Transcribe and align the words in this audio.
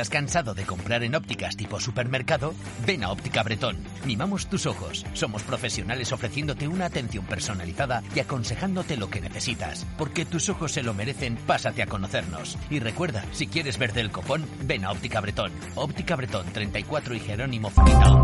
Estás 0.00 0.08
cansado 0.08 0.54
de 0.54 0.64
comprar 0.64 1.02
en 1.02 1.14
ópticas 1.14 1.58
tipo 1.58 1.78
supermercado, 1.78 2.54
ven 2.86 3.04
a 3.04 3.10
Óptica 3.10 3.42
Bretón. 3.42 3.76
Mimamos 4.06 4.46
tus 4.46 4.64
ojos. 4.64 5.04
Somos 5.12 5.42
profesionales 5.42 6.10
ofreciéndote 6.10 6.66
una 6.66 6.86
atención 6.86 7.26
personalizada 7.26 8.02
y 8.14 8.20
aconsejándote 8.20 8.96
lo 8.96 9.10
que 9.10 9.20
necesitas. 9.20 9.86
Porque 9.98 10.24
tus 10.24 10.48
ojos 10.48 10.72
se 10.72 10.82
lo 10.82 10.94
merecen, 10.94 11.36
pásate 11.36 11.82
a 11.82 11.86
conocernos. 11.86 12.56
Y 12.70 12.78
recuerda, 12.80 13.26
si 13.32 13.46
quieres 13.46 13.76
verte 13.76 14.00
el 14.00 14.10
copón, 14.10 14.46
ven 14.62 14.86
a 14.86 14.90
Óptica 14.90 15.20
Bretón. 15.20 15.52
Óptica 15.74 16.16
Bretón 16.16 16.46
34 16.46 17.14
y 17.14 17.20
Jerónimo 17.20 17.68
Fumita 17.68 18.22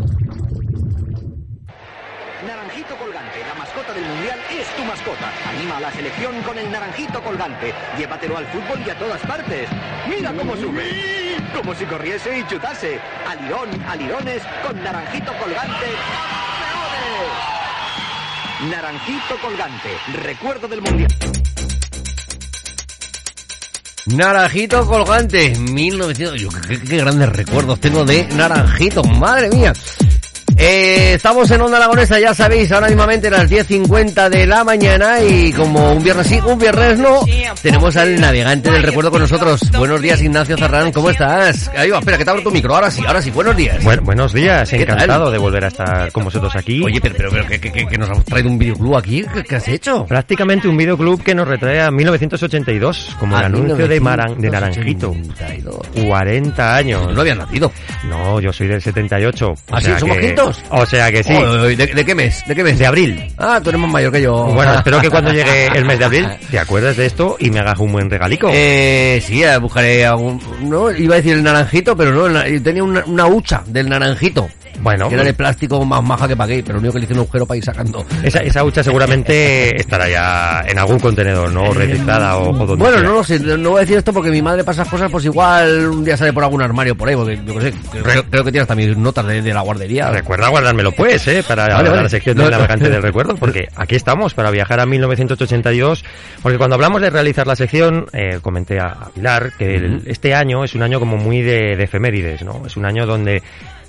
Naranjito 2.45 2.97
colgante, 2.99 3.39
la 3.47 3.55
mascota 3.55 3.93
del 3.95 4.05
mundial 4.05 4.41
es 4.51 4.67
tu 4.77 4.83
mascota. 4.85 5.31
Anima 5.49 5.77
a 5.77 5.81
la 5.81 5.93
selección 5.93 6.43
con 6.43 6.59
el 6.59 6.69
naranjito 6.73 7.23
colgante. 7.23 7.73
Llévatelo 7.97 8.37
al 8.37 8.47
fútbol 8.47 8.83
y 8.85 8.91
a 8.91 8.99
todas 8.99 9.21
partes. 9.23 9.69
Mira 10.09 10.33
cómo 10.33 10.57
sube. 10.57 11.37
Como 11.55 11.73
si 11.77 11.85
corriese 11.85 12.41
y 12.41 12.47
chutase. 12.49 12.99
Alirón, 13.29 13.69
alirones, 13.89 14.43
con 14.67 14.83
naranjito 14.83 15.33
colgante. 15.39 15.87
¡Campeones! 16.67 18.73
Naranjito 18.73 19.37
colgante, 19.41 19.91
recuerdo 20.25 20.67
del 20.67 20.83
mundial. 20.83 21.15
Naranjito 24.07 24.87
colgante, 24.87 25.57
1900. 25.59 26.41
Yo, 26.41 26.49
qué, 26.49 26.81
qué 26.81 26.97
grandes 26.99 27.29
recuerdos 27.29 27.81
tengo 27.81 28.05
de 28.05 28.25
Naranjito, 28.29 29.03
madre 29.03 29.49
mía. 29.51 29.73
Eh, 30.59 31.13
estamos 31.15 31.51
en 31.51 31.61
Onda 31.61 31.77
Aragonesa, 31.77 32.19
ya 32.19 32.33
sabéis, 32.33 32.73
ahora 32.73 32.87
mismamente 32.87 33.29
las 33.29 33.51
10.50 33.51 34.31
de 34.31 34.47
la 34.47 34.65
mañana 34.65 35.21
y 35.23 35.53
como 35.53 35.93
un 35.93 36.03
viernes 36.03 36.27
sí, 36.29 36.41
un 36.47 36.59
viernes 36.59 36.99
no, 36.99 37.21
tenemos 37.61 37.95
al 37.97 38.19
navegante 38.19 38.71
del 38.71 38.83
recuerdo 38.83 39.11
con 39.11 39.21
nosotros. 39.21 39.61
Buenos 39.77 40.01
días, 40.01 40.23
Ignacio 40.23 40.57
Zarrán, 40.57 40.93
¿cómo 40.93 41.11
estás? 41.11 41.71
Ahí 41.77 41.91
va, 41.91 41.99
espera, 41.99 42.17
que 42.17 42.25
te 42.25 42.31
abro 42.31 42.43
tu 42.43 42.51
micro, 42.51 42.75
ahora 42.75 42.91
sí, 42.91 43.03
ahora 43.07 43.21
sí, 43.21 43.31
buenos 43.31 43.55
días. 43.55 43.85
Bueno, 43.85 44.01
buenos 44.03 44.33
días, 44.33 44.71
¿Qué 44.71 44.77
encantado 44.83 45.25
tal? 45.25 45.33
de 45.33 45.39
volver 45.39 45.65
a 45.65 45.69
estar 45.69 46.11
con 46.11 46.25
vosotros 46.25 46.57
aquí. 46.57 46.83
Oye, 46.83 47.01
pero, 47.03 47.15
pero, 47.19 47.31
pero 47.31 47.47
¿qué, 47.47 47.61
qué, 47.61 47.71
qué- 47.73 47.87
qué 47.87 47.99
nos 47.99 48.09
has 48.09 48.25
traído 48.25 48.49
un 48.49 48.59
videoclub 48.59 48.97
aquí? 48.97 49.25
¿Qué, 49.35 49.43
qué 49.45 49.57
has 49.57 49.69
hecho? 49.69 50.07
Prácticamente 50.07 50.69
un 50.69 50.77
videoclub 50.79 51.23
que 51.23 51.35
nos 51.35 51.47
retrae 51.47 51.83
a 51.83 51.91
1982, 51.91 53.15
como 53.21 53.37
el 53.37 53.43
Ah, 53.43 53.47
anuncio 53.47 53.87
de, 53.87 54.01
Maran, 54.01 54.41
de 54.41 54.49
Naranjito. 54.51 55.11
1982. 55.13 56.07
40 56.09 56.77
años. 56.77 57.13
No 57.15 57.21
había 57.21 57.35
nacido. 57.35 57.71
No, 58.09 58.41
yo 58.41 58.53
soy 58.55 58.69
del 58.69 58.81
78. 58.81 59.49
o 59.51 59.55
¿Ah, 59.71 59.81
¿Somos 59.99 60.17
que- 60.17 60.27
O 60.71 60.87
sea 60.87 61.11
que 61.11 61.23
sí. 61.23 61.33
Oy, 61.33 61.77
¿de, 61.77 61.87
de 61.87 62.05
qué 62.05 62.15
mes? 62.15 62.43
¿De 62.47 62.55
qué 62.55 62.63
mes? 62.65 62.79
De 62.79 62.87
abril. 62.87 63.33
Ah, 63.39 63.61
tú 63.63 63.71
eres 63.71 63.81
más 63.81 63.91
mayor 63.91 64.13
que 64.13 64.23
yo. 64.23 64.45
Bueno, 64.47 64.75
espero 64.79 65.01
que 65.01 65.11
cuando 65.11 65.33
llegue 65.33 65.67
el 65.67 65.85
mes 65.85 65.99
de 65.99 66.05
abril 66.05 66.29
te 66.51 66.59
acuerdes 66.59 66.97
de 66.97 67.07
esto 67.07 67.37
y 67.39 67.51
me 67.51 67.61
hagas 67.61 67.79
un 67.79 67.93
buen 67.93 68.11
regalico. 68.11 68.49
Eh, 68.53 69.23
sí, 69.25 69.43
eh, 69.43 69.57
buscaré 69.59 70.05
algún... 70.07 70.41
No, 70.63 70.91
iba 70.91 71.15
a 71.15 71.17
decir 71.19 71.35
el 71.35 71.43
naranjito, 71.43 71.97
pero 71.97 72.13
no, 72.13 72.47
yo 72.47 72.63
tenía 72.63 72.83
una, 72.83 73.05
una 73.07 73.27
hucha 73.27 73.63
del 73.67 73.89
naranjito. 73.89 74.49
Bueno, 74.81 75.09
que 75.09 75.15
era 75.15 75.25
de 75.25 75.33
plástico 75.33 75.83
más 75.87 76.03
maja 76.03 76.29
que 76.29 76.37
pagué, 76.37 76.63
pero 76.63 76.75
lo 76.75 76.81
único 76.81 76.93
que 76.93 76.99
le 77.01 77.05
hice 77.05 77.15
un 77.15 77.21
agujero 77.21 77.47
para 77.47 77.57
ir 77.57 77.65
sacando. 77.65 78.05
esa, 78.23 78.41
esa 78.41 78.63
hucha 78.63 78.83
seguramente 78.83 79.75
estará 79.81 80.07
ya 80.07 80.65
en 80.69 80.79
algún 80.79 80.99
contenedor, 80.99 81.51
¿no? 81.51 81.73
Reciclada 81.73 82.37
o, 82.37 82.51
o 82.51 82.67
donde 82.67 82.85
Bueno, 82.85 83.03
no 83.03 83.15
lo 83.15 83.25
sé, 83.25 83.39
no 83.41 83.71
voy 83.71 83.79
a 83.79 83.81
decir 83.81 83.97
esto 83.97 84.13
porque 84.13 84.31
mi 84.31 84.43
madre 84.43 84.65
pasa 84.65 84.85
cosas, 84.85 85.11
pues 85.11 85.25
igual 85.25 85.89
un 85.89 86.05
día 86.05 86.17
sale 86.17 86.33
por 86.33 86.45
algún 86.45 86.61
armario 86.61 86.95
por 86.95 87.09
ahí, 87.09 87.17
porque 87.17 87.41
yo 87.45 87.55
qué 87.55 87.61
sé, 87.63 87.75
creo, 88.03 88.25
creo 88.25 88.45
que 88.45 88.53
tiene 88.53 88.63
hasta 88.63 88.75
mis 88.75 88.95
notas 88.97 89.27
de, 89.27 89.41
de 89.41 89.55
la 89.55 89.63
guardería. 89.63 90.11
Recuerda 90.11 90.36
guardármelo 90.49 90.93
pues, 90.93 91.27
¿eh? 91.29 91.43
Para 91.47 91.67
Vale, 91.69 91.89
vale. 91.91 92.03
la 92.05 92.09
sección 92.09 92.37
del 92.37 92.51
navegante 92.51 92.89
del 92.91 93.03
recuerdo, 93.03 93.35
porque 93.37 93.69
aquí 93.77 93.95
estamos 93.97 94.35
para 94.35 94.51
viajar 94.51 94.81
a 94.81 94.87
1982, 94.87 96.05
porque 96.43 96.59
cuando 96.59 96.75
hablamos 96.77 97.01
de 97.01 97.11
realizar 97.11 97.47
la 97.47 97.57
sección, 97.57 98.07
eh, 98.13 98.39
comenté 98.43 98.79
a 98.81 98.95
Pilar 99.15 99.53
que 99.59 99.75
el- 99.77 100.03
este 100.07 100.35
año 100.35 100.65
es 100.65 100.75
un 100.75 100.83
año 100.83 100.99
como 101.01 101.17
muy 101.17 101.43
de, 101.43 101.77
de 101.77 101.85
efemérides, 101.85 102.43
¿no? 102.43 102.63
Es 102.67 102.77
un 102.77 102.85
año 102.87 103.07
donde 103.07 103.43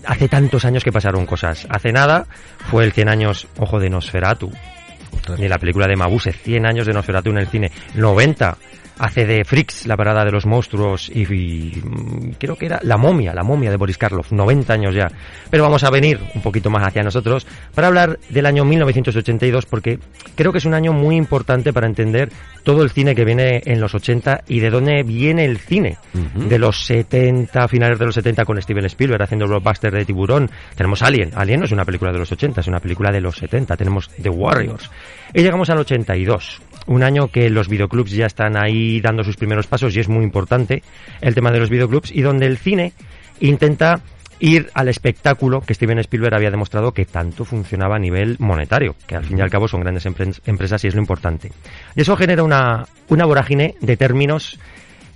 hace 0.05 0.27
tantos 0.27 0.63
años 0.65 0.83
que 0.83 0.91
pasaron 0.91 1.25
cosas. 1.25 1.67
Hace 1.69 1.91
nada 1.91 2.25
fue 2.71 2.83
el 2.85 2.93
100 2.93 3.09
años, 3.09 3.47
ojo, 3.59 3.79
de 3.79 3.89
Nosferatu, 3.89 4.51
de 5.37 5.49
la 5.49 5.57
película 5.57 5.87
de 5.87 5.95
Mabuse, 5.97 6.31
100 6.31 6.65
años 6.65 6.85
de 6.87 6.93
Nosferatu 6.93 7.29
en 7.31 7.37
el 7.39 7.47
cine, 7.47 7.71
90 7.95 8.57
hace 8.99 9.25
de 9.25 9.43
Freaks, 9.45 9.87
la 9.87 9.97
parada 9.97 10.25
de 10.25 10.31
los 10.31 10.45
monstruos, 10.45 11.09
y, 11.09 11.21
y, 11.21 11.81
mm, 11.83 12.31
creo 12.39 12.55
que 12.55 12.65
era 12.65 12.79
La 12.83 12.97
momia, 12.97 13.33
la 13.33 13.43
momia 13.43 13.69
de 13.69 13.77
Boris 13.77 13.97
Karloff, 13.97 14.31
90 14.31 14.73
años 14.73 14.95
ya. 14.95 15.09
Pero 15.49 15.63
vamos 15.63 15.83
a 15.83 15.89
venir 15.89 16.19
un 16.35 16.41
poquito 16.41 16.69
más 16.69 16.85
hacia 16.85 17.03
nosotros 17.03 17.45
para 17.73 17.87
hablar 17.87 18.19
del 18.29 18.45
año 18.45 18.65
1982, 18.65 19.65
porque 19.65 19.99
creo 20.35 20.51
que 20.51 20.57
es 20.57 20.65
un 20.65 20.73
año 20.73 20.93
muy 20.93 21.15
importante 21.15 21.73
para 21.73 21.87
entender 21.87 22.29
todo 22.63 22.83
el 22.83 22.89
cine 22.89 23.15
que 23.15 23.23
viene 23.25 23.61
en 23.65 23.79
los 23.79 23.95
80 23.95 24.43
y 24.47 24.59
de 24.59 24.69
dónde 24.69 25.03
viene 25.03 25.45
el 25.45 25.57
cine. 25.57 25.97
De 26.35 26.59
los 26.59 26.85
70, 26.85 27.67
finales 27.67 27.99
de 27.99 28.05
los 28.05 28.15
70 28.15 28.43
con 28.45 28.61
Steven 28.61 28.85
Spielberg 28.85 29.23
haciendo 29.23 29.45
el 29.45 29.51
blockbuster 29.51 29.93
de 29.93 30.05
Tiburón. 30.05 30.49
Tenemos 30.75 31.01
Alien. 31.01 31.31
Alien 31.35 31.59
no 31.59 31.65
es 31.65 31.71
una 31.71 31.85
película 31.85 32.11
de 32.11 32.19
los 32.19 32.31
80, 32.31 32.61
es 32.61 32.67
una 32.67 32.79
película 32.79 33.11
de 33.11 33.21
los 33.21 33.37
70. 33.37 33.77
Tenemos 33.77 34.09
The 34.21 34.29
Warriors. 34.29 34.89
Y 35.33 35.41
llegamos 35.41 35.69
al 35.69 35.79
82. 35.79 36.61
Un 36.87 37.03
año 37.03 37.27
que 37.27 37.49
los 37.49 37.67
videoclubs 37.67 38.11
ya 38.11 38.25
están 38.25 38.57
ahí 38.57 39.01
dando 39.01 39.23
sus 39.23 39.35
primeros 39.37 39.67
pasos 39.67 39.95
y 39.95 39.99
es 39.99 40.07
muy 40.09 40.23
importante 40.23 40.83
el 41.21 41.35
tema 41.35 41.51
de 41.51 41.59
los 41.59 41.69
videoclubs 41.69 42.11
y 42.11 42.21
donde 42.21 42.45
el 42.45 42.57
cine 42.57 42.93
intenta 43.39 44.01
ir 44.39 44.69
al 44.73 44.87
espectáculo 44.87 45.61
que 45.61 45.73
Steven 45.73 45.99
Spielberg 45.99 46.35
había 46.35 46.51
demostrado 46.51 46.93
que 46.93 47.05
tanto 47.05 47.43
funcionaba 47.43 47.95
a 47.95 47.99
nivel 47.99 48.37
monetario, 48.39 48.95
que 49.05 49.15
al 49.15 49.25
fin 49.25 49.37
y 49.37 49.41
al 49.41 49.49
cabo 49.49 49.67
son 49.67 49.81
grandes 49.81 50.05
empre- 50.05 50.39
empresas 50.45 50.83
y 50.83 50.87
es 50.87 50.95
lo 50.95 51.01
importante. 51.01 51.51
Y 51.95 52.01
eso 52.01 52.15
genera 52.15 52.43
una, 52.43 52.85
una 53.09 53.25
vorágine 53.25 53.75
de 53.81 53.97
términos 53.97 54.59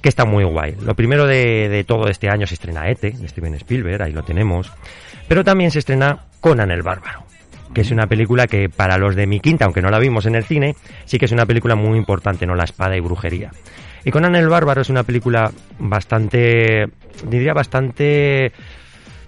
que 0.01 0.09
está 0.09 0.25
muy 0.25 0.43
guay. 0.43 0.75
Lo 0.83 0.95
primero 0.95 1.27
de, 1.27 1.69
de 1.69 1.83
todo 1.83 2.07
este 2.07 2.29
año 2.29 2.47
se 2.47 2.55
estrena 2.55 2.89
ETE, 2.89 3.11
de 3.11 3.27
Steven 3.27 3.53
Spielberg, 3.53 4.01
ahí 4.01 4.11
lo 4.11 4.23
tenemos, 4.23 4.71
pero 5.27 5.43
también 5.43 5.69
se 5.71 5.79
estrena 5.79 6.25
Conan 6.39 6.71
el 6.71 6.81
Bárbaro 6.81 7.23
que 7.73 7.81
es 7.81 7.91
una 7.91 8.07
película 8.07 8.47
que 8.47 8.69
para 8.69 8.97
los 8.97 9.15
de 9.15 9.27
mi 9.27 9.39
quinta, 9.39 9.65
aunque 9.65 9.81
no 9.81 9.89
la 9.89 9.99
vimos 9.99 10.25
en 10.25 10.35
el 10.35 10.43
cine, 10.43 10.75
sí 11.05 11.17
que 11.17 11.25
es 11.25 11.31
una 11.31 11.45
película 11.45 11.75
muy 11.75 11.97
importante, 11.97 12.45
¿no? 12.45 12.55
La 12.55 12.65
espada 12.65 12.97
y 12.97 12.99
brujería. 12.99 13.51
Y 14.03 14.11
Conan 14.11 14.35
el 14.35 14.49
Bárbaro 14.49 14.81
es 14.81 14.89
una 14.89 15.03
película 15.03 15.51
bastante, 15.79 16.87
diría 17.27 17.53
bastante 17.53 18.51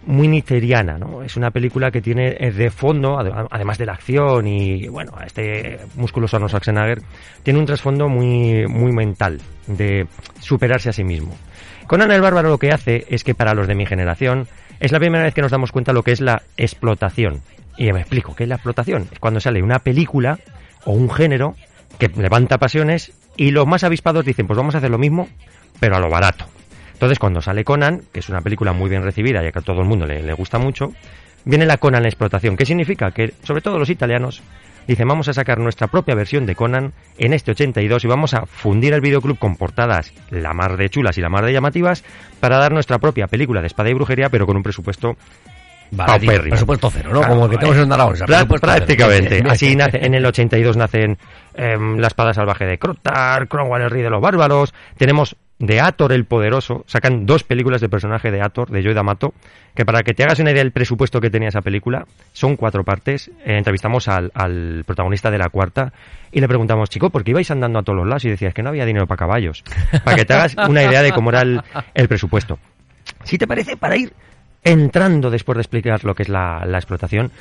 muy 0.05 0.27
niteriana, 0.27 0.97
¿no? 0.97 1.23
Es 1.23 1.37
una 1.37 1.51
película 1.51 1.89
que 1.91 2.01
tiene 2.01 2.35
eh, 2.37 2.51
de 2.51 2.69
fondo, 2.71 3.17
ade- 3.17 3.47
además 3.49 3.77
de 3.77 3.85
la 3.85 3.93
acción 3.93 4.45
y, 4.47 4.87
bueno, 4.89 5.13
este 5.25 5.79
musculoso 5.95 6.35
Arnold 6.35 6.49
Schwarzenegger, 6.49 7.01
tiene 7.43 7.59
un 7.59 7.65
trasfondo 7.65 8.09
muy, 8.09 8.67
muy 8.67 8.91
mental, 8.91 9.39
de 9.67 10.07
superarse 10.41 10.89
a 10.89 10.93
sí 10.93 11.05
mismo. 11.05 11.37
Conan 11.87 12.11
el 12.11 12.19
Bárbaro 12.21 12.49
lo 12.49 12.57
que 12.57 12.71
hace 12.71 13.05
es 13.09 13.23
que 13.23 13.35
para 13.35 13.53
los 13.53 13.67
de 13.67 13.75
mi 13.75 13.85
generación 13.85 14.47
es 14.81 14.91
la 14.91 14.99
primera 14.99 15.23
vez 15.23 15.33
que 15.33 15.41
nos 15.41 15.51
damos 15.51 15.71
cuenta 15.71 15.93
lo 15.93 16.03
que 16.03 16.11
es 16.11 16.19
la 16.19 16.41
explotación. 16.57 17.41
Y 17.77 17.91
me 17.91 18.01
explico, 18.01 18.35
¿qué 18.35 18.43
es 18.43 18.49
la 18.49 18.55
explotación? 18.55 19.07
Es 19.11 19.19
cuando 19.19 19.39
sale 19.39 19.63
una 19.63 19.79
película 19.79 20.39
o 20.85 20.91
un 20.91 21.09
género 21.09 21.55
que 21.97 22.09
levanta 22.09 22.57
pasiones 22.57 23.13
y 23.35 23.51
los 23.51 23.65
más 23.65 23.83
avispados 23.83 24.25
dicen, 24.25 24.47
pues 24.47 24.57
vamos 24.57 24.75
a 24.75 24.77
hacer 24.77 24.91
lo 24.91 24.97
mismo, 24.97 25.27
pero 25.79 25.95
a 25.95 25.99
lo 25.99 26.09
barato. 26.09 26.45
Entonces, 26.93 27.19
cuando 27.19 27.41
sale 27.41 27.63
Conan, 27.63 28.03
que 28.11 28.19
es 28.19 28.29
una 28.29 28.41
película 28.41 28.73
muy 28.73 28.89
bien 28.89 29.03
recibida 29.03 29.45
y 29.45 29.51
que 29.51 29.59
a 29.59 29.61
todo 29.61 29.81
el 29.81 29.87
mundo 29.87 30.05
le, 30.05 30.21
le 30.21 30.33
gusta 30.33 30.59
mucho, 30.59 30.93
viene 31.45 31.65
la 31.65 31.77
Conan 31.77 32.05
explotación. 32.05 32.55
¿Qué 32.55 32.65
significa? 32.65 33.11
Que, 33.11 33.33
sobre 33.43 33.61
todo 33.61 33.79
los 33.79 33.89
italianos, 33.89 34.41
dicen, 34.87 35.07
vamos 35.07 35.27
a 35.27 35.33
sacar 35.33 35.59
nuestra 35.59 35.87
propia 35.87 36.15
versión 36.15 36.45
de 36.45 36.55
Conan 36.55 36.93
en 37.17 37.33
este 37.33 37.51
82 37.51 38.03
y 38.03 38.07
vamos 38.07 38.33
a 38.33 38.45
fundir 38.45 38.93
el 38.93 39.01
videoclub 39.01 39.37
con 39.37 39.55
portadas 39.55 40.13
la 40.29 40.53
mar 40.53 40.77
de 40.77 40.89
chulas 40.89 41.17
y 41.17 41.21
la 41.21 41.29
mar 41.29 41.45
de 41.45 41.53
llamativas 41.53 42.03
para 42.39 42.57
dar 42.57 42.71
nuestra 42.71 42.99
propia 42.99 43.27
película 43.27 43.61
de 43.61 43.67
espada 43.67 43.89
y 43.89 43.93
brujería, 43.93 44.29
pero 44.29 44.45
con 44.45 44.57
un 44.57 44.63
presupuesto 44.63 45.17
Paupérrimo. 45.95 46.49
presupuesto 46.51 46.89
cero, 46.91 47.09
¿no? 47.13 47.19
Claro, 47.19 47.33
Como 47.33 47.45
el 47.45 47.51
que 47.51 47.57
tenemos 47.57 47.77
en 47.83 47.89
Zaragoza, 47.89 48.25
Prá- 48.25 48.27
presupuesto 48.27 48.67
cero. 48.67 48.77
Prácticamente. 48.85 49.43
Así 49.49 49.75
nace, 49.75 50.05
en 50.05 50.13
el 50.15 50.25
82 50.25 50.77
nacen 50.77 51.17
em, 51.55 51.97
La 51.99 52.07
espada 52.07 52.33
salvaje 52.33 52.65
de 52.65 52.77
Crotar, 52.77 53.47
Cromwell 53.47 53.83
el 53.83 53.89
rey 53.91 54.01
de 54.01 54.09
los 54.09 54.21
bárbaros. 54.21 54.73
Tenemos 54.97 55.35
de 55.59 55.79
Ator 55.79 56.11
el 56.11 56.25
poderoso. 56.25 56.83
Sacan 56.87 57.25
dos 57.25 57.43
películas 57.43 57.79
de 57.79 57.87
personaje 57.87 58.31
de 58.31 58.41
Ator, 58.41 58.69
de 58.69 58.81
Joy 58.83 58.93
D'Amato, 58.93 59.33
que 59.75 59.85
para 59.85 60.01
que 60.03 60.13
te 60.13 60.23
hagas 60.23 60.39
una 60.39 60.51
idea 60.51 60.61
del 60.63 60.71
presupuesto 60.71 61.21
que 61.21 61.29
tenía 61.29 61.49
esa 61.49 61.61
película, 61.61 62.05
son 62.33 62.55
cuatro 62.57 62.83
partes. 62.83 63.29
Eh, 63.45 63.57
entrevistamos 63.57 64.07
al, 64.07 64.31
al 64.33 64.83
protagonista 64.85 65.31
de 65.31 65.37
la 65.37 65.49
cuarta 65.49 65.93
y 66.31 66.41
le 66.41 66.47
preguntamos, 66.47 66.89
chico, 66.89 67.11
¿por 67.11 67.23
qué 67.23 67.31
ibais 67.31 67.49
andando 67.51 67.79
a 67.79 67.83
todos 67.83 67.97
los 67.99 68.07
lados? 68.07 68.25
Y 68.25 68.29
decías 68.29 68.53
que 68.53 68.63
no 68.63 68.69
había 68.69 68.85
dinero 68.85 69.05
para 69.07 69.19
caballos. 69.19 69.63
Para 70.03 70.17
que 70.17 70.25
te 70.25 70.33
hagas 70.33 70.55
una 70.67 70.83
idea 70.83 71.01
de 71.03 71.11
cómo 71.13 71.29
era 71.29 71.41
el, 71.43 71.61
el 71.93 72.07
presupuesto. 72.09 72.57
Si 73.23 73.37
te 73.37 73.47
parece, 73.47 73.77
para 73.77 73.95
ir 73.95 74.11
entrando 74.63 75.29
después 75.29 75.55
de 75.57 75.61
explicar 75.61 76.03
lo 76.03 76.15
que 76.15 76.23
es 76.23 76.29
la, 76.29 76.63
explotación, 76.73 77.31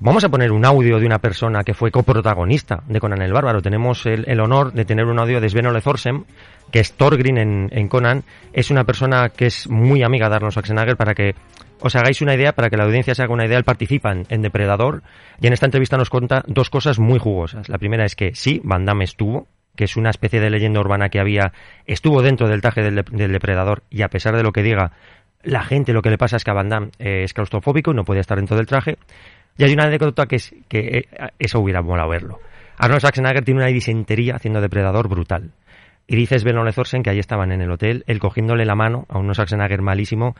vamos 0.00 0.24
a 0.24 0.28
poner 0.28 0.52
un 0.52 0.64
audio 0.64 0.98
de 0.98 1.06
una 1.06 1.18
persona 1.18 1.62
que 1.62 1.74
fue 1.74 1.90
coprotagonista 1.90 2.82
de 2.86 3.00
Conan 3.00 3.22
el 3.22 3.32
Bárbaro. 3.32 3.62
Tenemos 3.62 4.06
el, 4.06 4.40
honor 4.40 4.72
de 4.72 4.84
tener 4.84 5.06
un 5.06 5.18
audio 5.18 5.40
de 5.40 5.48
Sven 5.48 5.66
Ole 5.66 5.80
Thorsen, 5.80 6.24
que 6.70 6.80
es 6.80 6.92
Thorgrim 6.92 7.68
en, 7.70 7.88
Conan. 7.88 8.24
Es 8.52 8.70
una 8.70 8.84
persona 8.84 9.28
que 9.30 9.46
es 9.46 9.68
muy 9.68 10.02
amiga 10.02 10.28
de 10.28 10.36
Arnold 10.36 10.52
Schwarzenegger 10.52 10.96
para 10.96 11.14
que 11.14 11.34
os 11.80 11.96
hagáis 11.96 12.20
una 12.20 12.34
idea, 12.34 12.52
para 12.52 12.68
que 12.68 12.76
la 12.76 12.84
audiencia 12.84 13.14
se 13.14 13.22
haga 13.22 13.32
una 13.32 13.46
idea, 13.46 13.58
él 13.58 13.64
participa 13.64 14.12
en, 14.12 14.26
en 14.28 14.42
Depredador 14.42 15.02
y 15.40 15.46
en 15.46 15.54
esta 15.54 15.66
entrevista 15.66 15.96
nos 15.96 16.10
cuenta 16.10 16.44
dos 16.46 16.70
cosas 16.70 16.98
muy 16.98 17.18
jugosas. 17.18 17.68
La 17.68 17.78
primera 17.78 18.04
es 18.04 18.16
que 18.16 18.34
sí, 18.34 18.60
Van 18.64 18.84
Damme 18.84 19.04
estuvo, 19.04 19.48
que 19.76 19.84
es 19.84 19.96
una 19.96 20.10
especie 20.10 20.40
de 20.40 20.50
leyenda 20.50 20.80
urbana 20.80 21.08
que 21.08 21.20
había, 21.20 21.52
estuvo 21.86 22.22
dentro 22.22 22.48
del 22.48 22.60
traje 22.60 22.82
del, 22.82 23.02
del 23.10 23.32
depredador 23.32 23.82
y 23.88 24.02
a 24.02 24.08
pesar 24.08 24.36
de 24.36 24.42
lo 24.42 24.52
que 24.52 24.62
diga 24.62 24.92
la 25.42 25.62
gente, 25.62 25.92
lo 25.92 26.02
que 26.02 26.10
le 26.10 26.18
pasa 26.18 26.36
es 26.36 26.44
que 26.44 26.50
a 26.50 26.54
Van 26.54 26.68
Damme 26.68 26.90
eh, 26.98 27.22
es 27.24 27.32
claustrofóbico 27.32 27.92
no 27.94 28.04
podía 28.04 28.20
estar 28.20 28.38
dentro 28.38 28.56
del 28.56 28.66
traje. 28.66 28.98
Y 29.56 29.64
hay 29.64 29.72
una 29.72 29.84
anécdota 29.84 30.26
que 30.26 30.36
es 30.36 30.54
que 30.68 30.78
eh, 30.98 31.08
eso 31.38 31.60
hubiera 31.60 31.82
molado 31.82 32.08
verlo. 32.08 32.40
Arnold 32.78 33.00
Schwarzenegger 33.00 33.44
tiene 33.44 33.60
una 33.60 33.68
disentería 33.68 34.36
haciendo 34.36 34.60
depredador 34.60 35.08
brutal. 35.08 35.52
Y 36.06 36.16
dice 36.16 36.38
Sven 36.38 36.58
Ole 36.58 36.72
Thorsen 36.72 37.02
que 37.02 37.10
ahí 37.10 37.18
estaban 37.18 37.52
en 37.52 37.60
el 37.60 37.70
hotel, 37.70 38.04
él 38.06 38.18
cogiéndole 38.18 38.64
la 38.64 38.74
mano 38.74 39.06
a 39.08 39.18
un 39.18 39.32
Schwarzenegger 39.32 39.82
malísimo, 39.82 40.34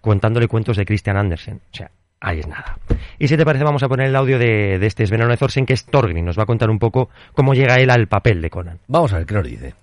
contándole 0.00 0.48
cuentos 0.48 0.76
de 0.76 0.84
Christian 0.84 1.16
Andersen. 1.16 1.60
O 1.72 1.76
sea, 1.76 1.90
ahí 2.20 2.40
es 2.40 2.46
nada. 2.46 2.78
Y 3.18 3.28
si 3.28 3.36
te 3.36 3.44
parece, 3.44 3.64
vamos 3.64 3.82
a 3.82 3.88
poner 3.88 4.08
el 4.08 4.16
audio 4.16 4.38
de, 4.38 4.78
de 4.78 4.86
este 4.86 5.06
Sven 5.06 5.22
Ole 5.22 5.36
Thorsen, 5.36 5.66
que 5.66 5.74
es 5.74 5.86
Thorgrim. 5.86 6.24
Nos 6.24 6.38
va 6.38 6.42
a 6.42 6.46
contar 6.46 6.68
un 6.68 6.78
poco 6.78 7.10
cómo 7.32 7.54
llega 7.54 7.76
él 7.76 7.90
al 7.90 8.06
papel 8.08 8.42
de 8.42 8.50
Conan. 8.50 8.80
Vamos 8.88 9.12
a 9.12 9.18
ver 9.18 9.26
qué 9.26 9.34
nos 9.34 9.44
dice. 9.44 9.74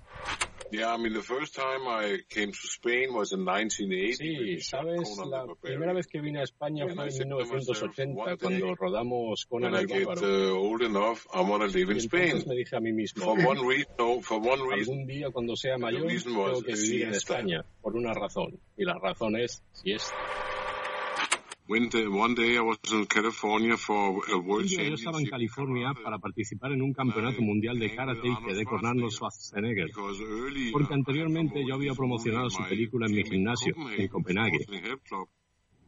Yeah, 0.72 0.94
I 0.94 0.96
mean, 0.96 1.12
the 1.12 1.20
first 1.22 1.54
time 1.54 1.86
I 1.86 2.20
came 2.30 2.50
to 2.50 2.66
Spain 2.66 3.12
was 3.12 3.32
in 3.32 3.44
1980. 3.44 4.16
Sí, 4.16 4.60
sabes, 4.62 5.18
la 5.28 5.44
primera 5.60 5.92
vez 5.92 6.06
que 6.06 6.20
vine 6.22 6.40
a 6.40 6.44
España 6.44 6.84
fue 6.88 7.08
en 7.08 7.28
1980 7.28 8.36
cuando 8.40 8.74
rodamos 8.74 9.44
Conan 9.46 9.72
When 9.72 9.80
I 9.80 9.82
el 9.84 9.86
get 9.88 10.06
Bárbaro. 10.06 10.60
old 10.62 10.82
enough, 10.82 11.26
I 11.34 11.42
want 11.42 11.62
to 11.62 11.68
live 11.68 11.90
in 11.90 11.96
Y 11.96 12.00
Spain. 12.00 12.22
entonces 12.24 12.46
me 12.48 12.54
dije 12.56 12.74
a 12.76 12.80
mí 12.80 12.92
mismo, 12.92 13.22
For 13.22 13.38
one 13.46 13.60
reason, 13.68 13.92
no, 13.98 14.22
for 14.22 14.38
one 14.40 14.62
reason. 14.66 14.94
algún 14.94 15.06
día 15.06 15.30
cuando 15.30 15.54
sea 15.56 15.76
mayor 15.76 16.06
tengo 16.06 16.62
que 16.62 16.72
vivir 16.74 17.02
en. 17.02 17.14
España, 17.14 17.64
por 17.82 17.94
una 17.94 18.14
razón. 18.14 18.58
Y 18.78 18.84
la 18.86 18.98
razón 18.98 19.36
es. 19.36 19.62
When 19.84 19.98
the, 19.98 20.02
one 21.72 22.34
day 22.34 22.56
I 22.56 22.60
was 22.60 22.78
in 22.92 23.06
California 23.06 23.76
for 23.76 24.20
a 24.30 24.36
World 24.36 24.64
Un 24.64 24.68
día 24.68 24.88
yo 24.88 24.94
estaba 24.94 25.18
en 25.18 25.26
California 25.26 25.94
para 25.94 26.18
participar 26.18 26.72
en 26.72 26.82
un 26.82 26.92
campeonato 26.92 27.40
mundial 27.40 27.78
de 27.78 27.94
karate 27.94 28.28
y 28.28 28.36
quedé 28.46 28.64
con 28.64 28.84
Arnold 28.84 29.10
Schwarzenegger. 29.10 29.90
Porque 30.72 30.94
anteriormente 30.94 31.64
yo 31.66 31.74
había 31.74 31.94
promocionado 31.94 32.50
su 32.50 32.62
película 32.68 33.06
en 33.06 33.14
mi 33.14 33.24
gimnasio, 33.24 33.74
en 33.96 34.08
Copenhague. 34.08 34.58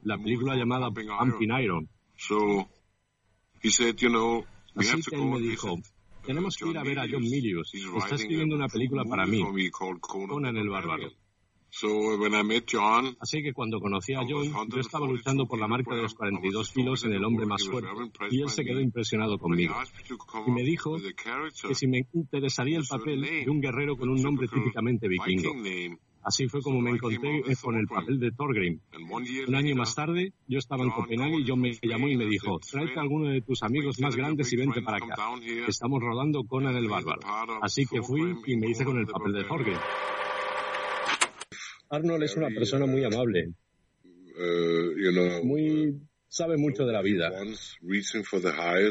La 0.04 0.16
película 0.16 0.56
llamada 0.56 0.90
Pumping 0.90 1.50
Iron. 1.62 1.88
So 2.16 2.68
he 3.62 3.70
said, 3.70 3.96
you 3.96 4.08
know, 4.08 4.44
we 4.74 4.84
Así 4.84 4.92
have 4.92 5.02
to 5.02 5.10
que 5.10 5.16
él 5.16 5.24
me 5.24 5.40
dijo, 5.40 5.78
tenemos 6.24 6.56
que 6.56 6.68
ir 6.68 6.78
a 6.78 6.82
ver 6.82 6.98
a 6.98 7.06
John 7.10 7.22
Milius. 7.22 7.74
Está 7.74 7.90
writing 7.90 8.14
escribiendo 8.14 8.56
una 8.56 8.68
película 8.68 9.04
para 9.04 9.26
mí, 9.26 9.42
Conan, 9.70 10.56
el. 10.56 10.68
Bárbaro. 10.68 11.10
Así 13.20 13.42
que 13.42 13.52
cuando 13.52 13.80
conocí 13.80 14.14
a 14.14 14.20
John, 14.20 14.52
yo 14.70 14.80
estaba 14.80 15.06
luchando 15.06 15.46
por 15.46 15.58
la 15.58 15.66
marca 15.66 15.94
de 15.94 16.02
los 16.02 16.14
42 16.14 16.70
kilos 16.70 17.04
en 17.04 17.12
el 17.14 17.24
hombre 17.24 17.46
más 17.46 17.66
fuerte, 17.66 17.88
y 18.30 18.42
él 18.42 18.48
se 18.48 18.64
quedó 18.64 18.80
impresionado 18.80 19.38
conmigo. 19.38 19.74
Y 20.46 20.50
me 20.52 20.62
dijo 20.62 20.96
que 21.66 21.74
si 21.74 21.88
me 21.88 22.06
interesaría 22.12 22.78
el 22.78 22.86
papel 22.86 23.22
de 23.22 23.50
un 23.50 23.60
guerrero 23.60 23.96
con 23.96 24.08
un 24.08 24.22
nombre 24.22 24.46
típicamente 24.48 25.08
vikingo. 25.08 25.52
Así 26.26 26.48
fue 26.48 26.62
como 26.62 26.80
me 26.80 26.90
encontré 26.90 27.42
con 27.60 27.76
el 27.76 27.86
papel 27.86 28.18
de 28.18 28.30
Thorgrim. 28.30 28.80
Un 29.46 29.54
año 29.54 29.74
más 29.74 29.94
tarde, 29.94 30.32
yo 30.46 30.58
estaba 30.58 30.84
en 30.84 30.90
Copenhague 30.90 31.40
y 31.40 31.44
John 31.46 31.60
me 31.60 31.72
llamó 31.82 32.08
y 32.08 32.16
me 32.16 32.24
dijo, 32.24 32.58
tráete 32.70 32.98
a 32.98 33.02
alguno 33.02 33.28
de 33.28 33.42
tus 33.42 33.62
amigos 33.62 34.00
más 34.00 34.16
grandes 34.16 34.50
y 34.52 34.56
vente 34.56 34.80
para 34.80 34.98
acá. 34.98 35.16
Estamos 35.68 36.00
rodando 36.00 36.44
Conan 36.44 36.76
el 36.76 36.88
Bárbaro. 36.88 37.20
Así 37.60 37.84
que 37.84 38.00
fui 38.00 38.36
y 38.46 38.56
me 38.56 38.70
hice 38.70 38.84
con 38.84 38.96
el 38.98 39.06
papel 39.06 39.32
de 39.32 39.44
Thorgrim. 39.44 39.78
Arnold 41.94 42.22
es 42.24 42.36
una 42.36 42.48
persona 42.48 42.86
muy 42.86 43.04
amable, 43.04 43.48
uh, 44.04 44.98
you 44.98 45.12
know, 45.12 45.44
muy 45.44 46.00
sabe 46.28 46.56
mucho 46.56 46.84
de 46.84 46.92
la 46.92 47.02
vida, 47.02 47.30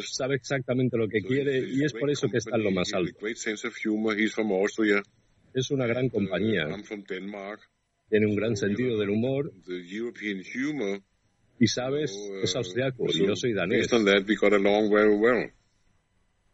sabe 0.08 0.36
exactamente 0.36 0.98
lo 0.98 1.08
que 1.08 1.22
quiere 1.22 1.60
y 1.60 1.84
es 1.84 1.94
por 1.94 2.10
eso 2.10 2.30
que 2.30 2.38
está 2.38 2.56
en 2.56 2.64
lo 2.64 2.72
más 2.72 2.94
alto. 2.94 3.28
Es 5.54 5.70
una 5.72 5.86
gran 5.86 6.10
compañía, 6.10 6.66
tiene 8.10 8.28
un 8.28 8.36
gran 8.36 8.56
sentido 8.56 8.98
del 8.98 9.10
humor. 9.10 9.52
y 11.60 11.68
sabes, 11.68 12.18
es 12.42 12.56
austriaco 12.56 13.06
y 13.10 13.25
yo 13.25 13.36
soy 13.36 13.54
danés. 13.54 13.88
Based 13.89 13.94
on 13.94 14.06
that, 14.06 14.27
we 14.27 14.36
got 14.36 14.54
along 14.54 14.92
very 14.92 15.16
well. 15.16 15.51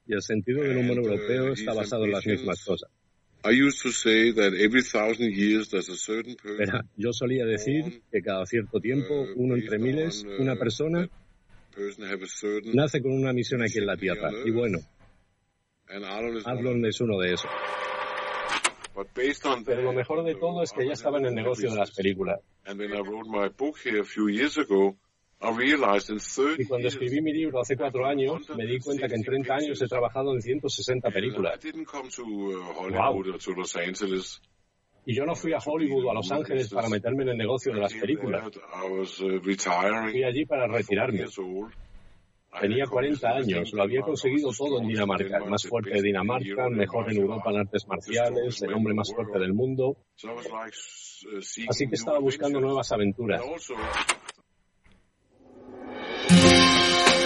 Y 0.05 0.13
el 0.13 0.21
sentido 0.21 0.63
del 0.63 0.77
humor 0.77 0.97
europeo 0.97 1.53
está 1.53 1.73
basado 1.73 2.05
en 2.05 2.11
las 2.11 2.25
mismas 2.25 2.63
cosas. 2.63 2.89
I 3.43 3.51
used 3.51 3.81
to 3.83 3.91
say 3.91 4.31
that 4.31 4.53
every 4.53 4.83
thousand 4.83 5.31
years 5.31 5.69
there's 5.69 5.89
a 5.89 5.95
certain 5.95 6.35
person 6.35 6.57
Verá, 6.57 6.85
yo 6.97 7.13
solía 7.13 7.45
decir 7.45 8.01
que 8.11 8.21
cada 8.21 8.45
cierto 8.45 8.79
tiempo, 8.79 9.27
uno 9.35 9.55
entre 9.55 9.79
miles, 9.79 10.25
una 10.39 10.55
persona 10.55 11.09
person 11.73 12.05
have 12.05 12.21
a 12.21 12.27
certain 12.27 12.75
nace 12.75 13.01
con 13.01 13.11
una 13.13 13.31
misión 13.31 13.61
aquí 13.61 13.77
en 13.77 13.85
la 13.85 13.95
Tierra. 13.95 14.29
Y 14.45 14.51
bueno, 14.51 14.79
Arnold 15.87 16.85
es 16.85 16.99
uno 17.01 17.17
de 17.19 17.33
esos. 17.33 17.49
But 18.93 19.07
based 19.15 19.45
on 19.45 19.63
Pero 19.63 19.83
lo 19.83 19.93
mejor 19.93 20.25
de 20.25 20.35
todo 20.35 20.61
es 20.61 20.73
que 20.73 20.85
ya 20.85 20.93
estaba 20.93 21.19
en 21.19 21.27
el 21.27 21.35
negocio 21.35 21.69
de 21.69 21.77
las 21.77 21.91
películas. 21.91 22.41
And 25.41 25.55
when 25.55 25.67
I 25.67 25.71
wrote 25.71 25.79
my 25.79 25.93
book 25.93 26.03
here 26.03 26.09
a 26.09 26.09
few 26.09 26.09
years 26.09 26.09
ago, 26.09 26.09
I 26.09 26.09
realized 26.09 26.09
in 26.09 26.19
30 26.19 26.61
Y 26.61 26.65
cuando 26.65 26.87
escribí 26.87 27.21
mi 27.21 27.33
libro 27.33 27.61
hace 27.61 27.77
cuatro 27.77 28.05
años, 28.05 28.49
me 28.57 28.65
di 28.65 28.79
cuenta 28.79 29.07
que 29.07 29.15
en 29.15 29.23
30 29.23 29.53
años 29.53 29.81
he 29.81 29.87
trabajado 29.87 30.33
en 30.33 30.41
160 30.41 31.11
películas. 31.11 31.59
Uh, 31.63 32.61
Angeles. 33.75 34.41
Y 35.05 35.15
yo 35.15 35.25
no 35.25 35.35
fui 35.35 35.53
a 35.53 35.59
Hollywood 35.65 36.05
o 36.05 36.11
a 36.11 36.13
Los 36.13 36.31
Ángeles 36.31 36.69
para 36.69 36.89
meterme 36.89 37.23
en 37.23 37.29
el 37.29 37.37
negocio 37.37 37.73
de 37.73 37.79
las 37.79 37.93
películas. 37.93 38.45
Uh. 38.47 39.05
Fui 39.05 40.23
allí 40.23 40.45
para 40.45 40.67
retirarme. 40.67 41.25
Tenía 42.59 42.85
40 42.87 43.29
años, 43.29 43.73
lo 43.73 43.83
había 43.83 44.01
conseguido 44.01 44.51
todo 44.57 44.81
en 44.81 44.87
Dinamarca, 44.87 45.37
el 45.37 45.49
más 45.49 45.67
fuerte 45.67 45.91
de 45.91 46.01
Dinamarca, 46.01 46.65
el 46.65 46.75
mejor 46.75 47.11
en 47.11 47.17
Europa 47.17 47.51
en 47.51 47.57
artes 47.57 47.87
marciales, 47.87 48.61
el 48.63 48.73
hombre 48.73 48.95
más 48.95 49.13
fuerte 49.13 49.37
del 49.37 49.53
mundo. 49.53 49.97
Uh, 50.23 50.29
Así 51.69 51.87
que 51.87 51.95
estaba 51.95 52.19
buscando 52.19 52.59
nuevas 52.59 52.91
aventuras. 52.91 53.41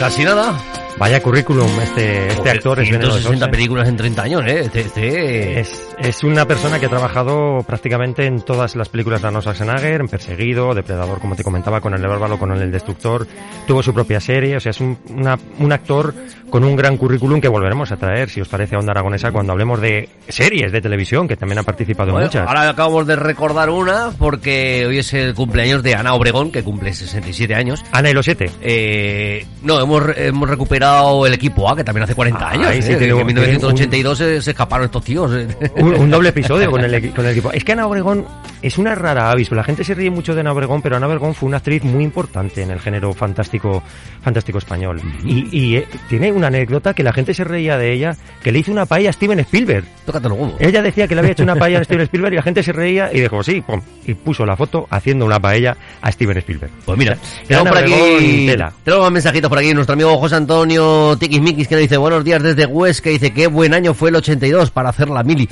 Casi 0.03 0.25
nada. 0.25 0.82
Vaya 0.99 1.21
currículum 1.21 1.67
este, 1.81 2.27
este 2.27 2.49
actor 2.51 2.79
es 2.79 2.85
Veneno 2.89 3.07
de 3.15 3.19
160 3.21 3.39
Sauce. 3.45 3.51
películas 3.51 3.89
en 3.89 3.97
30 3.97 4.21
años, 4.21 4.41
¿eh? 4.45 4.59
Este, 4.61 4.79
este- 4.81 5.59
Es, 5.59 5.95
es 5.99 6.23
una 6.23 6.45
persona 6.45 6.79
que 6.79 6.85
ha 6.85 6.89
trabajado 6.89 7.61
prácticamente 7.67 8.25
en 8.25 8.41
todas 8.41 8.75
las 8.75 8.87
películas 8.89 9.21
de 9.21 9.27
Arnold 9.27 9.43
Schwarzenegger, 9.43 10.01
en 10.01 10.07
Perseguido, 10.07 10.73
Depredador, 10.73 11.19
como 11.19 11.35
te 11.35 11.43
comentaba, 11.43 11.81
con 11.81 11.93
el 11.93 12.01
Bárbaro, 12.07 12.37
con 12.37 12.51
el 12.53 12.71
Destructor. 12.71 13.27
Tuvo 13.67 13.81
su 13.83 13.93
propia 13.93 14.21
serie, 14.21 14.55
o 14.55 14.59
sea, 14.59 14.69
es 14.69 14.79
un, 14.79 14.97
una- 15.09 15.37
un 15.59 15.71
actor 15.73 16.13
con 16.49 16.63
un 16.63 16.75
gran 16.75 16.95
currículum 16.97 17.41
que 17.41 17.47
volveremos 17.47 17.91
a 17.91 17.97
traer, 17.97 18.29
si 18.29 18.39
os 18.39 18.47
parece, 18.47 18.75
a 18.75 18.79
Onda 18.79 18.91
Aragonesa 18.91 19.31
cuando 19.31 19.51
hablemos 19.51 19.81
de 19.81 20.07
series 20.29 20.71
de 20.71 20.79
televisión, 20.79 21.27
que 21.27 21.35
también 21.35 21.57
ha 21.59 21.63
participado 21.63 22.15
en 22.17 22.23
muchas. 22.25 22.47
ahora 22.47 22.69
acabamos 22.69 23.07
de 23.07 23.15
recordar 23.15 23.71
una 23.71 24.11
porque 24.19 24.85
hoy 24.85 24.99
es 24.99 25.11
el 25.15 25.33
cumpleaños 25.33 25.81
de 25.81 25.95
Ana 25.95 26.13
Obregón, 26.13 26.51
que 26.51 26.63
cumple 26.63 26.93
67 26.93 27.55
años. 27.55 27.83
Ana 27.91 28.11
y 28.11 28.13
los 28.13 28.23
siete. 28.25 28.51
Eh, 28.61 29.45
no, 29.63 29.81
hemos, 29.81 30.03
hemos 30.15 30.47
recuperado 30.47 30.82
el 31.25 31.33
equipo 31.33 31.69
A, 31.69 31.75
que 31.75 31.83
también 31.83 32.03
hace 32.03 32.15
40 32.15 32.49
años. 32.49 32.71
¿eh? 32.71 32.81
sí, 32.81 32.95
Que 32.95 33.09
en 33.09 33.25
1982 33.25 34.17
se, 34.17 34.41
se 34.41 34.51
escaparon 34.51 34.85
estos 34.85 35.03
tíos. 35.03 35.31
¿eh? 35.33 35.47
un, 35.77 35.95
un 35.95 36.09
doble 36.09 36.29
episodio 36.29 36.69
con 36.71 36.83
el, 36.83 37.11
con 37.15 37.25
el 37.25 37.31
equipo. 37.31 37.51
Es 37.51 37.63
que 37.63 37.71
Ana 37.73 37.87
Obregón 37.87 38.25
es 38.61 38.77
una 38.77 38.95
rara 38.95 39.29
avis. 39.29 39.51
La 39.51 39.63
gente 39.63 39.83
se 39.83 39.93
ríe 39.93 40.09
mucho 40.09 40.33
de 40.33 40.41
Ana 40.41 40.53
Obregón, 40.53 40.81
pero 40.81 40.95
Ana 40.95 41.07
Obregón 41.07 41.33
fue 41.33 41.47
una 41.47 41.57
actriz 41.57 41.83
muy 41.83 42.03
importante 42.03 42.61
en 42.61 42.71
el 42.71 42.79
género 42.79 43.13
fantástico, 43.13 43.83
fantástico 44.21 44.57
español. 44.57 45.01
Y, 45.23 45.47
y, 45.51 45.75
eh, 45.77 45.87
tiene 46.09 46.31
una 46.31 46.47
anécdota 46.47 46.93
que 46.93 47.03
la 47.03 47.13
gente 47.13 47.33
se 47.33 47.43
reía 47.43 47.77
de 47.77 47.93
ella, 47.93 48.15
que 48.41 48.51
le 48.51 48.59
hizo 48.59 48.71
una 48.71 48.85
paella 48.85 49.09
a 49.09 49.13
Steven 49.13 49.39
Spielberg. 49.39 49.85
Tócate 50.05 50.29
los 50.29 50.37
huevos. 50.37 50.55
Ella 50.59 50.81
decía 50.81 51.07
que 51.07 51.15
le 51.15 51.19
había 51.19 51.31
hecho 51.33 51.43
una 51.43 51.55
paella 51.55 51.79
a 51.79 51.83
Steven 51.83 52.03
Spielberg 52.03 52.33
y 52.33 52.37
la 52.37 52.43
gente 52.43 52.63
se 52.63 52.71
reía 52.71 53.09
y 53.13 53.19
dijo 53.21 53.43
sí, 53.43 53.63
y 54.05 54.13
puso 54.13 54.45
la 54.45 54.55
foto 54.55 54.87
haciendo 54.89 55.25
una 55.25 55.39
paella 55.39 55.75
a 56.01 56.11
Steven 56.11 56.37
Spielberg. 56.37 56.71
Pues 56.85 56.97
mira, 56.97 57.13
Ana 57.13 57.21
tenemos 57.47 57.69
por 57.69 57.77
aquí, 57.77 57.93
Obregón, 57.93 58.45
tela. 58.47 58.73
tenemos 58.83 59.03
más 59.05 59.11
mensajitos 59.13 59.49
por 59.49 59.59
aquí. 59.59 59.73
Nuestro 59.73 59.93
amigo 59.93 60.17
José 60.17 60.35
Antonio 60.35 60.72
Tiquismiquis 61.19 61.67
que 61.67 61.75
nos 61.75 61.81
dice 61.81 61.97
buenos 61.97 62.23
días 62.23 62.41
desde 62.41 62.65
Huesca. 62.65 63.09
Dice 63.09 63.31
qué 63.31 63.47
buen 63.47 63.73
año 63.73 63.93
fue 63.93 64.09
el 64.09 64.15
82 64.15 64.71
para 64.71 64.89
hacer 64.89 65.09
la 65.09 65.23
mili. 65.23 65.47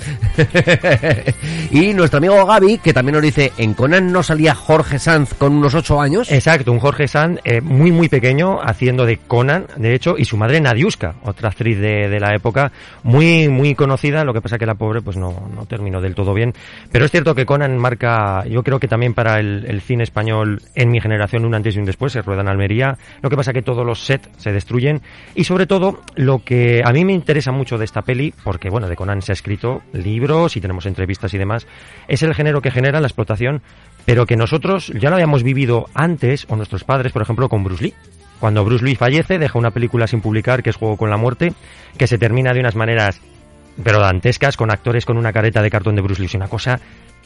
y 1.72 1.94
nuestro 1.94 2.18
amigo 2.18 2.46
Gaby 2.46 2.80
que 2.80 2.94
también 2.94 3.14
nos 3.14 3.24
dice 3.24 3.52
en 3.58 3.74
Conan 3.74 4.12
no 4.12 4.24
salía 4.24 4.56
Jorge 4.56 5.00
Sanz 5.00 5.34
con 5.34 5.54
unos 5.54 5.76
8 5.76 6.02
años. 6.02 6.32
Exacto, 6.32 6.72
un 6.72 6.80
Jorge 6.80 7.08
Sanz 7.08 7.40
eh, 7.44 7.62
muy 7.62 7.92
muy 7.92 8.10
pequeño 8.10 8.60
haciendo 8.62 9.06
de 9.06 9.18
Conan, 9.18 9.68
de 9.78 9.94
hecho, 9.94 10.16
y 10.18 10.26
su 10.26 10.38
madre 10.38 10.60
Nadiuska, 10.60 11.16
otra 11.24 11.50
actriz 11.50 11.78
de, 11.80 12.10
de 12.10 12.20
la 12.20 12.34
época, 12.34 12.72
muy 13.04 13.48
muy 13.48 13.76
conocida, 13.76 14.24
lo 14.24 14.34
que 14.34 14.42
pasa 14.42 14.58
que 14.58 14.66
la 14.66 14.76
pobre 14.76 15.02
pues 15.02 15.18
no, 15.18 15.50
no 15.56 15.66
terminó 15.66 16.02
del 16.02 16.16
todo 16.16 16.34
bien. 16.34 16.54
Pero 16.92 17.06
es 17.06 17.12
cierto 17.12 17.36
que 17.36 17.46
Conan 17.46 17.78
marca, 17.78 18.46
yo 18.46 18.64
creo 18.64 18.80
que 18.80 18.88
también 18.88 19.14
para 19.14 19.40
el, 19.40 19.66
el 19.68 19.82
cine 19.82 20.04
español 20.04 20.62
en 20.76 20.92
mi 20.92 21.00
generación 21.00 21.46
un 21.46 21.56
antes 21.56 21.76
y 21.76 21.80
un 21.80 21.86
después, 21.86 22.14
se 22.14 22.22
rueda 22.22 22.42
en 22.42 22.48
Almería, 22.48 22.98
lo 23.22 23.30
que 23.30 23.36
pasa 23.36 23.54
que 23.54 23.62
todos 23.62 23.86
los 23.86 24.04
sets 24.04 24.30
se 24.38 24.52
destruyen 24.52 25.02
y 25.36 25.44
sobre 25.44 25.66
todo 25.66 26.02
lo 26.16 26.40
que 26.44 26.82
a 26.84 26.92
mí 26.92 27.06
me 27.06 27.14
interesa 27.14 27.52
mucho 27.52 27.78
de 27.78 27.86
esta 27.86 28.02
peli, 28.02 28.34
porque 28.44 28.70
bueno, 28.70 28.88
de 28.88 28.96
Conan 28.96 29.22
se 29.22 29.32
ha 29.32 29.34
escrito 29.34 29.82
libros 29.94 30.58
y 30.58 30.62
tenemos 30.62 30.86
entrevistas 30.86 31.34
y 31.34 31.38
demás, 31.38 31.68
es 32.08 32.24
el 32.24 32.34
género 32.34 32.62
que 32.62 32.72
genera 32.72 33.00
la 33.00 33.08
explotación, 33.08 33.62
pero 34.06 34.26
que 34.26 34.36
nosotros 34.36 34.92
ya 35.00 35.10
lo 35.10 35.16
habíamos 35.16 35.44
vivido 35.44 35.88
antes, 35.94 36.46
o 36.50 36.56
nuestros 36.56 36.84
padres, 36.84 37.12
por 37.12 37.22
ejemplo, 37.22 37.50
con 37.50 37.64
Bruce 37.64 37.84
Lee. 37.84 37.94
Cuando 38.40 38.66
Bruce 38.66 38.84
Lee 38.84 38.96
fallece, 38.96 39.38
deja 39.38 39.60
una 39.60 39.72
película 39.72 40.08
sin 40.08 40.22
publicar, 40.22 40.64
que 40.64 40.72
es 40.72 40.76
Juego 40.76 40.98
con 40.98 41.10
la 41.10 41.18
Muerte, 41.18 41.54
que 41.98 42.08
se 42.08 42.18
termina 42.18 42.54
de 42.54 42.60
unas 42.60 42.76
maneras, 42.76 43.22
pero 43.84 44.00
dantescas, 44.00 44.58
con 44.58 44.72
actores 44.72 45.06
con 45.06 45.18
una 45.18 45.32
careta 45.32 45.62
de 45.62 45.70
cartón 45.70 45.96
de 45.96 46.02
Bruce 46.02 46.22
Lee. 46.22 46.26
Es 46.26 46.34
una 46.34 46.48
cosa 46.48 46.80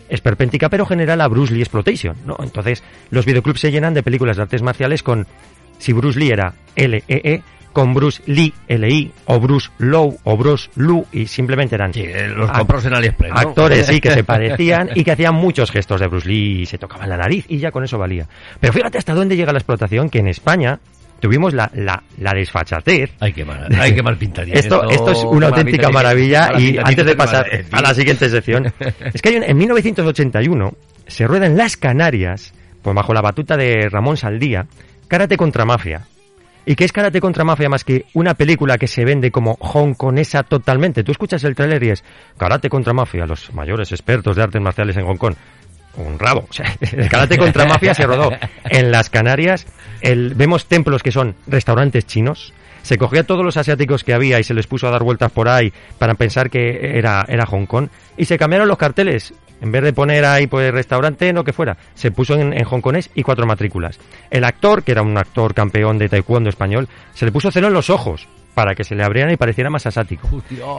esperpéntica, 0.10 0.70
pero 0.70 0.86
genera 0.86 1.16
la 1.16 1.28
Bruce 1.28 1.54
Lee 1.54 1.62
Exploitation, 1.62 2.18
¿no? 2.26 2.36
Entonces, 2.40 2.84
los 3.10 3.26
videoclubs 3.26 3.62
se 3.62 3.72
llenan 3.72 3.94
de 3.94 4.04
películas 4.04 4.38
de 4.38 4.44
artes 4.44 4.62
marciales 4.62 5.04
con, 5.04 5.26
si 5.78 5.94
Bruce 5.94 6.20
Lee 6.20 6.32
era 6.32 6.54
L-E-E, 6.76 7.42
con 7.76 7.94
Bruce 7.94 8.24
Lee, 8.26 8.52
L-I, 8.68 9.12
o 9.26 9.40
Bruce 9.40 9.70
Low, 9.80 10.18
o 10.24 10.38
Bruce 10.38 10.70
Lu, 10.78 11.06
y 11.12 11.28
simplemente 11.28 11.76
eran 11.76 11.92
los 12.36 12.50
ac- 12.50 12.58
compros 12.60 12.86
en 12.86 12.96
AliExpress, 12.96 13.34
¿no? 13.34 13.38
actores, 13.40 13.86
sí, 13.86 14.00
que 14.02 14.12
se 14.12 14.24
parecían 14.24 14.90
y 14.96 15.04
que 15.04 15.12
hacían 15.12 15.36
muchos 15.36 15.70
gestos 15.70 16.00
de 16.00 16.08
Bruce 16.08 16.28
Lee 16.28 16.62
y 16.62 16.66
se 16.66 16.78
tocaban 16.78 17.10
la 17.10 17.18
nariz 17.18 17.46
y 17.50 17.58
ya 17.60 17.70
con 17.72 17.84
eso 17.84 17.98
valía. 18.00 18.28
Pero 18.60 18.72
fíjate 18.74 18.98
hasta 18.98 19.14
dónde 19.14 19.36
llega 19.36 19.52
la 19.52 19.60
explotación, 19.60 20.10
que 20.10 20.20
en 20.20 20.30
España 20.30 20.80
tuvimos 21.20 21.54
la, 21.54 21.70
la, 21.76 22.02
la 22.20 22.32
desfachatez. 22.34 23.12
Hay 23.20 23.34
que 23.34 23.44
mal, 23.46 23.68
hay 23.80 23.94
que 23.94 24.02
mal 24.04 24.18
pintar. 24.18 24.48
Esto, 24.50 24.90
esto 24.90 25.12
es 25.12 25.18
una 25.24 25.48
auténtica 25.48 25.90
maravilla 25.94 26.52
y 26.58 26.78
antes 26.78 27.06
de 27.06 27.16
pasar 27.16 27.46
a 27.72 27.82
la 27.82 27.94
siguiente 27.94 28.30
sección, 28.30 28.72
es 29.14 29.22
que 29.22 29.30
hay 29.30 29.36
un- 29.36 29.44
en 29.44 29.58
1981 29.58 30.74
se 31.08 31.28
rueda 31.28 31.46
en 31.46 31.58
las 31.58 31.78
Canarias, 31.78 32.54
pues 32.82 32.96
bajo 32.96 33.14
la 33.14 33.22
batuta 33.22 33.58
de 33.58 33.90
Ramón 33.92 34.18
Saldía, 34.18 34.66
Karate 35.08 35.38
contra 35.38 35.66
Mafia. 35.66 36.02
¿Y 36.68 36.76
qué 36.76 36.86
es 36.86 36.92
Karate 36.92 37.22
contra 37.22 37.44
Mafia 37.44 37.70
más 37.70 37.84
que 37.84 38.06
una 38.14 38.34
película 38.34 38.78
que 38.78 38.88
se 38.88 39.06
vende 39.06 39.30
como 39.30 39.56
hongkonesa 39.60 40.42
totalmente? 40.44 41.04
Tú 41.04 41.12
escuchas 41.12 41.44
el 41.44 41.54
tráiler 41.54 41.84
y 41.84 41.90
es 41.92 42.04
Karate 42.38 42.70
contra 42.70 42.92
Mafia, 42.92 43.28
los 43.28 43.54
mayores 43.54 43.92
expertos 43.92 44.36
de 44.36 44.42
artes 44.42 44.62
marciales 44.62 44.98
en 44.98 45.06
Hong 45.06 45.18
Kong. 45.18 45.36
Un 45.98 46.20
rabo. 46.20 46.46
O 46.50 46.54
sea, 46.54 46.76
el 46.82 47.10
Karate 47.10 47.38
contra 47.38 47.66
Mafia 47.66 47.94
se 47.94 48.06
rodó 48.06 48.32
en 48.70 48.92
las 48.92 49.10
Canarias. 49.10 49.66
El, 50.02 50.34
vemos 50.36 50.66
templos 50.66 51.04
que 51.04 51.12
son 51.12 51.36
restaurantes 51.48 52.06
chinos. 52.06 52.54
Se 52.82 52.98
cogió 52.98 53.22
a 53.22 53.24
todos 53.24 53.44
los 53.44 53.58
asiáticos 53.58 54.04
que 54.04 54.14
había 54.14 54.40
y 54.40 54.44
se 54.44 54.54
les 54.54 54.68
puso 54.68 54.88
a 54.88 54.92
dar 54.92 55.04
vueltas 55.04 55.32
por 55.32 55.50
ahí 55.50 55.74
para 55.98 56.14
pensar 56.14 56.50
que 56.52 56.98
era, 56.98 57.26
era 57.28 57.46
Hong 57.48 57.66
Kong. 57.66 57.88
Y 58.16 58.26
se 58.26 58.38
cambiaron 58.38 58.68
los 58.68 58.78
carteles. 58.78 59.34
En 59.62 59.72
vez 59.72 59.84
de 59.84 59.94
poner 59.94 60.26
ahí 60.26 60.48
pues 60.48 60.72
restaurante, 60.72 61.32
no 61.32 61.44
que 61.44 61.54
fuera, 61.54 61.78
se 61.96 62.12
puso 62.12 62.36
en, 62.36 62.54
en 62.54 62.66
hongkonés 62.66 63.10
y 63.16 63.24
cuatro 63.24 63.48
matrículas. 63.48 63.98
El 64.30 64.44
actor, 64.44 64.84
que 64.84 64.92
era 64.92 65.02
un 65.02 65.18
actor 65.18 65.54
campeón 65.54 65.98
de 65.98 66.10
taekwondo 66.10 66.50
español, 66.50 66.90
se 67.14 67.26
le 67.26 67.32
puso 67.32 67.52
celo 67.52 67.68
en 67.68 67.74
los 67.74 67.90
ojos 67.90 68.28
para 68.54 68.76
que 68.76 68.84
se 68.84 68.96
le 68.96 69.04
abrieran 69.04 69.32
y 69.32 69.38
pareciera 69.38 69.70
más 69.70 69.86
asiático. 69.86 70.30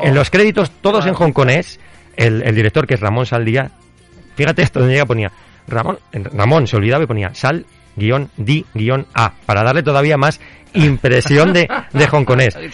En 0.02 0.14
los 0.14 0.30
créditos, 0.30 0.70
todos 0.82 1.06
en 1.06 1.14
hongkonés, 1.14 1.80
el, 2.16 2.42
el 2.42 2.54
director, 2.54 2.86
que 2.86 2.94
es 2.94 3.00
Ramón 3.00 3.26
Saldía, 3.26 3.70
fíjate 4.36 4.62
esto 4.62 4.78
donde 4.78 4.94
llega 4.94 5.06
ponía 5.06 5.32
Ramón, 5.66 5.98
Ramón 6.12 6.66
se 6.68 6.76
olvidaba 6.76 7.02
y 7.02 7.06
ponía 7.08 7.34
sal 7.34 7.66
guion 7.96 8.30
di 8.36 8.64
guion 8.74 9.06
a 9.14 9.32
para 9.46 9.62
darle 9.62 9.82
todavía 9.82 10.16
más 10.16 10.40
impresión 10.74 11.52
de, 11.52 11.68
de 11.92 12.06
hongkonés. 12.06 12.56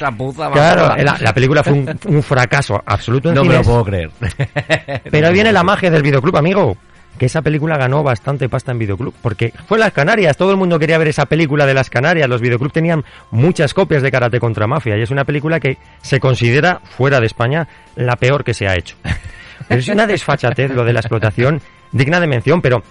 Claro, 0.52 0.96
la, 1.02 1.16
la 1.20 1.32
película 1.32 1.62
fue 1.62 1.72
un, 1.74 1.98
un 2.06 2.22
fracaso 2.22 2.82
absoluto 2.84 3.28
en 3.28 3.36
No 3.36 3.44
me 3.44 3.54
lo 3.54 3.62
puedo 3.62 3.84
creer. 3.84 4.10
Pero 5.10 5.28
ahí 5.28 5.32
viene 5.32 5.52
la 5.52 5.62
magia 5.62 5.90
del 5.90 6.02
videoclub, 6.02 6.36
amigo. 6.36 6.76
Que 7.18 7.26
esa 7.26 7.42
película 7.42 7.76
ganó 7.76 8.02
bastante 8.02 8.48
pasta 8.48 8.72
en 8.72 8.78
videoclub. 8.78 9.14
Porque 9.22 9.52
fue 9.68 9.78
Las 9.78 9.92
Canarias. 9.92 10.36
Todo 10.36 10.50
el 10.50 10.56
mundo 10.56 10.78
quería 10.78 10.98
ver 10.98 11.08
esa 11.08 11.26
película 11.26 11.66
de 11.66 11.74
Las 11.74 11.90
Canarias. 11.90 12.28
Los 12.28 12.40
videoclubs 12.40 12.72
tenían 12.72 13.04
muchas 13.30 13.74
copias 13.74 14.02
de 14.02 14.10
Karate 14.10 14.40
contra 14.40 14.66
Mafia. 14.66 14.96
Y 14.96 15.02
es 15.02 15.10
una 15.10 15.24
película 15.24 15.60
que 15.60 15.76
se 16.00 16.18
considera, 16.18 16.80
fuera 16.96 17.20
de 17.20 17.26
España, 17.26 17.68
la 17.94 18.16
peor 18.16 18.42
que 18.42 18.54
se 18.54 18.66
ha 18.66 18.74
hecho. 18.74 18.96
Pero 19.72 19.80
es 19.80 19.88
una 19.88 20.06
desfachatez 20.06 20.70
lo 20.70 20.84
de 20.84 20.92
la 20.92 21.00
explotación 21.00 21.60
digna 21.92 22.20
de 22.20 22.26
mención. 22.26 22.60
Pero 22.62 22.82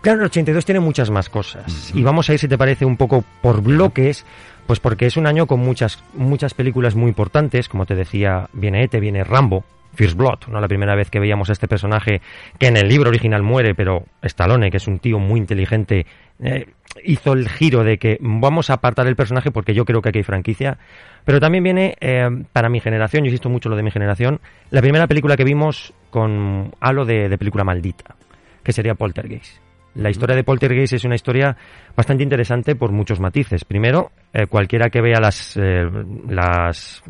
Claro, 0.00 0.20
el 0.20 0.26
82 0.26 0.64
tiene 0.64 0.80
muchas 0.80 1.10
más 1.10 1.28
cosas. 1.28 1.92
Y 1.92 2.02
vamos 2.02 2.30
a 2.30 2.32
ir, 2.32 2.38
si 2.38 2.46
te 2.46 2.56
parece, 2.56 2.84
un 2.84 2.96
poco 2.96 3.24
por 3.42 3.62
bloques, 3.62 4.24
pues 4.66 4.78
porque 4.78 5.06
es 5.06 5.16
un 5.16 5.26
año 5.26 5.46
con 5.46 5.58
muchas, 5.60 6.02
muchas 6.14 6.54
películas 6.54 6.94
muy 6.94 7.08
importantes. 7.08 7.68
Como 7.68 7.84
te 7.84 7.96
decía, 7.96 8.48
viene 8.52 8.84
Ete, 8.84 9.00
viene 9.00 9.24
Rambo, 9.24 9.64
First 9.94 10.16
Blood, 10.16 10.48
¿no? 10.48 10.60
La 10.60 10.68
primera 10.68 10.94
vez 10.94 11.10
que 11.10 11.18
veíamos 11.18 11.48
a 11.50 11.52
este 11.52 11.68
personaje 11.68 12.20
que 12.58 12.66
en 12.66 12.76
el 12.76 12.88
libro 12.88 13.10
original 13.10 13.42
muere, 13.42 13.74
pero 13.74 14.04
Stallone, 14.22 14.70
que 14.70 14.76
es 14.76 14.86
un 14.86 14.98
tío 14.98 15.18
muy 15.18 15.40
inteligente, 15.40 16.06
eh, 16.42 16.66
hizo 17.04 17.32
el 17.32 17.48
giro 17.48 17.84
de 17.84 17.98
que 17.98 18.18
vamos 18.20 18.70
a 18.70 18.74
apartar 18.74 19.06
el 19.06 19.16
personaje 19.16 19.50
porque 19.50 19.74
yo 19.74 19.84
creo 19.84 20.02
que 20.02 20.10
aquí 20.10 20.18
hay 20.18 20.24
franquicia. 20.24 20.78
Pero 21.24 21.40
también 21.40 21.64
viene, 21.64 21.96
eh, 22.00 22.28
para 22.52 22.68
mi 22.68 22.80
generación, 22.80 23.24
yo 23.24 23.26
insisto 23.26 23.48
mucho 23.48 23.68
lo 23.68 23.76
de 23.76 23.82
mi 23.82 23.90
generación, 23.90 24.40
la 24.70 24.80
primera 24.80 25.06
película 25.06 25.36
que 25.36 25.44
vimos 25.44 25.92
con 26.10 26.72
halo 26.80 27.04
de, 27.04 27.28
de 27.28 27.38
película 27.38 27.64
maldita, 27.64 28.16
que 28.62 28.72
sería 28.72 28.94
Poltergeist. 28.94 29.60
La 29.94 30.10
historia 30.10 30.36
de 30.36 30.44
Poltergeist 30.44 30.92
es 30.92 31.04
una 31.04 31.16
historia 31.16 31.56
bastante 31.96 32.22
interesante 32.22 32.76
por 32.76 32.92
muchos 32.92 33.18
matices. 33.18 33.64
Primero, 33.64 34.12
eh, 34.32 34.46
cualquiera 34.46 34.90
que 34.90 35.00
vea 35.00 35.18
las, 35.20 35.56
eh, 35.56 35.90
las, 36.28 37.02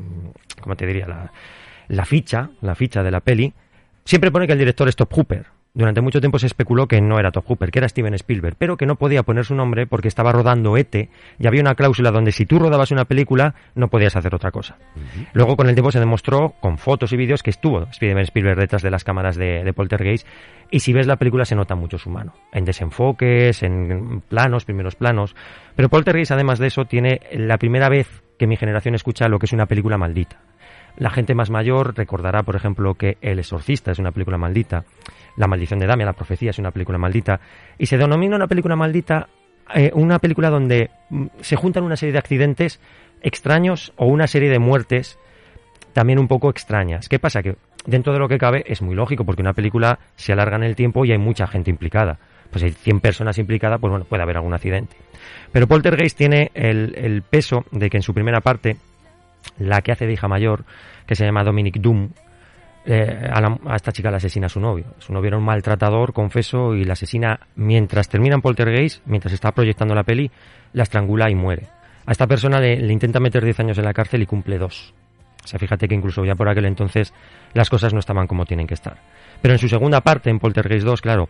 ¿cómo 0.60 0.74
te 0.74 0.86
diría? 0.86 1.06
La, 1.06 1.30
la 1.88 2.04
ficha, 2.04 2.50
la 2.60 2.74
ficha 2.74 3.02
de 3.02 3.10
la 3.10 3.20
peli, 3.20 3.52
siempre 4.04 4.30
pone 4.30 4.46
que 4.46 4.52
el 4.52 4.58
director 4.58 4.88
es 4.88 4.96
Top 4.96 5.12
Hooper. 5.12 5.46
Durante 5.74 6.00
mucho 6.00 6.20
tiempo 6.20 6.38
se 6.38 6.46
especuló 6.46 6.88
que 6.88 7.00
no 7.00 7.20
era 7.20 7.30
Top 7.30 7.44
Hooper, 7.46 7.70
que 7.70 7.78
era 7.78 7.88
Steven 7.88 8.14
Spielberg, 8.14 8.56
pero 8.58 8.76
que 8.76 8.86
no 8.86 8.96
podía 8.96 9.22
poner 9.22 9.44
su 9.44 9.54
nombre 9.54 9.86
porque 9.86 10.08
estaba 10.08 10.32
rodando 10.32 10.76
ET 10.76 11.08
y 11.38 11.46
había 11.46 11.60
una 11.60 11.74
cláusula 11.74 12.10
donde 12.10 12.32
si 12.32 12.46
tú 12.46 12.58
rodabas 12.58 12.90
una 12.90 13.04
película 13.04 13.54
no 13.74 13.88
podías 13.88 14.16
hacer 14.16 14.34
otra 14.34 14.50
cosa. 14.50 14.76
Luego 15.34 15.56
con 15.56 15.68
el 15.68 15.74
tiempo 15.74 15.92
se 15.92 16.00
demostró 16.00 16.54
con 16.60 16.78
fotos 16.78 17.12
y 17.12 17.16
vídeos 17.16 17.42
que 17.42 17.50
estuvo 17.50 17.86
Steven 17.92 18.18
Spielberg 18.18 18.58
detrás 18.58 18.82
de 18.82 18.90
las 18.90 19.04
cámaras 19.04 19.36
de, 19.36 19.62
de 19.62 19.72
Poltergeist 19.72 20.26
y 20.70 20.80
si 20.80 20.92
ves 20.92 21.06
la 21.06 21.16
película 21.16 21.44
se 21.44 21.54
nota 21.54 21.76
mucho 21.76 21.98
su 21.98 22.10
mano, 22.10 22.34
en 22.52 22.64
desenfoques, 22.64 23.62
en 23.62 24.22
planos, 24.22 24.64
primeros 24.64 24.96
planos. 24.96 25.36
Pero 25.76 25.90
Poltergeist 25.90 26.32
además 26.32 26.58
de 26.58 26.66
eso 26.66 26.86
tiene 26.86 27.20
la 27.32 27.58
primera 27.58 27.88
vez 27.88 28.22
que 28.38 28.46
mi 28.46 28.56
generación 28.56 28.94
escucha 28.94 29.28
lo 29.28 29.38
que 29.38 29.46
es 29.46 29.52
una 29.52 29.66
película 29.66 29.98
maldita. 29.98 30.40
La 30.98 31.10
gente 31.10 31.34
más 31.34 31.48
mayor 31.48 31.96
recordará, 31.96 32.42
por 32.42 32.56
ejemplo, 32.56 32.94
que 32.94 33.16
El 33.20 33.38
Exorcista 33.38 33.92
es 33.92 33.98
una 33.98 34.12
película 34.12 34.36
maldita, 34.36 34.84
La 35.36 35.46
Maldición 35.46 35.78
de 35.80 35.86
Damia, 35.86 36.06
La 36.06 36.12
Profecía 36.12 36.50
es 36.50 36.58
una 36.58 36.72
película 36.72 36.98
maldita, 36.98 37.40
y 37.78 37.86
se 37.86 37.96
denomina 37.96 38.36
una 38.36 38.48
película 38.48 38.76
maldita 38.76 39.28
eh, 39.74 39.90
una 39.94 40.18
película 40.18 40.50
donde 40.50 40.90
mm, 41.10 41.26
se 41.40 41.56
juntan 41.56 41.84
una 41.84 41.96
serie 41.96 42.12
de 42.12 42.18
accidentes 42.18 42.80
extraños 43.22 43.92
o 43.96 44.06
una 44.06 44.26
serie 44.26 44.48
de 44.48 44.58
muertes 44.58 45.18
también 45.92 46.18
un 46.18 46.28
poco 46.28 46.48
extrañas. 46.48 47.08
¿Qué 47.08 47.18
pasa? 47.18 47.42
Que 47.42 47.56
dentro 47.84 48.12
de 48.12 48.18
lo 48.18 48.28
que 48.28 48.38
cabe 48.38 48.64
es 48.66 48.80
muy 48.82 48.94
lógico 48.94 49.24
porque 49.24 49.42
una 49.42 49.52
película 49.52 49.98
se 50.16 50.32
alarga 50.32 50.56
en 50.56 50.62
el 50.62 50.76
tiempo 50.76 51.04
y 51.04 51.12
hay 51.12 51.18
mucha 51.18 51.46
gente 51.46 51.70
implicada. 51.70 52.18
Pues 52.50 52.64
hay 52.64 52.70
100 52.70 53.00
personas 53.00 53.36
implicadas, 53.36 53.78
pues 53.78 53.90
bueno, 53.90 54.06
puede 54.06 54.22
haber 54.22 54.36
algún 54.36 54.54
accidente. 54.54 54.96
Pero 55.52 55.66
Poltergeist 55.66 56.16
tiene 56.16 56.50
el, 56.54 56.94
el 56.96 57.22
peso 57.22 57.66
de 57.70 57.90
que 57.90 57.98
en 57.98 58.02
su 58.02 58.14
primera 58.14 58.40
parte, 58.40 58.78
la 59.58 59.82
que 59.82 59.92
hace 59.92 60.06
de 60.06 60.12
hija 60.12 60.28
mayor, 60.28 60.64
que 61.06 61.14
se 61.14 61.24
llama 61.24 61.44
Dominic 61.44 61.78
Doom, 61.78 62.10
eh, 62.84 63.28
a, 63.30 63.76
esta 63.76 63.92
chica 63.92 64.10
la 64.10 64.16
asesina 64.16 64.46
a 64.46 64.48
su 64.48 64.60
novio. 64.60 64.94
Su 64.98 65.12
novio 65.12 65.28
era 65.28 65.38
un 65.38 65.44
maltratador, 65.44 66.12
confeso, 66.12 66.74
y 66.74 66.84
la 66.84 66.94
asesina 66.94 67.38
mientras 67.56 68.08
termina 68.08 68.36
en 68.36 68.40
Poltergeist, 68.40 69.02
mientras 69.06 69.34
está 69.34 69.52
proyectando 69.52 69.94
la 69.94 70.04
peli, 70.04 70.30
la 70.72 70.84
estrangula 70.84 71.30
y 71.30 71.34
muere. 71.34 71.68
A 72.06 72.12
esta 72.12 72.26
persona 72.26 72.60
le, 72.60 72.80
le 72.80 72.92
intenta 72.92 73.20
meter 73.20 73.44
10 73.44 73.60
años 73.60 73.78
en 73.78 73.84
la 73.84 73.92
cárcel 73.92 74.22
y 74.22 74.26
cumple 74.26 74.58
dos. 74.58 74.94
O 75.44 75.46
sea, 75.46 75.58
fíjate 75.58 75.88
que 75.88 75.94
incluso 75.94 76.24
ya 76.24 76.34
por 76.34 76.48
aquel 76.48 76.66
entonces 76.66 77.12
las 77.54 77.70
cosas 77.70 77.94
no 77.94 78.00
estaban 78.00 78.26
como 78.26 78.44
tienen 78.44 78.66
que 78.66 78.74
estar. 78.74 78.98
Pero 79.40 79.54
en 79.54 79.58
su 79.58 79.68
segunda 79.68 80.00
parte, 80.00 80.30
en 80.30 80.38
Poltergeist 80.38 80.84
2, 80.84 81.00
claro, 81.00 81.28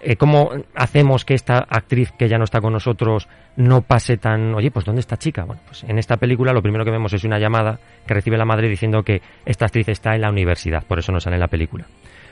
eh, 0.00 0.16
¿cómo 0.16 0.50
hacemos 0.74 1.24
que 1.24 1.34
esta 1.34 1.58
actriz 1.58 2.12
que 2.18 2.28
ya 2.28 2.38
no 2.38 2.44
está 2.44 2.60
con 2.60 2.72
nosotros 2.72 3.28
no 3.56 3.82
pase 3.82 4.16
tan, 4.16 4.54
oye, 4.54 4.70
pues 4.70 4.84
¿dónde 4.84 5.00
está 5.00 5.16
chica? 5.16 5.44
Bueno, 5.44 5.62
pues 5.66 5.84
en 5.84 5.98
esta 5.98 6.16
película 6.16 6.52
lo 6.52 6.62
primero 6.62 6.84
que 6.84 6.90
vemos 6.90 7.12
es 7.12 7.24
una 7.24 7.38
llamada 7.38 7.78
que 8.06 8.14
recibe 8.14 8.36
la 8.36 8.44
madre 8.44 8.68
diciendo 8.68 9.02
que 9.02 9.22
esta 9.44 9.66
actriz 9.66 9.88
está 9.88 10.14
en 10.14 10.22
la 10.22 10.30
universidad, 10.30 10.84
por 10.84 10.98
eso 10.98 11.12
no 11.12 11.20
sale 11.20 11.36
en 11.36 11.40
la 11.40 11.48
película. 11.48 11.86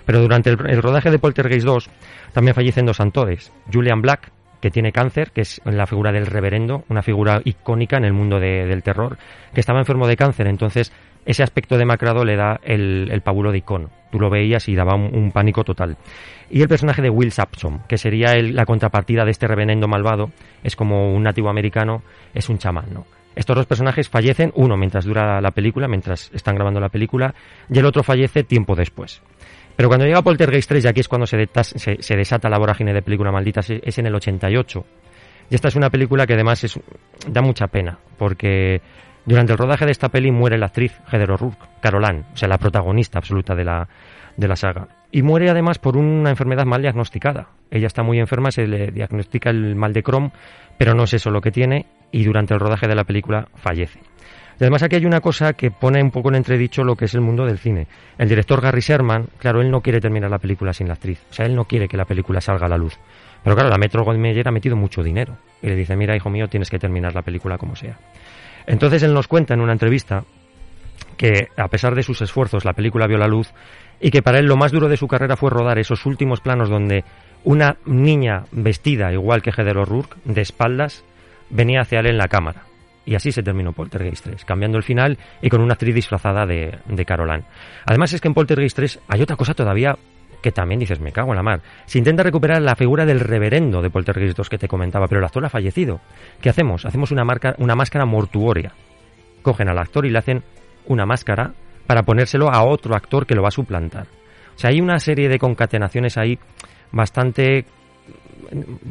Pero 0.04 0.20
durante 0.20 0.50
el, 0.50 0.82
rodaje 0.82 1.10
de 1.10 1.18
Poltergeist 1.18 1.66
2 1.66 1.90
también 2.32 2.54
fallecen 2.54 2.86
dos 2.86 3.00
actores, 3.00 3.52
Julian 3.72 4.02
Black, 4.02 4.30
que 4.60 4.70
tiene 4.70 4.92
cáncer, 4.92 5.30
que 5.30 5.42
es 5.42 5.60
la 5.64 5.86
figura 5.86 6.12
del 6.12 6.26
reverendo, 6.26 6.84
una 6.88 7.02
figura 7.02 7.40
icónica 7.44 7.96
en 7.96 8.04
el 8.04 8.12
mundo 8.12 8.40
del 8.40 8.82
terror, 8.82 9.18
que 9.52 9.60
estaba 9.60 9.78
enfermo 9.78 10.06
de 10.06 10.16
cáncer, 10.16 10.46
entonces 10.46 10.92
ese 11.26 11.42
aspecto 11.42 11.78
demacrado 11.78 12.24
le 12.24 12.36
da 12.36 12.60
el, 12.62 13.08
el 13.10 13.22
de 13.22 13.58
icono. 13.58 13.90
Tú 14.10 14.20
lo 14.20 14.30
veías 14.30 14.68
y 14.68 14.74
daba 14.74 14.94
un, 14.94 15.32
pánico 15.32 15.64
total. 15.64 15.96
Y 16.50 16.62
el 16.62 16.68
personaje 16.68 17.02
de 17.02 17.10
Will 17.10 17.32
Sampson, 17.32 17.82
que 17.88 17.98
sería 17.98 18.34
la 18.34 18.64
contrapartida 18.64 19.24
de 19.24 19.32
este 19.32 19.48
revenendo 19.48 19.88
malvado, 19.88 20.30
es 20.62 20.76
como 20.76 21.12
un 21.14 21.22
nativo 21.22 21.48
americano, 21.48 22.02
es 22.32 22.48
un 22.48 22.58
chamán, 22.58 22.92
¿no? 22.92 23.06
Estos 23.34 23.56
dos 23.56 23.66
personajes 23.66 24.08
fallecen, 24.08 24.52
uno 24.54 24.76
mientras 24.76 25.04
dura 25.04 25.40
la 25.40 25.50
película, 25.50 25.88
mientras 25.88 26.30
están 26.32 26.54
grabando 26.54 26.78
la 26.78 26.88
película, 26.88 27.34
y 27.68 27.78
el 27.78 27.86
otro 27.86 28.04
fallece 28.04 28.44
tiempo 28.44 28.76
después. 28.76 29.20
Pero 29.74 29.88
cuando 29.88 30.06
llega 30.06 30.22
Poltergeist 30.22 30.68
3, 30.68 30.84
y 30.84 30.88
aquí 30.88 31.00
es 31.00 31.08
cuando 31.08 31.26
se, 31.26 31.48
se, 31.74 32.16
desata 32.16 32.48
la 32.48 32.58
vorágine 32.58 32.92
de 32.92 33.02
película 33.02 33.32
maldita, 33.32 33.60
es 33.60 33.98
en 33.98 34.06
el 34.06 34.14
88. 34.14 34.84
Y 35.50 35.54
esta 35.54 35.68
es 35.68 35.74
una 35.74 35.90
película 35.90 36.26
que 36.26 36.34
además 36.34 36.62
es, 36.62 36.78
da 37.28 37.42
mucha 37.42 37.66
pena, 37.66 37.98
porque 38.16 38.80
durante 39.26 39.52
el 39.52 39.58
rodaje 39.58 39.86
de 39.86 39.92
esta 39.92 40.08
peli 40.08 40.30
muere 40.30 40.58
la 40.58 40.66
actriz 40.66 41.00
Heather 41.10 41.32
O'Rourke, 41.32 41.66
Caroline, 41.80 42.24
o 42.32 42.36
sea, 42.36 42.48
la 42.48 42.58
protagonista 42.58 43.18
absoluta 43.18 43.54
de 43.54 43.64
la, 43.64 43.88
de 44.36 44.48
la 44.48 44.56
saga. 44.56 44.88
Y 45.10 45.22
muere 45.22 45.48
además 45.48 45.78
por 45.78 45.96
una 45.96 46.30
enfermedad 46.30 46.66
mal 46.66 46.82
diagnosticada. 46.82 47.48
Ella 47.70 47.86
está 47.86 48.02
muy 48.02 48.18
enferma, 48.18 48.50
se 48.50 48.66
le 48.66 48.90
diagnostica 48.90 49.50
el 49.50 49.76
mal 49.76 49.92
de 49.92 50.02
Crohn, 50.02 50.32
pero 50.76 50.94
no 50.94 51.04
es 51.04 51.14
eso 51.14 51.30
lo 51.30 51.40
que 51.40 51.50
tiene, 51.50 51.86
y 52.10 52.24
durante 52.24 52.54
el 52.54 52.60
rodaje 52.60 52.86
de 52.86 52.94
la 52.94 53.04
película 53.04 53.48
fallece. 53.54 54.00
Además 54.60 54.82
aquí 54.82 54.96
hay 54.96 55.06
una 55.06 55.20
cosa 55.20 55.52
que 55.54 55.70
pone 55.70 56.00
un 56.00 56.10
poco 56.10 56.28
en 56.28 56.36
entredicho 56.36 56.84
lo 56.84 56.94
que 56.94 57.06
es 57.06 57.14
el 57.14 57.20
mundo 57.20 57.44
del 57.44 57.58
cine. 57.58 57.86
El 58.18 58.28
director 58.28 58.60
Gary 58.60 58.80
Sherman, 58.80 59.26
claro, 59.38 59.60
él 59.60 59.70
no 59.70 59.80
quiere 59.80 60.00
terminar 60.00 60.30
la 60.30 60.38
película 60.38 60.72
sin 60.72 60.86
la 60.86 60.94
actriz. 60.94 61.20
O 61.30 61.32
sea, 61.32 61.46
él 61.46 61.56
no 61.56 61.64
quiere 61.64 61.88
que 61.88 61.96
la 61.96 62.04
película 62.04 62.40
salga 62.40 62.66
a 62.66 62.68
la 62.68 62.76
luz. 62.76 62.96
Pero 63.42 63.56
claro, 63.56 63.68
la 63.68 63.78
Metro 63.78 64.04
Goldwyn 64.04 64.46
ha 64.46 64.50
metido 64.52 64.76
mucho 64.76 65.02
dinero. 65.02 65.36
Y 65.60 65.66
le 65.66 65.74
dice, 65.74 65.96
mira, 65.96 66.14
hijo 66.14 66.30
mío, 66.30 66.48
tienes 66.48 66.70
que 66.70 66.78
terminar 66.78 67.14
la 67.14 67.22
película 67.22 67.58
como 67.58 67.74
sea. 67.74 67.98
Entonces 68.66 69.02
él 69.02 69.14
nos 69.14 69.28
cuenta 69.28 69.54
en 69.54 69.60
una 69.60 69.72
entrevista 69.72 70.24
que 71.16 71.48
a 71.56 71.68
pesar 71.68 71.94
de 71.94 72.02
sus 72.02 72.20
esfuerzos 72.22 72.64
la 72.64 72.72
película 72.72 73.06
vio 73.06 73.18
la 73.18 73.28
luz 73.28 73.52
y 74.00 74.10
que 74.10 74.22
para 74.22 74.38
él 74.38 74.46
lo 74.46 74.56
más 74.56 74.72
duro 74.72 74.88
de 74.88 74.96
su 74.96 75.06
carrera 75.06 75.36
fue 75.36 75.50
rodar 75.50 75.78
esos 75.78 76.06
últimos 76.06 76.40
planos 76.40 76.68
donde 76.68 77.04
una 77.44 77.76
niña 77.84 78.44
vestida 78.52 79.12
igual 79.12 79.42
que 79.42 79.50
Heather 79.50 79.78
O'Rourke 79.78 80.16
de 80.24 80.40
espaldas 80.40 81.04
venía 81.50 81.82
hacia 81.82 82.00
él 82.00 82.06
en 82.06 82.18
la 82.18 82.28
cámara. 82.28 82.64
Y 83.06 83.14
así 83.14 83.32
se 83.32 83.42
terminó 83.42 83.72
Poltergeist 83.72 84.24
3, 84.24 84.44
cambiando 84.46 84.78
el 84.78 84.82
final 84.82 85.18
y 85.42 85.50
con 85.50 85.60
una 85.60 85.74
actriz 85.74 85.94
disfrazada 85.94 86.46
de, 86.46 86.78
de 86.86 87.04
Caroline. 87.04 87.44
Además 87.84 88.14
es 88.14 88.20
que 88.20 88.28
en 88.28 88.34
Poltergeist 88.34 88.76
3 88.76 89.00
hay 89.08 89.20
otra 89.20 89.36
cosa 89.36 89.52
todavía 89.52 89.96
que 90.44 90.52
también 90.52 90.78
dices, 90.78 91.00
me 91.00 91.10
cago 91.10 91.30
en 91.30 91.36
la 91.36 91.42
mar. 91.42 91.62
Se 91.86 91.96
intenta 91.96 92.22
recuperar 92.22 92.60
la 92.60 92.76
figura 92.76 93.06
del 93.06 93.18
reverendo 93.18 93.80
de 93.80 93.88
Poltergeist 93.88 94.36
2 94.36 94.50
que 94.50 94.58
te 94.58 94.68
comentaba, 94.68 95.06
pero 95.06 95.20
el 95.20 95.24
actor 95.24 95.42
ha 95.42 95.48
fallecido. 95.48 96.02
¿Qué 96.42 96.50
hacemos? 96.50 96.84
Hacemos 96.84 97.10
una, 97.12 97.24
marca, 97.24 97.54
una 97.56 97.74
máscara 97.74 98.04
mortuoria. 98.04 98.72
Cogen 99.40 99.70
al 99.70 99.78
actor 99.78 100.04
y 100.04 100.10
le 100.10 100.18
hacen 100.18 100.42
una 100.84 101.06
máscara 101.06 101.54
para 101.86 102.02
ponérselo 102.02 102.50
a 102.50 102.62
otro 102.62 102.94
actor 102.94 103.24
que 103.24 103.34
lo 103.34 103.40
va 103.40 103.48
a 103.48 103.52
suplantar. 103.52 104.06
O 104.54 104.58
sea, 104.58 104.68
hay 104.68 104.82
una 104.82 104.98
serie 104.98 105.30
de 105.30 105.38
concatenaciones 105.38 106.18
ahí 106.18 106.38
bastante 106.92 107.64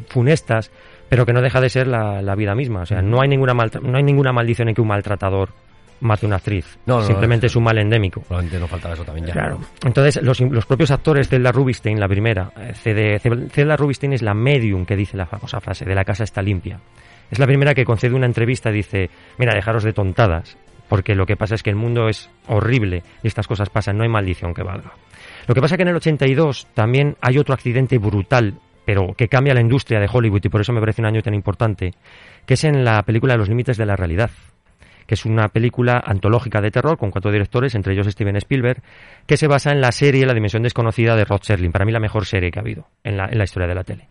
funestas, 0.08 0.72
pero 1.08 1.24
que 1.24 1.32
no 1.32 1.40
deja 1.40 1.60
de 1.60 1.68
ser 1.68 1.86
la, 1.86 2.20
la 2.20 2.34
vida 2.34 2.56
misma. 2.56 2.80
O 2.80 2.86
sea, 2.86 3.00
no 3.00 3.22
hay 3.22 3.28
ninguna 3.28 3.54
no 3.54 3.96
hay 3.96 4.02
ninguna 4.02 4.32
maldición 4.32 4.70
en 4.70 4.74
que 4.74 4.82
un 4.82 4.88
maltratador 4.88 5.50
mate 6.00 6.26
una 6.26 6.36
actriz. 6.36 6.78
No, 6.86 7.02
Simplemente 7.02 7.46
es 7.46 7.56
un 7.56 7.64
mal 7.64 7.78
endémico. 7.78 8.20
Probablemente 8.20 8.58
no 8.58 8.68
faltaba 8.68 8.94
eso 8.94 9.04
también 9.04 9.26
ya. 9.26 9.32
Claro. 9.32 9.60
Entonces, 9.84 10.22
los, 10.22 10.40
los 10.40 10.66
propios 10.66 10.90
actores, 10.90 11.28
Zelda 11.28 11.52
Rubinstein, 11.52 11.98
la 11.98 12.08
primera, 12.08 12.52
eh, 12.56 13.18
Zelda 13.50 13.76
Rubinstein 13.76 14.12
es 14.12 14.22
la 14.22 14.34
medium 14.34 14.84
que 14.84 14.96
dice 14.96 15.16
la 15.16 15.26
famosa 15.26 15.60
frase, 15.60 15.84
de 15.84 15.94
la 15.94 16.04
casa 16.04 16.24
está 16.24 16.42
limpia. 16.42 16.80
Es 17.30 17.38
la 17.38 17.46
primera 17.46 17.74
que 17.74 17.84
concede 17.84 18.14
una 18.14 18.26
entrevista 18.26 18.70
y 18.70 18.74
dice, 18.74 19.10
mira, 19.38 19.54
dejaros 19.54 19.82
de 19.82 19.92
tontadas, 19.92 20.56
porque 20.88 21.14
lo 21.14 21.26
que 21.26 21.36
pasa 21.36 21.54
es 21.54 21.62
que 21.62 21.70
el 21.70 21.76
mundo 21.76 22.08
es 22.08 22.30
horrible 22.46 23.02
y 23.22 23.28
estas 23.28 23.46
cosas 23.46 23.70
pasan, 23.70 23.96
no 23.96 24.02
hay 24.02 24.08
maldición 24.08 24.54
que 24.54 24.62
valga. 24.62 24.92
Lo 25.46 25.54
que 25.54 25.60
pasa 25.60 25.74
es 25.74 25.78
que 25.78 25.82
en 25.82 25.88
el 25.88 25.96
82 25.96 26.68
también 26.74 27.16
hay 27.20 27.38
otro 27.38 27.54
accidente 27.54 27.98
brutal, 27.98 28.54
pero 28.84 29.14
que 29.14 29.28
cambia 29.28 29.54
la 29.54 29.60
industria 29.60 30.00
de 30.00 30.08
Hollywood 30.10 30.44
y 30.44 30.48
por 30.48 30.60
eso 30.60 30.72
me 30.72 30.80
parece 30.80 31.02
un 31.02 31.06
año 31.06 31.22
tan 31.22 31.34
importante, 31.34 31.92
que 32.46 32.54
es 32.54 32.64
en 32.64 32.84
la 32.84 33.02
película 33.02 33.36
Los 33.36 33.48
límites 33.48 33.76
de 33.76 33.86
la 33.86 33.96
realidad 33.96 34.30
que 35.06 35.14
es 35.14 35.24
una 35.24 35.48
película 35.48 36.02
antológica 36.04 36.60
de 36.60 36.70
terror 36.70 36.96
con 36.98 37.10
cuatro 37.10 37.30
directores, 37.30 37.74
entre 37.74 37.92
ellos 37.92 38.06
Steven 38.06 38.36
Spielberg, 38.36 38.82
que 39.26 39.36
se 39.36 39.46
basa 39.46 39.72
en 39.72 39.80
la 39.80 39.92
serie 39.92 40.26
La 40.26 40.34
Dimensión 40.34 40.62
Desconocida 40.62 41.16
de 41.16 41.24
Rod 41.24 41.42
Serling, 41.42 41.72
para 41.72 41.84
mí 41.84 41.92
la 41.92 42.00
mejor 42.00 42.26
serie 42.26 42.50
que 42.50 42.58
ha 42.58 42.62
habido 42.62 42.86
en 43.02 43.16
la, 43.16 43.44
historia 43.44 43.68
de 43.68 43.74
la 43.74 43.84
tele. 43.84 44.08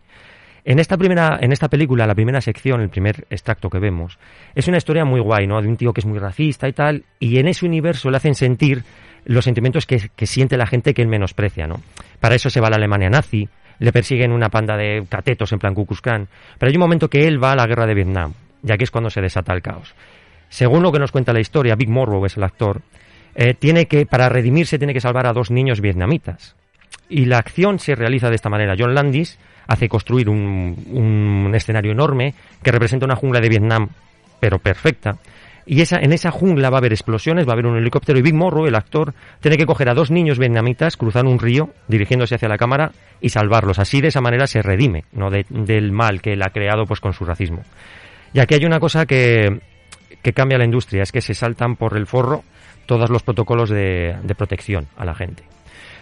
En 0.64 0.78
esta 0.78 0.96
primera, 0.96 1.38
en 1.40 1.52
esta 1.52 1.68
película, 1.68 2.06
la 2.06 2.14
primera 2.14 2.40
sección, 2.40 2.80
el 2.80 2.88
primer 2.88 3.26
extracto 3.28 3.68
que 3.68 3.78
vemos, 3.78 4.18
es 4.54 4.66
una 4.66 4.78
historia 4.78 5.04
muy 5.04 5.20
guay, 5.20 5.46
¿no? 5.46 5.60
De 5.60 5.68
un 5.68 5.76
tío 5.76 5.92
que 5.92 6.00
es 6.00 6.06
muy 6.06 6.18
racista 6.18 6.68
y 6.68 6.72
tal, 6.72 7.04
y 7.18 7.38
en 7.38 7.48
ese 7.48 7.66
universo 7.66 8.10
le 8.10 8.16
hacen 8.16 8.34
sentir 8.34 8.82
los 9.26 9.44
sentimientos 9.44 9.84
que, 9.84 10.08
que 10.14 10.26
siente 10.26 10.56
la 10.56 10.66
gente 10.66 10.94
que 10.94 11.02
él 11.02 11.08
menosprecia, 11.08 11.66
¿no? 11.66 11.82
Para 12.18 12.34
eso 12.34 12.48
se 12.48 12.60
va 12.60 12.68
a 12.68 12.70
la 12.70 12.76
Alemania 12.76 13.10
nazi, 13.10 13.46
le 13.78 13.92
persiguen 13.92 14.32
una 14.32 14.48
panda 14.48 14.76
de 14.76 15.04
catetos 15.08 15.52
en 15.52 15.58
plan 15.58 15.74
Ku 15.74 15.86
Pero 16.02 16.26
hay 16.62 16.74
un 16.74 16.80
momento 16.80 17.10
que 17.10 17.26
él 17.26 17.42
va 17.42 17.52
a 17.52 17.56
la 17.56 17.66
guerra 17.66 17.86
de 17.86 17.94
Vietnam, 17.94 18.32
ya 18.62 18.78
que 18.78 18.84
es 18.84 18.90
cuando 18.90 19.10
se 19.10 19.20
desata 19.20 19.52
el 19.52 19.60
caos 19.60 19.94
según 20.54 20.84
lo 20.84 20.92
que 20.92 21.00
nos 21.00 21.10
cuenta 21.10 21.32
la 21.32 21.40
historia, 21.40 21.74
Big 21.74 21.88
Morrow 21.88 22.24
es 22.26 22.36
el 22.36 22.44
actor, 22.44 22.82
eh, 23.34 23.54
tiene 23.54 23.86
que, 23.86 24.06
para 24.06 24.28
redimirse, 24.28 24.78
tiene 24.78 24.94
que 24.94 25.00
salvar 25.00 25.26
a 25.26 25.32
dos 25.32 25.50
niños 25.50 25.80
vietnamitas. 25.80 26.54
Y 27.08 27.24
la 27.24 27.38
acción 27.38 27.80
se 27.80 27.96
realiza 27.96 28.28
de 28.28 28.36
esta 28.36 28.50
manera. 28.50 28.76
John 28.78 28.94
Landis 28.94 29.36
hace 29.66 29.88
construir 29.88 30.28
un, 30.28 31.50
escenario 31.56 31.90
enorme 31.90 32.34
que 32.62 32.70
representa 32.70 33.04
una 33.04 33.16
jungla 33.16 33.40
de 33.40 33.48
Vietnam, 33.48 33.88
pero 34.38 34.60
perfecta. 34.60 35.18
Y 35.66 35.80
esa, 35.80 35.98
en 35.98 36.12
esa 36.12 36.30
jungla 36.30 36.70
va 36.70 36.76
a 36.76 36.78
haber 36.78 36.92
explosiones, 36.92 37.48
va 37.48 37.50
a 37.50 37.54
haber 37.54 37.66
un 37.66 37.76
helicóptero 37.76 38.20
y 38.20 38.22
Big 38.22 38.34
Morrow, 38.34 38.64
el 38.66 38.76
actor, 38.76 39.12
tiene 39.40 39.56
que 39.56 39.66
coger 39.66 39.88
a 39.88 39.94
dos 39.94 40.12
niños 40.12 40.38
vietnamitas, 40.38 40.96
cruzar 40.96 41.26
un 41.26 41.40
río, 41.40 41.70
dirigiéndose 41.88 42.36
hacia 42.36 42.48
la 42.48 42.58
cámara 42.58 42.92
y 43.20 43.30
salvarlos. 43.30 43.80
Así 43.80 44.00
de 44.00 44.08
esa 44.08 44.20
manera 44.20 44.46
se 44.46 44.62
redime, 44.62 45.02
¿no? 45.14 45.30
del 45.30 45.90
mal 45.90 46.22
que 46.22 46.34
él 46.34 46.42
ha 46.42 46.50
creado 46.50 46.84
pues 46.84 47.00
con 47.00 47.12
su 47.12 47.24
racismo. 47.24 47.62
Y 48.32 48.38
aquí 48.38 48.54
hay 48.54 48.64
una 48.64 48.78
cosa 48.78 49.04
que 49.04 49.73
que 50.22 50.32
cambia 50.32 50.58
la 50.58 50.64
industria 50.64 51.02
es 51.02 51.12
que 51.12 51.20
se 51.20 51.34
saltan 51.34 51.76
por 51.76 51.96
el 51.96 52.06
forro 52.06 52.44
todos 52.86 53.10
los 53.10 53.22
protocolos 53.22 53.70
de, 53.70 54.16
protección 54.36 54.86
a 54.96 55.04
la 55.04 55.14
gente. 55.14 55.44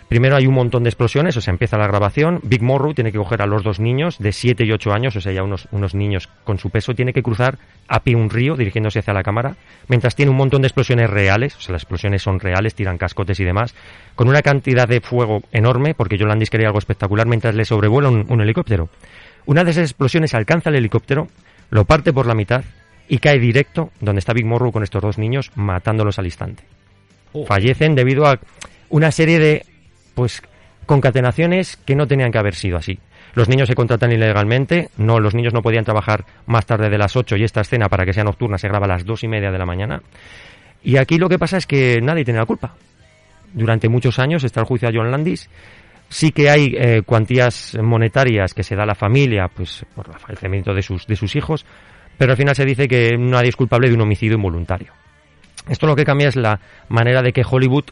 Primero 0.08 0.36
hay 0.36 0.46
un 0.46 0.54
montón 0.54 0.82
de 0.82 0.90
explosiones, 0.90 1.36
o 1.38 1.40
sea, 1.40 1.52
empieza 1.52 1.78
la 1.78 1.86
grabación. 1.86 2.40
Big 2.42 2.60
Morrow 2.60 2.92
tiene 2.92 3.12
que 3.12 3.18
coger 3.18 3.40
a 3.40 3.46
los 3.46 3.62
dos 3.62 3.80
niños 3.80 4.18
de 4.18 4.32
7 4.32 4.64
y 4.64 4.72
8 4.72 4.92
años, 4.92 5.16
o 5.16 5.22
sea, 5.22 5.32
ya 5.32 5.42
unos, 5.42 5.68
unos 5.70 5.94
niños 5.94 6.28
con 6.44 6.58
su 6.58 6.68
peso, 6.68 6.94
tiene 6.94 7.14
que 7.14 7.22
cruzar 7.22 7.58
a 7.88 8.00
pie 8.00 8.14
un 8.14 8.28
río 8.28 8.56
dirigiéndose 8.56 8.98
hacia 8.98 9.14
la 9.14 9.22
cámara, 9.22 9.56
mientras 9.88 10.14
tiene 10.14 10.30
un 10.30 10.36
montón 10.36 10.60
de 10.60 10.68
explosiones 10.68 11.08
reales, 11.08 11.56
o 11.56 11.60
sea, 11.62 11.72
las 11.72 11.82
explosiones 11.82 12.20
son 12.20 12.40
reales, 12.40 12.74
tiran 12.74 12.98
cascotes 12.98 13.40
y 13.40 13.44
demás, 13.44 13.74
con 14.14 14.28
una 14.28 14.42
cantidad 14.42 14.86
de 14.86 15.00
fuego 15.00 15.42
enorme, 15.50 15.94
porque 15.94 16.18
Yolandis 16.18 16.50
quería 16.50 16.66
algo 16.66 16.78
espectacular, 16.78 17.26
mientras 17.26 17.54
le 17.54 17.64
sobrevuela 17.64 18.10
un, 18.10 18.26
un 18.28 18.40
helicóptero. 18.42 18.90
Una 19.46 19.64
de 19.64 19.70
esas 19.70 19.84
explosiones 19.84 20.34
alcanza 20.34 20.68
el 20.68 20.76
helicóptero, 20.76 21.28
lo 21.70 21.86
parte 21.86 22.12
por 22.12 22.26
la 22.26 22.34
mitad 22.34 22.64
y 23.12 23.18
cae 23.18 23.38
directo 23.38 23.90
donde 24.00 24.20
está 24.20 24.32
Big 24.32 24.46
Morrow 24.46 24.72
con 24.72 24.82
estos 24.82 25.02
dos 25.02 25.18
niños, 25.18 25.52
matándolos 25.54 26.18
al 26.18 26.24
instante. 26.24 26.62
Oh. 27.34 27.44
Fallecen 27.44 27.94
debido 27.94 28.26
a 28.26 28.40
una 28.88 29.10
serie 29.10 29.38
de 29.38 29.66
pues 30.14 30.40
concatenaciones 30.86 31.76
que 31.76 31.94
no 31.94 32.06
tenían 32.06 32.32
que 32.32 32.38
haber 32.38 32.54
sido 32.54 32.78
así. 32.78 32.98
Los 33.34 33.50
niños 33.50 33.68
se 33.68 33.74
contratan 33.74 34.12
ilegalmente, 34.12 34.88
no, 34.96 35.20
los 35.20 35.34
niños 35.34 35.52
no 35.52 35.60
podían 35.60 35.84
trabajar 35.84 36.24
más 36.46 36.64
tarde 36.64 36.88
de 36.88 36.96
las 36.96 37.14
8 37.14 37.36
y 37.36 37.44
esta 37.44 37.60
escena 37.60 37.90
para 37.90 38.06
que 38.06 38.14
sea 38.14 38.24
nocturna 38.24 38.56
se 38.56 38.68
graba 38.68 38.86
a 38.86 38.88
las 38.88 39.04
dos 39.04 39.22
y 39.24 39.28
media 39.28 39.50
de 39.50 39.58
la 39.58 39.66
mañana. 39.66 40.00
Y 40.82 40.96
aquí 40.96 41.18
lo 41.18 41.28
que 41.28 41.38
pasa 41.38 41.58
es 41.58 41.66
que 41.66 42.00
nadie 42.00 42.24
tiene 42.24 42.40
la 42.40 42.46
culpa. 42.46 42.76
Durante 43.52 43.90
muchos 43.90 44.18
años 44.20 44.42
está 44.42 44.60
el 44.60 44.66
juicio 44.66 44.88
a 44.88 44.92
John 44.94 45.10
Landis. 45.10 45.50
Sí 46.08 46.32
que 46.32 46.48
hay 46.48 46.74
eh, 46.78 47.02
cuantías 47.04 47.76
monetarias 47.78 48.54
que 48.54 48.62
se 48.62 48.74
da 48.74 48.84
a 48.84 48.86
la 48.86 48.94
familia, 48.94 49.50
pues 49.54 49.84
por 49.94 50.08
el 50.08 50.18
fallecimiento 50.18 50.72
de 50.72 50.80
sus, 50.80 51.06
de 51.06 51.16
sus 51.16 51.36
hijos, 51.36 51.66
pero 52.18 52.32
al 52.32 52.36
final 52.36 52.54
se 52.54 52.64
dice 52.64 52.88
que 52.88 53.16
nadie 53.18 53.48
es 53.48 53.56
culpable 53.56 53.88
de 53.88 53.94
un 53.94 54.02
homicidio 54.02 54.36
involuntario. 54.36 54.92
Esto 55.68 55.86
lo 55.86 55.96
que 55.96 56.04
cambia 56.04 56.28
es 56.28 56.36
la 56.36 56.60
manera 56.88 57.22
de 57.22 57.32
que 57.32 57.42
Hollywood 57.48 57.84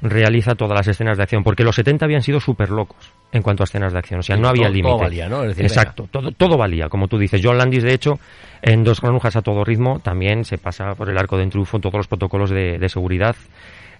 realiza 0.00 0.54
todas 0.54 0.76
las 0.76 0.86
escenas 0.86 1.16
de 1.16 1.24
acción, 1.24 1.42
porque 1.42 1.64
los 1.64 1.74
70 1.74 2.04
habían 2.04 2.22
sido 2.22 2.40
súper 2.40 2.70
locos 2.70 3.12
en 3.32 3.42
cuanto 3.42 3.62
a 3.62 3.64
escenas 3.64 3.92
de 3.92 3.98
acción, 3.98 4.20
o 4.20 4.22
sea, 4.22 4.36
no 4.36 4.48
había 4.48 4.68
límite. 4.68 4.88
Todo 4.88 4.98
valía, 4.98 5.28
¿no? 5.28 5.44
Exacto, 5.44 6.08
todo, 6.10 6.30
todo 6.32 6.56
valía, 6.56 6.88
como 6.88 7.08
tú 7.08 7.18
dices. 7.18 7.40
John 7.42 7.58
Landis, 7.58 7.82
de 7.82 7.92
hecho, 7.92 8.18
en 8.62 8.84
Dos 8.84 9.00
granujas 9.00 9.36
a 9.36 9.42
todo 9.42 9.64
ritmo, 9.64 10.00
también 10.00 10.44
se 10.44 10.56
pasa 10.56 10.94
por 10.94 11.10
el 11.10 11.18
arco 11.18 11.36
de 11.36 11.46
triunfo 11.46 11.78
todos 11.80 11.96
los 11.96 12.06
protocolos 12.06 12.50
de, 12.50 12.78
de, 12.78 12.88
seguridad. 12.88 13.36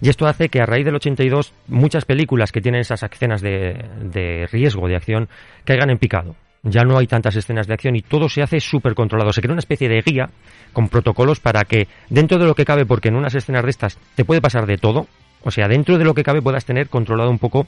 Y 0.01 0.09
esto 0.09 0.25
hace 0.25 0.49
que 0.49 0.61
a 0.61 0.65
raíz 0.65 0.85
del 0.85 0.95
82 0.95 1.53
muchas 1.67 2.05
películas 2.05 2.51
que 2.51 2.61
tienen 2.61 2.81
esas 2.81 3.03
escenas 3.03 3.41
de, 3.41 3.85
de 4.01 4.47
riesgo, 4.51 4.87
de 4.87 4.95
acción, 4.95 5.27
caigan 5.65 5.89
en 5.89 5.97
picado 5.97 6.35
ya 6.63 6.83
no 6.83 6.97
hay 6.97 7.07
tantas 7.07 7.35
escenas 7.35 7.67
de 7.67 7.73
acción 7.73 7.95
y 7.95 8.01
todo 8.01 8.29
se 8.29 8.41
hace 8.41 8.59
súper 8.59 8.95
controlado. 8.95 9.31
Se 9.31 9.41
crea 9.41 9.53
una 9.53 9.59
especie 9.59 9.89
de 9.89 10.01
guía 10.01 10.29
con 10.73 10.89
protocolos 10.89 11.39
para 11.39 11.63
que 11.63 11.87
dentro 12.09 12.37
de 12.37 12.45
lo 12.45 12.55
que 12.55 12.65
cabe, 12.65 12.85
porque 12.85 13.09
en 13.09 13.15
unas 13.15 13.35
escenas 13.35 13.63
de 13.63 13.69
estas 13.69 13.97
te 14.15 14.25
puede 14.25 14.41
pasar 14.41 14.65
de 14.65 14.77
todo, 14.77 15.07
o 15.43 15.51
sea, 15.51 15.67
dentro 15.67 15.97
de 15.97 16.05
lo 16.05 16.13
que 16.13 16.23
cabe 16.23 16.41
puedas 16.41 16.65
tener 16.65 16.89
controlado 16.89 17.29
un 17.29 17.39
poco 17.39 17.67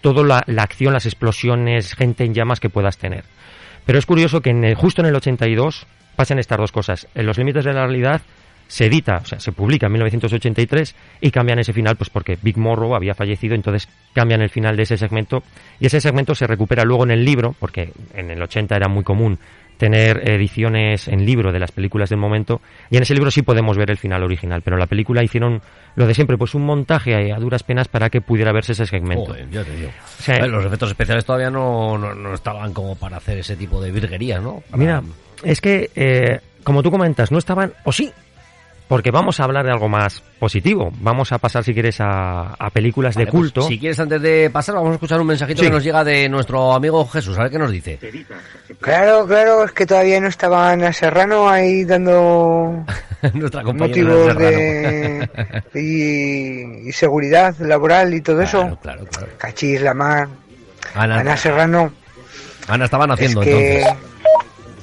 toda 0.00 0.22
la, 0.46 0.62
acción, 0.62 0.92
las 0.92 1.06
explosiones, 1.06 1.94
gente 1.94 2.24
en 2.24 2.34
llamas 2.34 2.60
que 2.60 2.68
puedas 2.68 2.98
tener. 2.98 3.24
Pero 3.86 3.98
es 3.98 4.06
curioso 4.06 4.40
que 4.40 4.50
en 4.50 4.74
justo 4.74 5.00
en 5.00 5.08
el 5.08 5.16
82 5.16 5.86
pasan 6.16 6.38
estas 6.38 6.58
dos 6.58 6.72
cosas. 6.72 7.08
En 7.14 7.26
los 7.26 7.38
límites 7.38 7.64
de 7.64 7.72
la 7.72 7.86
realidad 7.86 8.22
se 8.66 8.86
edita, 8.86 9.20
o 9.22 9.24
sea, 9.24 9.40
se 9.40 9.52
publica 9.52 9.86
en 9.86 9.92
1983 9.92 10.94
y 11.20 11.30
cambian 11.30 11.58
ese 11.58 11.72
final 11.72 11.96
pues 11.96 12.10
porque 12.10 12.38
Big 12.40 12.56
Morrow 12.56 12.94
había 12.94 13.14
fallecido, 13.14 13.54
entonces 13.54 13.88
cambian 14.12 14.42
el 14.42 14.50
final 14.50 14.76
de 14.76 14.84
ese 14.84 14.96
segmento 14.96 15.42
y 15.80 15.86
ese 15.86 16.00
segmento 16.00 16.34
se 16.34 16.46
recupera 16.46 16.84
luego 16.84 17.04
en 17.04 17.12
el 17.12 17.24
libro, 17.24 17.54
porque 17.58 17.92
en 18.14 18.30
el 18.30 18.42
80 18.42 18.76
era 18.76 18.88
muy 18.88 19.04
común 19.04 19.38
tener 19.76 20.28
ediciones 20.28 21.08
en 21.08 21.26
libro 21.26 21.52
de 21.52 21.58
las 21.58 21.72
películas 21.72 22.08
del 22.08 22.18
momento 22.18 22.60
y 22.90 22.96
en 22.96 23.02
ese 23.02 23.14
libro 23.14 23.30
sí 23.30 23.42
podemos 23.42 23.76
ver 23.76 23.90
el 23.90 23.98
final 23.98 24.22
original, 24.22 24.62
pero 24.62 24.76
en 24.76 24.80
la 24.80 24.86
película 24.86 25.22
hicieron 25.22 25.60
lo 25.96 26.06
de 26.06 26.14
siempre, 26.14 26.38
pues 26.38 26.54
un 26.54 26.64
montaje 26.64 27.32
a, 27.32 27.38
duras 27.38 27.62
penas 27.62 27.88
para 27.88 28.10
que 28.10 28.20
pudiera 28.20 28.52
verse 28.52 28.72
ese 28.72 28.86
segmento. 28.86 29.34
los 30.48 30.64
efectos 30.64 30.90
especiales 30.90 31.24
todavía 31.24 31.50
no, 31.50 31.98
no, 31.98 32.34
estaban 32.34 32.72
como 32.72 32.96
para 32.96 33.18
hacer 33.18 33.38
ese 33.38 33.56
tipo 33.56 33.80
de 33.80 33.90
virguerías, 33.90 34.42
¿no? 34.42 34.62
Mira, 34.74 35.02
es 35.42 35.60
que, 35.60 35.90
eh, 35.94 36.40
como 36.62 36.82
tú 36.82 36.90
comentas, 36.90 37.30
no 37.30 37.38
estaban, 37.38 37.72
o 37.84 37.92
sí, 37.92 38.12
porque 38.94 39.10
vamos 39.10 39.40
a 39.40 39.44
hablar 39.44 39.64
de 39.66 39.72
algo 39.72 39.88
más 39.88 40.22
positivo. 40.38 40.92
Vamos 41.00 41.32
a 41.32 41.38
pasar, 41.38 41.64
si 41.64 41.74
quieres, 41.74 41.96
a, 41.98 42.54
películas 42.72 43.16
de 43.16 43.24
pues, 43.24 43.32
culto. 43.32 43.62
si 43.62 43.76
quieres, 43.76 43.98
antes 43.98 44.22
de 44.22 44.48
pasar, 44.50 44.76
vamos 44.76 44.90
a 44.90 44.94
escuchar 44.94 45.20
un 45.20 45.26
mensajito 45.26 45.62
que 45.62 45.70
nos 45.70 45.82
llega 45.82 46.04
de 46.04 46.28
nuestro 46.28 46.72
amigo 46.72 47.04
Jesús. 47.08 47.36
A 47.36 47.42
ver 47.42 47.50
qué 47.50 47.58
nos 47.58 47.72
dice. 47.72 47.98
Claro, 48.78 49.26
claro, 49.26 49.64
es 49.64 49.72
que 49.72 49.84
todavía 49.84 50.20
no 50.20 50.28
estaba 50.28 50.70
Ana 50.70 50.92
Serrano 50.92 51.48
ahí 51.48 51.84
dando 51.84 52.84
Nuestra 53.34 53.64
motivos 53.64 54.38
de 54.38 55.28
y, 55.74 56.92
seguridad 56.92 57.56
laboral 57.58 58.14
y 58.14 58.20
todo 58.20 58.42
eso. 58.42 58.78
Claro, 58.80 59.06
claro. 59.06 59.26
Cachis, 59.38 59.82
la 59.82 59.94
mar. 59.94 60.28
Ana, 60.94 61.36
Serrano. 61.36 61.92
Ana 62.68 62.84
estaban 62.84 63.10
haciendo 63.10 63.42
es 63.42 63.48
que 63.48 64.13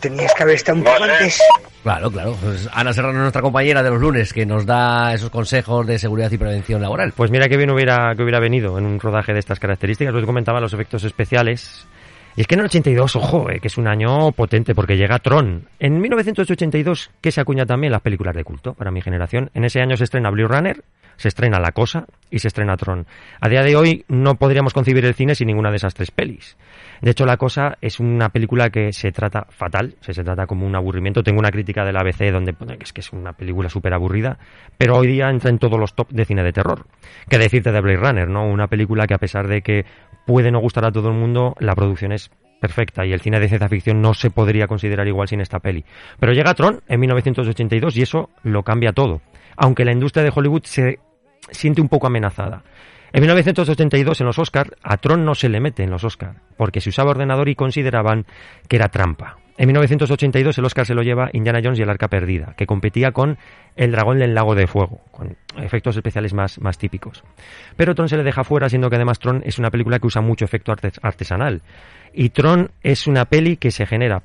Tenías 0.02 0.34
que 0.34 0.44
haber 0.44 0.56
estado 0.56 0.80
un 0.80 0.84
poco 0.84 1.04
antes. 1.04 1.40
Claro, 1.84 2.12
claro. 2.12 2.36
Pues 2.42 2.70
Ana 2.74 2.94
Serrano 2.94 3.18
es 3.18 3.22
nuestra 3.22 3.42
compañera 3.42 3.84
de 3.84 3.90
los 3.90 4.00
lunes 4.00 4.34
que 4.34 4.46
nos 4.46 4.66
da 4.66 5.14
esos 5.14 5.30
consejos 5.30 5.86
de 5.88 6.00
seguridad 6.00 6.32
y 6.32 6.38
prevención 6.38 6.82
laboral. 6.82 7.14
Pues 7.16 7.32
mira 7.32 7.48
que 7.48 7.58
bien 7.58 7.72
hubiera, 7.72 8.16
que 8.16 8.24
hubiera 8.24 8.40
venido 8.40 8.78
en 8.78 8.86
un 8.86 9.00
rodaje 9.00 9.34
de 9.34 9.40
estas 9.40 9.60
características. 9.60 10.14
Os 10.14 10.26
comentaba 10.26 10.60
los 10.60 10.74
efectos 10.74 11.04
especiales. 11.04 11.88
Y 12.36 12.42
es 12.42 12.48
que 12.48 12.56
en 12.56 12.62
el 12.62 12.68
82, 12.68 13.16
ojo, 13.16 13.50
eh, 13.50 13.60
que 13.60 13.68
es 13.68 13.78
un 13.78 13.88
año 13.88 14.32
potente 14.32 14.74
porque 14.74 14.96
llega 14.96 15.20
Tron. 15.20 15.68
En 15.80 16.00
1982, 16.00 17.12
que 17.20 17.32
se 17.32 17.42
acuña 17.42 17.66
también 17.66 17.92
las 17.92 18.02
películas 18.02 18.36
de 18.36 18.44
culto 18.44 18.74
para 18.74 18.90
mi 18.90 19.02
generación. 19.02 19.50
En 19.54 19.66
ese 19.66 19.82
año 19.82 19.98
se 19.98 20.06
estrena 20.06 20.30
Blue 20.30 20.48
Runner, 20.48 20.82
se 21.18 21.28
estrena 21.28 21.60
La 21.60 21.72
Cosa 21.72 22.06
y 22.30 22.40
se 22.40 22.48
estrena 22.48 22.78
Tron. 22.78 23.06
A 23.42 23.50
día 23.50 23.64
de 23.64 23.76
hoy 23.76 24.06
no 24.08 24.36
podríamos 24.36 24.74
concebir 24.74 25.06
el 25.06 25.14
cine 25.14 25.36
sin 25.36 25.48
ninguna 25.48 25.72
de 25.72 25.78
esas 25.78 25.94
tres 25.94 26.12
pelis. 26.12 26.56
De 27.02 27.12
hecho, 27.12 27.26
La 27.26 27.38
Cosa 27.38 27.78
es 27.82 28.00
una 28.00 28.30
película 28.30 28.70
que 28.70 28.94
se 28.94 29.12
trata 29.12 29.48
fatal, 29.50 29.96
se, 30.02 30.14
trata 30.24 30.46
como 30.46 30.68
un 30.68 30.76
aburrimiento. 30.76 31.24
Tengo 31.24 31.40
una 31.40 31.50
crítica 31.50 31.84
del 31.84 31.98
ABC 31.98 32.32
donde 32.32 32.54
pone 32.54 32.78
que 32.78 32.84
es 32.84 32.94
que 32.94 33.02
es 33.02 33.12
una 33.12 33.34
película 33.34 33.70
súper 33.70 33.94
aburrida, 33.94 34.38
pero 34.78 34.98
hoy 34.98 35.08
día 35.08 35.30
entra 35.30 35.50
en 35.50 35.58
todos 35.58 35.80
los 35.80 35.96
top 35.96 36.10
de 36.10 36.26
cine 36.26 36.44
de 36.44 36.54
terror. 36.54 36.86
¿Qué 37.28 37.40
decirte 37.40 37.72
de 37.72 37.82
Blade 37.82 37.98
Runner, 37.98 38.28
no? 38.28 38.48
Una 38.48 38.68
película 38.68 39.08
que 39.08 39.16
a 39.16 39.18
pesar 39.18 39.48
de 39.48 39.64
que 39.64 39.86
puede 40.28 40.52
no 40.52 40.60
gustar 40.60 40.86
a 40.86 40.92
todo 40.92 41.10
el 41.10 41.16
mundo, 41.16 41.56
la 41.60 41.74
producción 41.74 42.12
es 42.12 42.30
perfecta 42.60 43.04
y 43.04 43.14
el 43.14 43.20
cine 43.20 43.40
de 43.40 43.48
ciencia 43.48 43.68
ficción 43.68 44.02
no 44.02 44.14
se 44.14 44.30
podría 44.30 44.68
considerar 44.68 45.08
igual 45.08 45.28
sin 45.28 45.42
esta 45.42 45.60
peli. 45.60 45.84
Pero 46.20 46.34
llega 46.34 46.54
Tron 46.54 46.82
en 46.88 47.00
1982 47.00 47.98
y 47.98 48.04
eso 48.04 48.30
lo 48.44 48.62
cambia 48.62 48.94
todo. 48.94 49.22
Aunque 49.58 49.86
la 49.86 49.92
industria 49.92 50.24
de 50.24 50.32
Hollywood 50.34 50.64
se 50.66 51.00
siente 51.50 51.82
un 51.82 51.90
poco 51.90 52.08
amenazada. 52.08 52.64
En 53.14 53.22
1982, 53.22 54.22
en 54.22 54.28
los 54.28 54.40
Oscars, 54.40 54.72
a 54.82 54.98
Tron 54.98 55.26
no 55.26 55.36
se 55.36 55.50
le 55.50 55.60
mete 55.60 55.84
en 55.84 55.90
los 55.90 56.04
Oscars, 56.04 56.38
porque 56.56 56.80
se 56.80 56.90
usaba 56.90 57.12
ordenador 57.12 57.50
y 57.50 57.56
consideraban 57.56 58.26
que 58.70 58.78
era 58.78 58.88
trampa. 58.88 59.38
En 59.58 59.68
1982 59.68 60.58
el 60.58 60.66
Oscar 60.66 60.86
se 60.86 60.96
lo 60.96 61.04
lleva 61.04 61.30
Indiana 61.34 61.60
Jones 61.64 61.78
y 61.78 61.84
el 61.84 61.90
Arca 61.90 62.08
Perdida, 62.08 62.56
que 62.58 62.66
competía 62.66 63.12
con 63.12 63.38
El 63.76 63.92
Dragón 63.92 64.18
del 64.18 64.34
Lago 64.34 64.56
de 64.56 64.66
Fuego, 64.66 65.02
con 65.12 65.36
efectos 65.58 65.96
especiales 65.96 66.34
más, 66.34 66.60
más 66.60 66.78
típicos. 66.78 67.24
Pero 67.76 67.94
Tron 67.94 68.10
se 68.10 68.18
le 68.18 68.24
deja 68.24 68.44
fuera, 68.44 68.70
siendo 68.70 68.90
que 68.90 68.96
además 68.96 69.20
Tron 69.20 69.44
es 69.46 69.60
una 69.60 69.70
película 69.70 70.00
que 70.00 70.08
usa 70.08 70.22
mucho 70.22 70.46
efecto 70.46 70.74
artesanal. 71.02 71.62
Y 72.14 72.30
Tron 72.30 72.72
es 72.82 73.08
una 73.08 73.26
peli 73.26 73.58
que 73.58 73.72
se 73.72 73.86
genera 73.86 74.24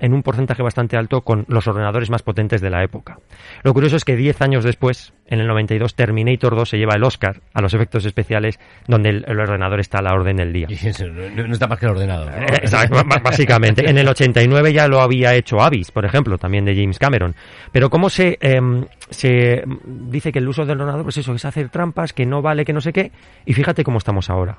en 0.00 0.12
un 0.12 0.22
porcentaje 0.22 0.62
bastante 0.62 0.96
alto 0.96 1.22
con 1.22 1.44
los 1.48 1.66
ordenadores 1.66 2.10
más 2.10 2.22
potentes 2.22 2.60
de 2.60 2.70
la 2.70 2.82
época. 2.82 3.18
Lo 3.62 3.72
curioso 3.72 3.96
es 3.96 4.04
que 4.04 4.16
10 4.16 4.42
años 4.42 4.64
después, 4.64 5.12
en 5.26 5.40
el 5.40 5.46
92, 5.46 5.94
Terminator 5.94 6.54
2 6.54 6.68
se 6.68 6.78
lleva 6.78 6.94
el 6.94 7.04
Oscar 7.04 7.40
a 7.54 7.60
los 7.60 7.74
efectos 7.74 8.04
especiales 8.04 8.58
donde 8.86 9.10
el, 9.10 9.24
ordenador 9.38 9.80
está 9.80 9.98
a 9.98 10.02
la 10.02 10.12
orden 10.12 10.36
del 10.36 10.52
día. 10.52 10.68
no, 10.68 11.52
está 11.52 11.66
más 11.66 11.78
que 11.78 11.86
el 11.86 11.92
ordenador. 11.92 12.32
básicamente. 13.22 13.88
En 13.88 13.98
el 13.98 14.08
89 14.08 14.72
ya 14.72 14.88
lo 14.88 15.00
había 15.00 15.34
hecho 15.34 15.60
Avis, 15.60 15.90
por 15.90 16.04
ejemplo, 16.04 16.38
también 16.38 16.64
de 16.64 16.74
James 16.74 16.98
Cameron. 16.98 17.34
Pero 17.72 17.90
cómo 17.90 18.10
se, 18.10 18.38
em, 18.40 18.84
se 19.10 19.62
dice 19.84 20.32
que 20.32 20.38
el 20.38 20.48
uso 20.48 20.64
del 20.64 20.80
ordenador, 20.80 21.04
pues 21.04 21.16
eso, 21.18 21.34
es 21.34 21.44
hacer 21.44 21.68
trampas, 21.68 22.12
que 22.12 22.26
no 22.26 22.42
vale, 22.42 22.64
que 22.64 22.72
no 22.72 22.80
sé 22.80 22.92
qué, 22.92 23.12
y 23.44 23.52
fíjate 23.52 23.84
cómo 23.84 23.98
estamos 23.98 24.30
ahora 24.30 24.58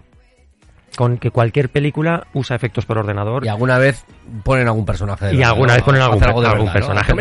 con 0.95 1.17
que 1.17 1.31
cualquier 1.31 1.69
película 1.69 2.27
usa 2.33 2.55
efectos 2.55 2.85
por 2.85 2.97
ordenador. 2.97 3.45
Y 3.45 3.49
alguna 3.49 3.77
vez 3.77 4.05
ponen 4.43 4.67
algún 4.67 4.85
personaje. 4.85 5.27
De 5.27 5.35
y 5.35 5.43
alguna 5.43 5.75
vez 5.75 5.83
ponen 5.83 6.01
algún, 6.01 6.23
algún 6.23 6.71
personaje. 6.71 7.13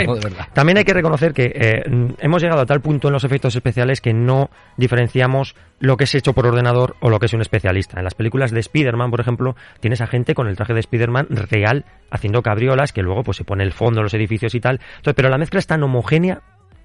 También 0.52 0.78
hay 0.78 0.84
que 0.84 0.94
reconocer 0.94 1.32
que 1.32 1.52
eh, 1.54 1.82
hemos 2.18 2.42
llegado 2.42 2.62
a 2.62 2.66
tal 2.66 2.80
punto 2.80 3.08
en 3.08 3.12
los 3.12 3.24
efectos 3.24 3.54
especiales 3.54 4.00
que 4.00 4.14
no 4.14 4.50
diferenciamos 4.76 5.54
lo 5.78 5.96
que 5.96 6.04
es 6.04 6.14
hecho 6.14 6.32
por 6.32 6.46
ordenador 6.46 6.96
o 7.00 7.10
lo 7.10 7.18
que 7.18 7.26
es 7.26 7.34
un 7.34 7.40
especialista. 7.40 7.98
En 7.98 8.04
las 8.04 8.14
películas 8.14 8.50
de 8.50 8.60
Spider-Man, 8.60 9.10
por 9.10 9.20
ejemplo, 9.20 9.56
tienes 9.80 10.00
a 10.00 10.06
gente 10.06 10.34
con 10.34 10.48
el 10.48 10.56
traje 10.56 10.72
de 10.72 10.80
Spider-Man 10.80 11.26
real 11.30 11.84
haciendo 12.10 12.42
cabriolas 12.42 12.92
que 12.92 13.02
luego 13.02 13.24
pues 13.24 13.36
se 13.36 13.44
pone 13.44 13.64
el 13.64 13.72
fondo 13.72 14.00
de 14.00 14.04
los 14.04 14.14
edificios 14.14 14.54
y 14.54 14.60
tal. 14.60 14.80
Entonces, 14.96 15.14
pero 15.14 15.28
la 15.28 15.38
mezcla 15.38 15.58
es 15.58 15.66
tan 15.66 15.82
homogénea 15.82 16.40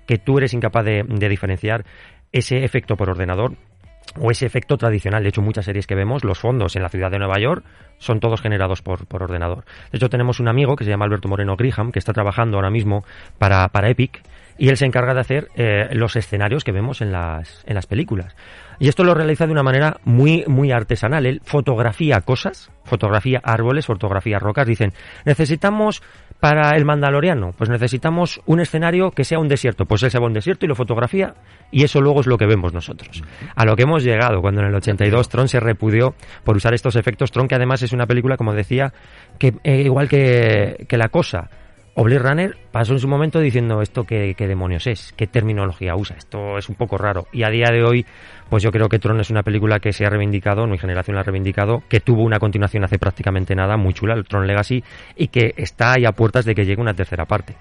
que 0.08 0.18
tú 0.18 0.40
eres 0.40 0.54
incapaz 0.54 0.84
de, 0.84 1.06
de 1.08 1.30
diferenciar 1.30 1.86
ese 2.32 2.64
efecto 2.64 2.96
por 2.96 3.10
ordenador 3.10 3.56
o 4.20 4.32
ese 4.32 4.46
efecto 4.46 4.78
tradicional. 4.78 5.24
De 5.24 5.30
hecho, 5.30 5.42
muchas 5.42 5.66
series 5.66 5.88
que 5.88 5.96
vemos, 5.96 6.24
los 6.24 6.40
fondos 6.40 6.76
en 6.76 6.84
la 6.84 6.90
ciudad 6.90 7.12
de 7.12 7.20
Nueva 7.20 7.40
York 7.40 7.64
son 7.98 8.20
todos 8.20 8.42
generados 8.42 8.82
por, 8.82 9.06
por 9.06 9.24
ordenador. 9.24 9.64
De 9.92 9.98
hecho, 9.98 10.10
tenemos 10.10 10.40
un 10.40 10.48
amigo 10.48 10.76
que 10.76 10.84
se 10.84 10.90
llama 10.90 11.06
Alberto 11.06 11.30
Moreno 11.30 11.56
Griham, 11.56 11.92
que 11.92 12.00
está 12.00 12.14
trabajando 12.14 12.58
ahora 12.58 12.70
mismo 12.70 13.04
para, 13.38 13.68
para 13.70 13.90
Epic, 13.90 14.22
y 14.58 14.70
él 14.70 14.78
se 14.78 14.86
encarga 14.86 15.14
de 15.14 15.20
hacer 15.22 15.48
eh, 15.56 15.90
los 15.94 16.16
escenarios 16.16 16.64
que 16.64 16.72
vemos 16.72 17.02
en 17.02 17.12
las, 17.12 17.64
en 17.66 17.76
las 17.76 17.88
películas. 17.88 18.36
Y 18.80 18.90
esto 18.90 19.04
lo 19.04 19.14
realiza 19.14 19.46
de 19.46 19.54
una 19.54 19.64
manera 19.64 19.98
muy, 20.04 20.44
muy 20.48 20.72
artesanal. 20.72 21.26
Él 21.26 21.42
fotografía 21.44 22.22
cosas, 22.22 22.72
fotografía 22.84 23.40
árboles, 23.44 23.86
fotografía 23.86 24.40
rocas. 24.40 24.68
Dicen, 24.68 24.94
necesitamos 25.26 26.04
para 26.42 26.76
el 26.76 26.86
Mandaloriano, 26.86 27.52
pues 27.56 27.70
necesitamos 27.70 28.42
un 28.48 28.60
escenario 28.62 29.12
que 29.12 29.24
sea 29.24 29.38
un 29.38 29.48
desierto. 29.48 29.86
Pues 29.86 30.02
él 30.02 30.10
se 30.10 30.18
va 30.18 30.26
a 30.26 30.28
un 30.28 30.34
desierto 30.34 30.66
y 30.66 30.68
lo 30.68 30.76
fotografía 30.76 31.36
y 31.70 31.84
eso 31.84 32.02
luego 32.02 32.22
es 32.22 32.28
lo 32.28 32.36
que 32.36 32.48
vemos 32.48 32.74
nosotros. 32.74 33.22
A 33.56 33.64
lo 33.64 33.76
que 33.76 33.84
hemos 33.84 34.04
llegado 34.04 34.42
cuando 34.42 34.62
en 34.62 34.68
el 34.68 34.76
82 34.76 35.30
Tron 35.30 35.48
se 35.48 35.60
repudió 35.60 36.16
por 36.44 36.58
usar 36.58 36.74
estos 36.74 36.96
efectos. 36.96 37.32
Tron 37.32 37.48
que 37.48 37.54
además 37.54 37.84
es 37.84 37.94
una 37.94 38.08
película, 38.08 38.38
como 38.38 38.56
decía, 38.56 38.92
que 39.38 39.54
eh, 39.64 39.84
igual 39.84 40.10
que, 40.10 40.88
que 40.90 40.98
La 40.98 41.10
Cosa, 41.10 41.48
o 42.02 42.04
Blade 42.04 42.20
Runner 42.20 42.58
pasó 42.72 42.94
en 42.94 43.00
su 43.00 43.08
momento 43.08 43.40
diciendo 43.40 43.80
esto 43.80 44.06
qué, 44.06 44.34
qué 44.36 44.48
demonios 44.48 44.88
es, 44.88 45.14
qué 45.16 45.28
terminología 45.28 45.96
usa, 45.96 46.16
esto 46.18 46.58
es 46.58 46.68
un 46.68 46.74
poco 46.74 46.98
raro. 46.98 47.28
Y 47.32 47.44
a 47.44 47.50
día 47.50 47.68
de 47.72 47.84
hoy, 47.84 48.08
pues 48.50 48.64
yo 48.64 48.72
creo 48.72 48.90
que 48.90 48.98
Tron 48.98 49.20
es 49.20 49.30
una 49.30 49.44
película 49.44 49.80
que 49.80 49.94
se 49.94 50.04
ha 50.04 50.10
reivindicado, 50.10 50.66
mi 50.66 50.80
generación 50.80 51.14
la 51.14 51.22
ha 51.22 51.24
reivindicado, 51.26 51.84
que 51.88 52.00
tuvo 52.00 52.24
una 52.24 52.40
continuación 52.40 52.84
hace 52.84 52.98
prácticamente 52.98 53.54
nada, 53.54 53.78
muy 53.78 53.94
chula, 53.94 54.16
el 54.16 54.24
Tron 54.24 54.48
Legacy, 54.48 54.84
y 55.16 55.28
que 55.28 55.54
está 55.56 55.94
ahí 55.94 56.06
a 56.06 56.12
puertas 56.12 56.44
de 56.46 56.56
que 56.56 56.66
llegue 56.66 56.82
una 56.82 56.96
tercera 56.96 57.26
parte. 57.26 57.56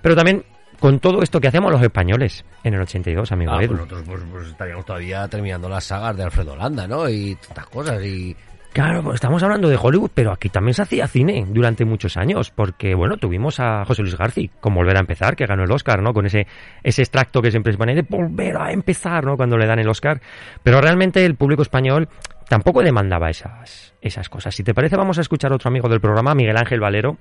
Pero 0.00 0.16
también 0.16 0.42
con 0.80 0.98
todo 0.98 1.20
esto 1.22 1.38
que 1.38 1.48
hacemos 1.48 1.70
los 1.70 1.82
españoles 1.82 2.46
en 2.64 2.72
el 2.72 2.80
82, 2.80 3.30
amigo 3.30 3.52
ah, 3.52 3.62
Edu. 3.62 3.76
Pues 3.76 3.80
nosotros 3.80 4.02
pues, 4.06 4.22
pues, 4.32 4.48
estaríamos 4.48 4.86
todavía 4.86 5.28
terminando 5.28 5.68
las 5.68 5.84
sagas 5.84 6.16
de 6.16 6.22
Alfredo 6.22 6.56
Landa, 6.56 6.88
¿no? 6.88 7.10
Y 7.10 7.34
tantas 7.34 7.66
cosas 7.66 8.02
y... 8.02 8.34
Claro, 8.72 9.02
pues 9.02 9.16
estamos 9.16 9.42
hablando 9.42 9.68
de 9.68 9.76
Hollywood, 9.80 10.10
pero 10.14 10.32
aquí 10.32 10.48
también 10.48 10.72
se 10.72 10.80
hacía 10.80 11.06
cine 11.06 11.44
durante 11.46 11.84
muchos 11.84 12.16
años, 12.16 12.50
porque 12.50 12.94
bueno, 12.94 13.18
tuvimos 13.18 13.60
a 13.60 13.84
José 13.84 14.00
Luis 14.00 14.16
García 14.16 14.48
con 14.60 14.74
Volver 14.74 14.96
a 14.96 15.00
empezar, 15.00 15.36
que 15.36 15.44
ganó 15.44 15.64
el 15.64 15.70
Oscar, 15.70 16.00
¿no? 16.00 16.14
Con 16.14 16.24
ese, 16.24 16.46
ese 16.82 17.02
extracto 17.02 17.42
que 17.42 17.50
siempre 17.50 17.72
se 17.72 17.78
pone 17.78 17.94
de 17.94 18.00
volver 18.00 18.56
a 18.56 18.72
empezar, 18.72 19.26
¿no? 19.26 19.36
Cuando 19.36 19.58
le 19.58 19.66
dan 19.66 19.78
el 19.78 19.88
Oscar. 19.88 20.22
Pero 20.62 20.80
realmente 20.80 21.22
el 21.26 21.34
público 21.34 21.60
español 21.60 22.08
tampoco 22.48 22.82
demandaba 22.82 23.30
esas, 23.30 23.94
esas 24.00 24.28
cosas. 24.28 24.54
Si 24.54 24.62
te 24.62 24.74
parece, 24.74 24.96
vamos 24.96 25.18
a 25.18 25.20
escuchar 25.20 25.52
a 25.52 25.56
otro 25.56 25.68
amigo 25.68 25.88
del 25.88 26.00
programa, 26.00 26.34
Miguel 26.34 26.56
Ángel 26.56 26.80
Valero, 26.80 27.16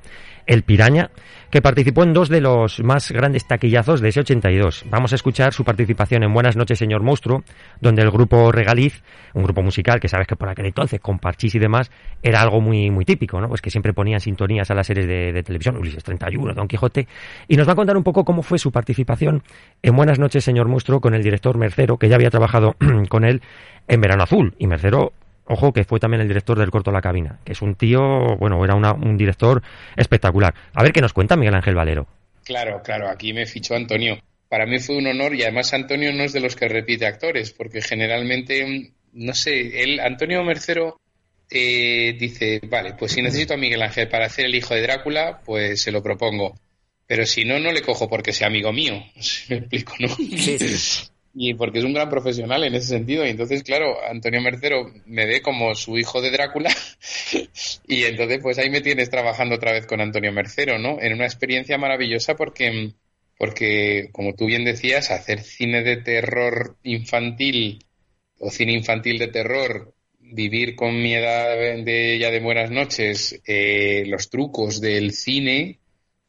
el 0.48 0.64
Piraña, 0.64 1.12
que 1.50 1.62
participó 1.62 2.04
en 2.04 2.14
dos 2.14 2.30
de 2.30 2.42
los 2.42 2.80
más 2.82 3.12
grandes 3.12 3.46
taquillazos 3.46 4.02
de 4.02 4.10
ese 4.10 4.22
82. 4.22 4.86
Vamos 4.90 5.12
a 5.12 5.16
escuchar 5.16 5.54
su 5.54 5.64
participación 5.64 6.24
en 6.24 6.34
Buenas 6.34 6.56
noches, 6.56 6.80
señor 6.80 7.04
monstruo, 7.04 7.44
donde 7.80 8.02
el 8.02 8.10
grupo 8.10 8.52
Regaliz, 8.52 9.04
un 9.34 9.44
grupo 9.44 9.62
musical 9.62 10.00
que 10.00 10.08
sabes 10.08 10.28
que 10.28 10.36
por 10.36 10.50
aquel 10.50 10.66
entonces, 10.66 11.00
con 11.00 11.20
parchís 11.20 11.56
y 11.56 11.60
demás, 11.60 11.92
era 12.24 12.42
algo 12.42 12.62
muy, 12.62 12.90
muy 12.90 13.06
típico, 13.06 13.40
¿no? 13.40 13.48
Pues 13.48 13.62
que 13.62 13.70
siempre 13.70 13.94
ponían 13.94 14.20
sintonías 14.20 14.72
a 14.72 14.74
las 14.74 14.88
series 14.88 15.08
de, 15.08 15.32
de 15.32 15.44
televisión, 15.44 15.78
Ulises 15.78 16.04
31, 16.04 16.54
Don 16.54 16.68
Quijote, 16.68 17.08
y 17.48 17.58
nos 17.58 17.68
va 17.68 17.74
a 17.74 17.76
contar 17.76 17.98
un 17.98 18.04
poco 18.04 18.26
cómo 18.26 18.42
fue 18.42 18.58
su 18.58 18.72
participación 18.72 19.44
en 19.82 19.96
Buenas 19.96 20.20
noches, 20.20 20.44
señor 20.44 20.68
monstruo, 20.68 21.02
con 21.02 21.14
el 21.14 21.22
director 21.22 21.58
Mercero, 21.58 21.98
que 21.98 22.10
ya 22.10 22.16
había 22.16 22.30
trabajado 22.30 22.76
con 23.10 23.24
él 23.24 23.42
en 23.92 24.02
Verano 24.02 24.24
Azul, 24.24 24.56
y 24.58 24.68
Mercero 24.68 25.14
Ojo 25.46 25.74
que 25.74 25.84
fue 25.84 26.00
también 26.00 26.22
el 26.22 26.30
director 26.30 26.58
del 26.58 26.72
corto 26.72 26.92
La 26.92 27.02
Cabina, 27.02 27.40
que 27.44 27.52
es 27.52 27.62
un 27.62 27.76
tío, 27.76 28.38
bueno, 28.38 28.64
era 28.64 28.76
un 28.76 29.18
director 29.18 29.62
espectacular. 29.98 30.54
A 30.74 30.82
ver 30.82 30.94
qué 30.94 31.02
nos 31.02 31.12
cuenta 31.12 31.36
Miguel 31.36 31.56
Ángel 31.56 31.76
Valero. 31.76 32.08
Claro, 32.46 32.82
claro, 32.82 33.10
aquí 33.10 33.34
me 33.34 33.46
fichó 33.46 33.76
Antonio. 33.76 34.18
Para 34.48 34.66
mí 34.66 34.80
fue 34.80 34.96
un 34.96 35.08
honor 35.08 35.36
y 35.36 35.44
además 35.44 35.74
Antonio 35.74 36.14
no 36.14 36.24
es 36.24 36.32
de 36.32 36.40
los 36.40 36.56
que 36.56 36.70
repite 36.70 37.06
actores, 37.06 37.52
porque 37.52 37.82
generalmente, 37.82 38.94
no 39.12 39.34
sé, 39.34 39.84
él, 39.84 40.00
Antonio 40.00 40.42
Mercero 40.44 41.02
eh, 41.50 42.16
dice, 42.18 42.62
vale, 42.70 42.94
pues 42.94 43.12
si 43.12 43.22
necesito 43.22 43.54
a 43.54 43.58
Miguel 43.58 43.82
Ángel 43.82 44.08
para 44.08 44.28
hacer 44.28 44.46
el 44.46 44.56
hijo 44.56 44.74
de 44.74 44.84
Drácula, 44.84 45.42
pues 45.44 45.82
se 45.82 45.92
lo 45.92 46.02
propongo. 46.02 46.58
Pero 47.08 47.26
si 47.26 47.44
no, 47.44 47.60
no 47.60 47.74
le 47.74 47.82
cojo 47.82 48.08
porque 48.08 48.32
sea 48.32 48.48
amigo 48.48 48.72
mío. 48.72 48.94
¿Me 49.50 49.58
explico, 49.58 49.96
no? 50.00 50.08
Sí, 50.08 50.58
y 51.34 51.54
porque 51.54 51.80
es 51.80 51.86
un 51.86 51.94
gran 51.94 52.10
profesional 52.10 52.64
en 52.64 52.76
ese 52.76 52.88
sentido. 52.88 53.26
Y 53.26 53.30
entonces, 53.30 53.64
claro, 53.64 53.98
Antonio 54.10 54.42
Mercero 54.42 54.92
me 55.06 55.26
ve 55.26 55.42
como 55.42 55.76
su 55.76 55.98
hijo 55.98 56.22
de 56.22 56.32
Drácula 56.32 56.76
y 57.88 58.04
entonces 58.04 58.40
pues 58.42 58.58
ahí 58.58 58.70
me 58.70 58.82
tienes 58.82 59.10
trabajando 59.10 59.56
otra 59.56 59.72
vez 59.72 59.86
con 59.86 60.02
Antonio 60.02 60.32
Mercero, 60.32 60.78
¿no? 60.80 61.00
En 61.02 61.14
una 61.14 61.26
experiencia 61.26 61.78
maravillosa 61.78 62.36
porque, 62.36 62.94
porque 63.38 64.10
como 64.12 64.36
tú 64.36 64.46
bien 64.46 64.66
decías, 64.66 65.12
hacer 65.12 65.42
cine 65.42 65.84
de 65.84 65.98
terror 65.98 66.78
infantil 66.84 67.86
o 68.40 68.50
cine 68.50 68.74
infantil 68.74 69.20
de 69.20 69.28
terror, 69.28 69.94
vivir 70.20 70.76
con 70.76 71.02
mi 71.02 71.14
edad 71.14 71.56
de 71.84 72.18
ya 72.20 72.32
de 72.32 72.40
buenas 72.40 72.72
noches, 72.72 73.42
eh, 73.46 74.04
los 74.08 74.30
trucos 74.30 74.82
del 74.82 75.12
cine, 75.12 75.81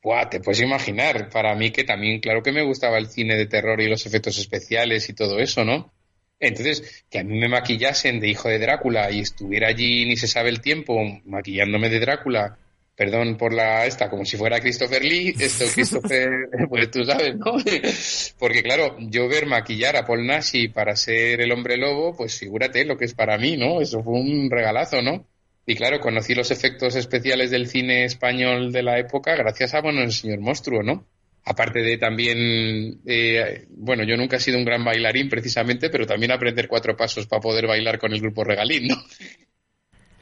Buah, 0.03 0.29
te 0.29 0.41
puedes 0.41 0.61
imaginar, 0.61 1.29
para 1.31 1.55
mí 1.55 1.71
que 1.71 1.85
también, 1.85 2.21
claro 2.21 2.43
que 2.43 2.51
me 2.51 2.65
gustaba 2.65 2.99
el 2.99 3.09
cine 3.09 3.37
de 3.37 3.47
terror 3.47 3.81
y 3.81 3.89
los 3.89 4.05
efectos 4.05 4.37
especiales 4.39 5.09
y 5.09 5.13
todo 5.13 5.39
eso, 5.39 5.65
¿no? 5.65 5.93
Entonces, 6.41 7.05
que 7.09 7.21
a 7.21 7.25
mí 7.25 7.39
me 7.39 7.49
maquillasen 7.49 8.19
de 8.19 8.29
hijo 8.29 8.49
de 8.49 8.59
Drácula 8.59 9.13
y 9.13 9.21
estuviera 9.21 9.69
allí 9.69 10.05
ni 10.07 10.17
se 10.17 10.27
sabe 10.27 10.49
el 10.49 10.61
tiempo 10.61 11.01
maquillándome 11.25 11.89
de 11.89 12.01
Drácula, 12.01 12.59
perdón 12.97 13.37
por 13.37 13.55
la 13.55 13.87
esta, 13.87 14.11
como 14.11 14.25
si 14.25 14.37
fuera 14.37 14.59
Christopher 14.59 15.05
Lee, 15.05 15.37
esto 15.39 15.67
Christopher, 15.73 16.29
pues 16.69 16.91
tú 16.91 17.05
sabes, 17.05 17.37
¿no? 17.37 17.53
Porque 18.41 18.63
claro, 18.65 18.97
yo 18.99 19.29
ver 19.29 19.47
maquillar 19.47 19.97
a 19.97 20.05
Paul 20.05 20.27
Nashi 20.27 20.67
para 20.67 20.97
ser 20.97 21.41
el 21.41 21.53
hombre 21.53 21.77
lobo, 21.77 22.17
pues 22.17 22.37
figúrate 22.37 22.85
lo 22.85 22.97
que 22.97 23.05
es 23.05 23.15
para 23.15 23.39
mí, 23.39 23.57
¿no? 23.57 23.81
Eso 23.81 24.03
fue 24.03 24.15
un 24.15 24.51
regalazo, 24.51 25.01
¿no? 25.01 25.25
Y 25.65 25.77
claro, 25.77 26.01
conocí 26.01 26.35
los 26.35 26.51
efectos 26.51 26.97
especiales 26.97 27.51
del 27.51 27.69
cine 27.69 28.05
español 28.05 28.73
de 28.73 28.83
la 28.83 28.99
época 28.99 29.37
gracias 29.37 29.75
a, 29.75 29.81
bueno, 29.81 30.01
el 30.01 30.13
señor 30.13 30.41
monstruo, 30.41 30.83
¿no? 30.83 31.07
Aparte 31.45 31.81
de 31.81 31.99
también, 31.99 33.01
eh, 33.07 33.67
bueno, 33.71 34.05
yo 34.05 34.17
nunca 34.17 34.37
he 34.37 34.41
sido 34.41 34.59
un 34.59 34.65
gran 34.65 34.85
bailarín 34.85 35.29
precisamente, 35.29 35.91
pero 35.91 36.07
también 36.07 36.33
aprender 36.33 36.69
cuatro 36.69 36.97
pasos 36.97 37.27
para 37.27 37.41
poder 37.41 37.67
bailar 37.67 37.99
con 37.99 38.13
el 38.13 38.21
grupo 38.21 38.45
Regalín, 38.45 38.89
¿no? 38.89 38.97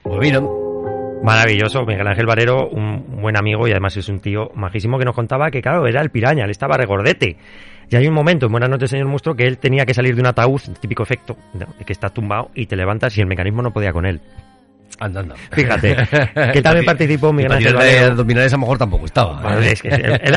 Pues 0.03 0.33
Maravilloso, 1.23 1.85
Miguel 1.85 2.07
Ángel 2.07 2.25
Valero, 2.25 2.69
un 2.71 3.21
buen 3.21 3.37
amigo 3.37 3.69
y 3.69 3.73
además 3.73 3.95
es 3.99 4.09
un 4.09 4.21
tío 4.21 4.51
majísimo 4.55 4.99
que 4.99 5.05
nos 5.05 5.15
contaba 5.15 5.51
que, 5.51 5.61
claro, 5.61 5.87
era 5.87 6.01
el 6.01 6.11
piraña, 6.11 6.45
él 6.45 6.51
estaba 6.51 6.79
regordete. 6.79 7.37
Y 7.91 7.97
hay 7.97 8.07
un 8.07 8.15
momento 8.15 8.47
en 8.47 8.53
Buenas 8.53 8.71
noches, 8.71 8.89
señor 8.89 9.09
monstruo, 9.09 9.35
que 9.35 9.45
él 9.45 9.59
tenía 9.59 9.85
que 9.85 9.93
salir 9.93 10.15
de 10.15 10.23
un 10.23 10.29
ataúd, 10.29 10.61
típico 10.81 11.03
efecto, 11.03 11.37
que 11.85 11.93
está 11.93 12.09
tumbado 12.09 12.51
y 12.55 12.67
te 12.67 12.77
levantas 12.77 13.19
y 13.19 13.21
el 13.21 13.27
mecanismo 13.27 13.61
no 13.61 13.73
podía 13.73 13.93
con 13.93 14.07
él. 14.07 14.21
Andando. 15.01 15.35
Fíjate, 15.51 15.97
que 16.53 16.63
también 16.63 16.85
participó 16.85 17.33
Miguel 17.33 17.53
Ángel 17.53 17.75
Valero. 17.75 18.25
De 18.25 18.45
a 18.45 18.49
lo 18.49 18.59
mejor 18.59 18.79
tampoco 18.79 19.07
estaba. 19.07 19.41
¿eh? 19.65 19.75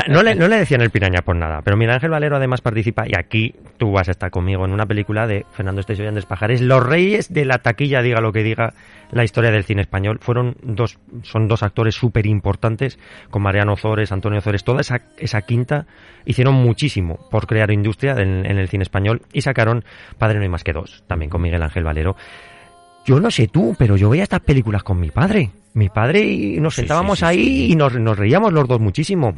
no, 0.08 0.22
le, 0.22 0.34
no 0.34 0.48
le 0.48 0.56
decían 0.56 0.80
el 0.80 0.90
piraña 0.90 1.20
por 1.22 1.36
nada, 1.36 1.60
pero 1.62 1.76
Miguel 1.76 1.94
Ángel 1.94 2.10
Valero 2.10 2.36
además 2.36 2.60
participa, 2.60 3.04
y 3.06 3.12
aquí 3.16 3.54
tú 3.76 3.92
vas 3.92 4.08
a 4.08 4.12
estar 4.12 4.30
conmigo 4.30 4.64
en 4.64 4.72
una 4.72 4.86
película 4.86 5.26
de 5.26 5.44
Fernando 5.52 5.80
Esteso 5.80 6.02
y 6.02 6.06
Andrés 6.06 6.26
Pajares, 6.26 6.60
Los 6.60 6.84
Reyes 6.84 7.32
de 7.32 7.44
la 7.44 7.58
Taquilla, 7.58 8.02
diga 8.02 8.20
lo 8.20 8.32
que 8.32 8.42
diga 8.42 8.74
la 9.12 9.22
historia 9.22 9.50
del 9.50 9.64
cine 9.64 9.82
español. 9.82 10.18
Fueron 10.20 10.56
dos, 10.62 10.98
son 11.22 11.46
dos 11.46 11.62
actores 11.62 11.94
súper 11.94 12.26
importantes, 12.26 12.98
con 13.30 13.42
Mariano 13.42 13.76
Zores, 13.76 14.12
Antonio 14.12 14.40
Zores, 14.40 14.64
toda 14.64 14.80
esa, 14.80 15.02
esa 15.18 15.42
quinta 15.42 15.86
hicieron 16.24 16.54
muchísimo 16.54 17.18
por 17.30 17.46
crear 17.46 17.70
industria 17.70 18.12
en, 18.12 18.46
en 18.46 18.58
el 18.58 18.68
cine 18.68 18.82
español 18.82 19.22
y 19.32 19.42
sacaron 19.42 19.84
Padre 20.18 20.36
no 20.38 20.42
hay 20.42 20.48
más 20.48 20.64
que 20.64 20.72
dos, 20.72 21.04
también 21.06 21.30
con 21.30 21.42
Miguel 21.42 21.62
Ángel 21.62 21.84
Valero. 21.84 22.16
Yo 23.04 23.20
no 23.20 23.30
sé 23.30 23.48
tú, 23.48 23.74
pero 23.78 23.96
yo 23.96 24.08
veía 24.08 24.22
estas 24.22 24.40
películas 24.40 24.82
con 24.82 24.98
mi 24.98 25.10
padre. 25.10 25.50
Mi 25.74 25.88
padre 25.88 26.22
y 26.22 26.60
nos 26.60 26.76
sentábamos 26.76 27.24
ahí 27.24 27.72
y 27.72 27.74
nos, 27.74 27.92
reíamos 28.16 28.52
los 28.52 28.68
dos 28.68 28.80
muchísimo. 28.80 29.34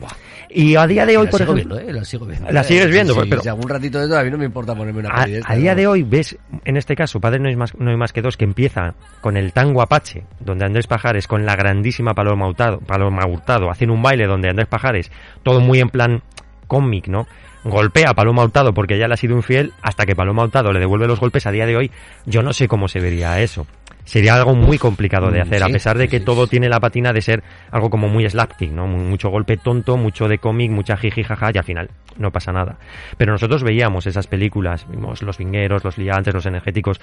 Y 0.50 0.76
a 0.76 0.87
día 0.87 1.07
de 1.07 1.16
hoy, 1.16 1.29
por 1.29 1.40
ejemplo... 1.40 1.79
¿eh? 1.79 1.90
La 1.90 2.05
sigo 2.05 2.26
viendo. 2.26 2.50
La 2.52 2.62
sigues 2.62 2.90
viendo, 2.90 3.14
pero... 3.16 3.40
Si 3.40 3.48
algún 3.48 3.68
ratito 3.68 3.98
de 3.98 4.07
todo, 4.07 4.18
a 4.18 4.22
mí 4.22 4.31
no 4.31 4.37
me 4.37 4.44
importa 4.44 4.74
ponerme 4.74 5.00
una 5.00 5.09
A, 5.09 5.26
a 5.44 5.57
día 5.57 5.74
de 5.74 5.87
hoy 5.87 6.02
ves, 6.02 6.37
en 6.66 6.76
este 6.76 6.94
caso, 6.94 7.20
Padre 7.20 7.38
no 7.40 7.48
hay, 7.48 7.57
más, 7.57 7.74
no 7.79 7.90
hay 7.90 7.96
más 7.96 8.12
que 8.12 8.20
dos, 8.20 8.37
que 8.37 8.44
empieza 8.44 8.94
con 9.22 9.38
el 9.38 9.55
tango 9.55 9.81
Apache, 9.81 10.24
donde 10.40 10.66
Andrés 10.66 10.87
Pajares 10.87 11.26
con 11.26 11.46
la 11.46 11.57
grandísima 11.57 12.12
Paloma 12.12 12.46
Hurtado, 12.48 12.81
Paloma 12.81 13.26
Hurtado 13.26 13.70
hacen 13.70 13.90
un 13.90 14.02
baile 14.02 14.26
donde 14.26 14.50
Andrés 14.50 14.68
Pajares, 14.68 15.11
todo 15.42 15.61
muy 15.61 15.81
en 15.81 15.88
plan 15.88 16.22
cómic, 16.66 17.09
¿no? 17.09 17.26
Golpea 17.70 18.11
a 18.11 18.14
Paloma 18.14 18.44
Hurtado 18.44 18.72
porque 18.72 18.98
ya 18.98 19.09
le 19.09 19.14
ha 19.14 19.16
sido 19.16 19.37
infiel, 19.37 19.72
hasta 19.83 20.07
que 20.07 20.14
Paloma 20.14 20.44
Hurtado 20.44 20.72
le 20.72 20.81
devuelve 20.81 21.07
los 21.07 21.20
golpes 21.20 21.46
a 21.46 21.50
día 21.50 21.66
de 21.66 21.76
hoy, 21.76 21.90
yo 22.24 22.42
no 22.42 22.52
sé 22.52 22.68
cómo 22.68 22.88
se 22.88 23.00
vería 23.00 23.40
eso. 23.40 23.66
Sería 24.05 24.37
algo 24.37 24.55
muy 24.55 24.79
complicado 24.79 25.33
de 25.33 25.40
mm, 25.40 25.42
hacer, 25.42 25.62
a 25.64 25.68
pesar 25.68 25.98
de 25.98 26.07
que 26.07 26.20
todo 26.20 26.46
tiene 26.46 26.68
la 26.68 26.79
patina 26.79 27.12
de 27.12 27.20
ser 27.20 27.42
algo 27.72 27.90
como 27.90 28.09
muy 28.09 28.29
slapstick, 28.29 28.70
¿no? 28.70 28.87
Mucho 28.87 29.31
golpe 29.31 29.57
tonto, 29.57 29.96
mucho 29.96 30.29
de 30.29 30.38
cómic, 30.38 30.70
mucha 30.70 30.96
jiji 30.96 31.24
jaja, 31.24 31.50
y 31.52 31.59
al 31.59 31.64
final 31.64 31.90
no 32.16 32.31
pasa 32.31 32.52
nada. 32.52 32.79
Pero 33.16 33.33
nosotros 33.33 33.64
veíamos 33.64 34.07
esas 34.07 34.29
películas, 34.29 34.87
vimos 34.88 35.22
los 35.22 35.38
vingueros, 35.38 35.83
los 35.83 35.98
liantes, 35.98 36.33
los 36.33 36.46
energéticos, 36.46 37.00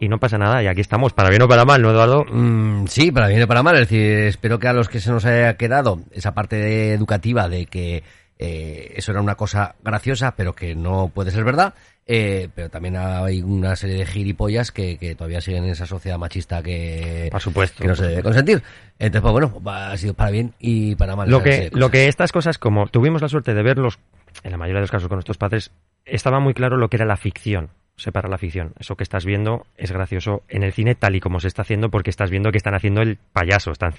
y 0.00 0.08
no 0.08 0.18
pasa 0.18 0.36
nada, 0.36 0.62
y 0.62 0.66
aquí 0.66 0.82
estamos, 0.82 1.14
para 1.14 1.30
bien 1.30 1.40
o 1.40 1.48
para 1.48 1.64
mal, 1.64 1.80
¿no, 1.80 1.90
Eduardo? 1.90 2.26
Mm, 2.30 2.88
sí, 2.88 3.10
para 3.10 3.28
bien 3.28 3.42
o 3.42 3.46
para 3.46 3.62
mal, 3.62 3.76
es 3.76 3.88
decir, 3.88 4.02
espero 4.26 4.58
que 4.58 4.68
a 4.68 4.74
los 4.74 4.90
que 4.90 5.00
se 5.00 5.10
nos 5.10 5.24
haya 5.24 5.56
quedado 5.56 6.00
esa 6.12 6.34
parte 6.34 6.92
educativa 6.92 7.48
de 7.48 7.64
que 7.64 8.02
eh, 8.38 8.92
eso 8.96 9.12
era 9.12 9.20
una 9.20 9.36
cosa 9.36 9.76
graciosa, 9.82 10.34
pero 10.36 10.54
que 10.54 10.74
no 10.74 11.10
puede 11.12 11.30
ser 11.30 11.44
verdad. 11.44 11.74
Eh, 12.06 12.50
pero 12.54 12.68
también 12.68 12.96
hay 12.96 13.40
una 13.40 13.76
serie 13.76 13.96
de 13.96 14.06
gilipollas 14.06 14.72
que, 14.72 14.98
que, 14.98 15.14
todavía 15.14 15.40
siguen 15.40 15.64
en 15.64 15.70
esa 15.70 15.86
sociedad 15.86 16.18
machista 16.18 16.62
que, 16.62 17.28
Por 17.30 17.40
supuesto. 17.40 17.80
que 17.80 17.88
no 17.88 17.96
se 17.96 18.06
debe 18.06 18.22
consentir. 18.22 18.62
Entonces, 18.98 19.22
pues 19.22 19.32
bueno, 19.32 19.62
ha 19.64 19.96
sido 19.96 20.12
para 20.12 20.30
bien 20.30 20.52
y 20.58 20.96
para 20.96 21.16
mal. 21.16 21.30
Lo 21.30 21.42
que, 21.42 21.70
lo 21.72 21.90
que 21.90 22.08
estas 22.08 22.30
cosas, 22.30 22.58
como 22.58 22.88
tuvimos 22.88 23.22
la 23.22 23.28
suerte 23.28 23.54
de 23.54 23.62
verlos, 23.62 23.98
en 24.42 24.50
la 24.50 24.58
mayoría 24.58 24.80
de 24.80 24.82
los 24.82 24.90
casos 24.90 25.08
con 25.08 25.16
nuestros 25.16 25.38
padres, 25.38 25.70
estaba 26.04 26.40
muy 26.40 26.52
claro 26.52 26.76
lo 26.76 26.90
que 26.90 26.96
era 26.96 27.06
la 27.06 27.16
ficción 27.16 27.70
separa 27.96 28.28
la 28.28 28.38
ficción. 28.38 28.72
Eso 28.78 28.96
que 28.96 29.04
estás 29.04 29.24
viendo 29.24 29.66
es 29.76 29.92
gracioso 29.92 30.42
en 30.48 30.62
el 30.62 30.72
cine 30.72 30.94
tal 30.94 31.14
y 31.14 31.20
como 31.20 31.40
se 31.40 31.48
está 31.48 31.62
haciendo 31.62 31.90
porque 31.90 32.10
estás 32.10 32.30
viendo 32.30 32.50
que 32.50 32.58
están 32.58 32.74
haciendo 32.74 33.02
el 33.02 33.18
payaso. 33.32 33.70
Están, 33.70 33.92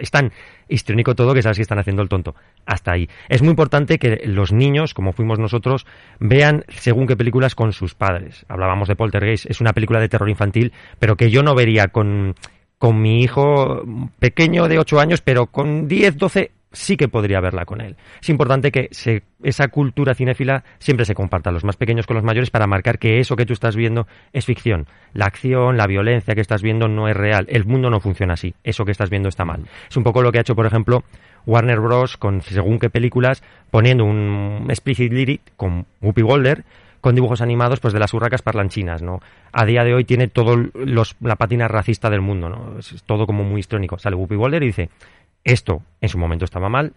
es 0.00 0.10
tan 0.10 0.32
histriónico 0.68 1.14
todo 1.14 1.34
que 1.34 1.42
sabes 1.42 1.58
que 1.58 1.62
están 1.62 1.78
haciendo 1.78 2.02
el 2.02 2.08
tonto. 2.08 2.34
Hasta 2.66 2.92
ahí. 2.92 3.08
Es 3.28 3.42
muy 3.42 3.50
importante 3.50 3.98
que 3.98 4.22
los 4.26 4.52
niños, 4.52 4.94
como 4.94 5.12
fuimos 5.12 5.38
nosotros, 5.38 5.86
vean 6.20 6.64
según 6.68 7.06
qué 7.06 7.16
películas 7.16 7.54
con 7.54 7.72
sus 7.72 7.94
padres. 7.94 8.46
Hablábamos 8.48 8.88
de 8.88 8.96
Poltergeist. 8.96 9.46
Es 9.46 9.60
una 9.60 9.72
película 9.72 10.00
de 10.00 10.08
terror 10.08 10.28
infantil, 10.28 10.72
pero 10.98 11.16
que 11.16 11.30
yo 11.30 11.42
no 11.42 11.54
vería 11.54 11.88
con, 11.88 12.34
con 12.78 13.00
mi 13.00 13.22
hijo 13.22 13.82
pequeño 14.18 14.68
de 14.68 14.78
8 14.78 15.00
años, 15.00 15.20
pero 15.20 15.46
con 15.46 15.88
10, 15.88 16.16
12 16.16 16.52
sí 16.72 16.96
que 16.96 17.08
podría 17.08 17.40
verla 17.40 17.64
con 17.64 17.80
él. 17.80 17.96
Es 18.20 18.28
importante 18.28 18.70
que 18.70 18.88
se, 18.90 19.22
esa 19.42 19.68
cultura 19.68 20.14
cinéfila 20.14 20.64
siempre 20.78 21.04
se 21.04 21.14
comparta, 21.14 21.50
los 21.50 21.64
más 21.64 21.76
pequeños 21.76 22.06
con 22.06 22.16
los 22.16 22.24
mayores, 22.24 22.50
para 22.50 22.66
marcar 22.66 22.98
que 22.98 23.20
eso 23.20 23.36
que 23.36 23.46
tú 23.46 23.52
estás 23.52 23.76
viendo 23.76 24.06
es 24.32 24.46
ficción. 24.46 24.86
La 25.12 25.26
acción, 25.26 25.76
la 25.76 25.86
violencia 25.86 26.34
que 26.34 26.40
estás 26.40 26.62
viendo 26.62 26.88
no 26.88 27.08
es 27.08 27.16
real. 27.16 27.46
El 27.48 27.64
mundo 27.64 27.90
no 27.90 28.00
funciona 28.00 28.34
así. 28.34 28.54
Eso 28.64 28.84
que 28.84 28.92
estás 28.92 29.10
viendo 29.10 29.28
está 29.28 29.44
mal. 29.44 29.64
Es 29.88 29.96
un 29.96 30.04
poco 30.04 30.22
lo 30.22 30.32
que 30.32 30.38
ha 30.38 30.42
hecho, 30.42 30.56
por 30.56 30.66
ejemplo, 30.66 31.04
Warner 31.46 31.80
Bros. 31.80 32.16
con 32.16 32.40
según 32.42 32.78
qué 32.78 32.90
películas, 32.90 33.42
poniendo 33.70 34.04
un 34.04 34.66
explicit 34.68 35.12
lyric 35.12 35.40
con 35.56 35.86
Whoopi 36.00 36.22
Goldberg 36.22 36.64
con 37.02 37.16
dibujos 37.16 37.40
animados 37.40 37.80
pues 37.80 37.92
de 37.92 37.98
las 37.98 38.14
urracas 38.14 38.42
parlanchinas, 38.42 39.02
¿no? 39.02 39.18
A 39.52 39.66
día 39.66 39.82
de 39.82 39.92
hoy 39.92 40.04
tiene 40.04 40.28
todo 40.28 40.56
los, 40.56 41.16
la 41.20 41.34
patina 41.34 41.66
racista 41.66 42.08
del 42.08 42.20
mundo, 42.20 42.48
¿no? 42.48 42.78
Es, 42.78 43.02
todo 43.04 43.26
como 43.26 43.42
muy 43.42 43.58
histórico. 43.58 43.98
Sale 43.98 44.14
Whoopi 44.14 44.36
Goldberg 44.36 44.62
y 44.62 44.66
dice, 44.66 44.88
esto 45.44 45.82
en 46.00 46.08
su 46.08 46.18
momento 46.18 46.44
estaba 46.44 46.68
mal, 46.68 46.92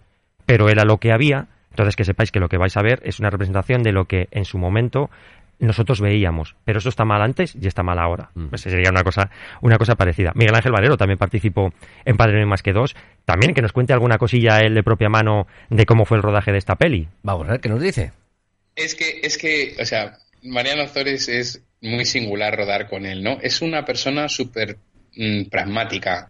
pero 0.46 0.70
era 0.70 0.86
lo 0.86 0.98
que 0.98 1.12
había, 1.12 1.48
entonces 1.72 1.96
que 1.96 2.06
sepáis 2.06 2.32
que 2.32 2.40
lo 2.40 2.50
que 2.50 2.58
vais 2.58 2.78
a 2.78 2.82
ver 2.82 3.02
es 3.04 3.20
una 3.20 3.30
representación 3.30 3.84
de 3.84 3.92
lo 3.92 4.06
que 4.06 4.28
en 4.32 4.46
su 4.46 4.58
momento 4.58 5.10
nosotros 5.60 6.02
veíamos, 6.02 6.56
pero 6.66 6.80
eso 6.80 6.90
está 6.90 7.06
mal 7.06 7.22
antes 7.22 7.56
y 7.60 7.68
está 7.68 7.84
mal 7.84 8.00
ahora. 8.00 8.30
Mm. 8.36 8.48
Pues 8.48 8.62
sería 8.62 8.90
una 8.90 9.04
cosa, 9.04 9.30
una 9.62 9.78
cosa 9.78 9.96
parecida. 9.96 10.32
Miguel 10.36 10.56
Ángel 10.56 10.72
Valero 10.72 10.98
también 10.98 11.18
participó 11.18 11.74
en 12.04 12.18
Padre 12.18 12.42
No 12.42 12.48
más 12.48 12.62
que 12.62 12.74
dos. 12.74 12.96
También 13.24 13.54
que 13.54 13.62
nos 13.62 13.72
cuente 13.72 13.94
alguna 13.94 14.18
cosilla 14.18 14.60
él 14.60 14.74
de 14.74 14.84
propia 14.84 15.10
mano 15.10 15.48
de 15.70 15.86
cómo 15.86 16.06
fue 16.06 16.18
el 16.18 16.24
rodaje 16.24 16.52
de 16.52 16.58
esta 16.58 16.76
peli. 16.76 17.08
Vamos 17.24 17.48
a 17.48 17.52
ver 17.52 17.62
qué 17.62 17.70
nos 17.70 17.82
dice. 17.82 18.12
Es 18.76 18.96
que, 18.96 19.22
es 19.24 19.38
que, 19.38 19.76
o 19.80 19.86
sea, 19.86 20.18
Mariano 20.44 20.88
Zores 20.88 21.30
es 21.30 21.64
muy 21.82 22.06
singular 22.06 22.56
rodar 22.56 22.90
con 22.90 23.06
él, 23.06 23.24
¿no? 23.24 23.38
Es 23.42 23.62
una 23.62 23.86
persona 23.86 24.28
súper 24.28 24.78
mm, 25.16 25.46
pragmática. 25.46 26.30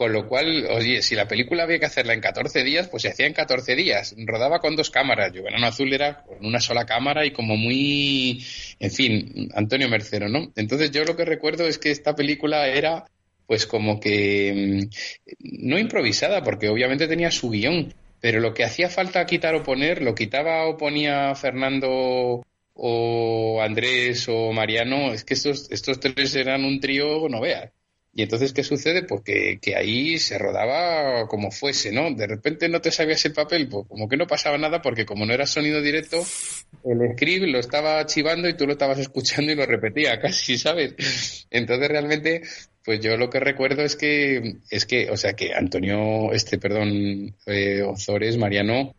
Con 0.00 0.14
lo 0.14 0.26
cual, 0.26 0.66
oye, 0.70 1.02
si 1.02 1.14
la 1.14 1.28
película 1.28 1.64
había 1.64 1.78
que 1.78 1.84
hacerla 1.84 2.14
en 2.14 2.22
14 2.22 2.64
días, 2.64 2.88
pues 2.88 3.02
se 3.02 3.10
hacía 3.10 3.26
en 3.26 3.34
14 3.34 3.76
días. 3.76 4.14
Rodaba 4.16 4.58
con 4.58 4.74
dos 4.74 4.88
cámaras. 4.88 5.30
Verano 5.30 5.66
Azul 5.66 5.92
era 5.92 6.22
con 6.22 6.38
una 6.42 6.58
sola 6.58 6.86
cámara 6.86 7.26
y 7.26 7.32
como 7.32 7.54
muy, 7.58 8.42
en 8.78 8.90
fin, 8.90 9.50
Antonio 9.54 9.90
Mercero, 9.90 10.30
¿no? 10.30 10.52
Entonces 10.56 10.90
yo 10.90 11.04
lo 11.04 11.16
que 11.16 11.26
recuerdo 11.26 11.66
es 11.66 11.76
que 11.76 11.90
esta 11.90 12.14
película 12.14 12.66
era, 12.68 13.04
pues 13.46 13.66
como 13.66 14.00
que, 14.00 14.88
mm, 14.88 15.66
no 15.68 15.78
improvisada, 15.78 16.42
porque 16.42 16.70
obviamente 16.70 17.06
tenía 17.06 17.30
su 17.30 17.50
guion, 17.50 17.92
pero 18.22 18.40
lo 18.40 18.54
que 18.54 18.64
hacía 18.64 18.88
falta 18.88 19.26
quitar 19.26 19.54
o 19.54 19.62
poner, 19.62 20.00
lo 20.00 20.14
quitaba 20.14 20.66
o 20.66 20.78
ponía 20.78 21.34
Fernando 21.34 22.42
o 22.72 23.60
Andrés 23.60 24.26
o 24.30 24.50
Mariano, 24.54 25.12
es 25.12 25.24
que 25.24 25.34
estos, 25.34 25.70
estos 25.70 26.00
tres 26.00 26.34
eran 26.36 26.64
un 26.64 26.80
trío, 26.80 27.28
no 27.28 27.42
veas. 27.42 27.70
Y 28.12 28.22
entonces, 28.22 28.52
¿qué 28.52 28.64
sucede? 28.64 29.04
Pues 29.04 29.22
que, 29.22 29.76
ahí 29.76 30.18
se 30.18 30.36
rodaba 30.36 31.28
como 31.28 31.50
fuese, 31.50 31.92
¿no? 31.92 32.12
De 32.12 32.26
repente 32.26 32.68
no 32.68 32.80
te 32.80 32.90
sabías 32.90 33.24
el 33.24 33.32
papel, 33.32 33.68
pues 33.68 33.86
como 33.86 34.08
que 34.08 34.16
no 34.16 34.26
pasaba 34.26 34.58
nada 34.58 34.82
porque 34.82 35.06
como 35.06 35.26
no 35.26 35.32
era 35.32 35.46
sonido 35.46 35.80
directo, 35.80 36.18
el 36.84 37.12
script 37.12 37.46
lo 37.46 37.60
estaba 37.60 38.04
chivando 38.06 38.48
y 38.48 38.54
tú 38.54 38.66
lo 38.66 38.72
estabas 38.72 38.98
escuchando 39.00 39.52
y 39.52 39.54
lo 39.54 39.64
repetía 39.64 40.20
casi, 40.20 40.58
¿sabes? 40.58 41.46
Entonces 41.50 41.88
realmente 41.88 42.42
pues 42.84 43.00
yo 43.00 43.16
lo 43.16 43.30
que 43.30 43.40
recuerdo 43.40 43.82
es 43.82 43.94
que, 43.94 44.56
es 44.70 44.86
que, 44.86 45.10
o 45.10 45.16
sea, 45.16 45.34
que 45.34 45.54
Antonio, 45.54 46.32
este, 46.32 46.58
perdón, 46.58 47.36
eh, 47.46 47.82
Ozores, 47.82 48.38
Mariano, 48.38 48.94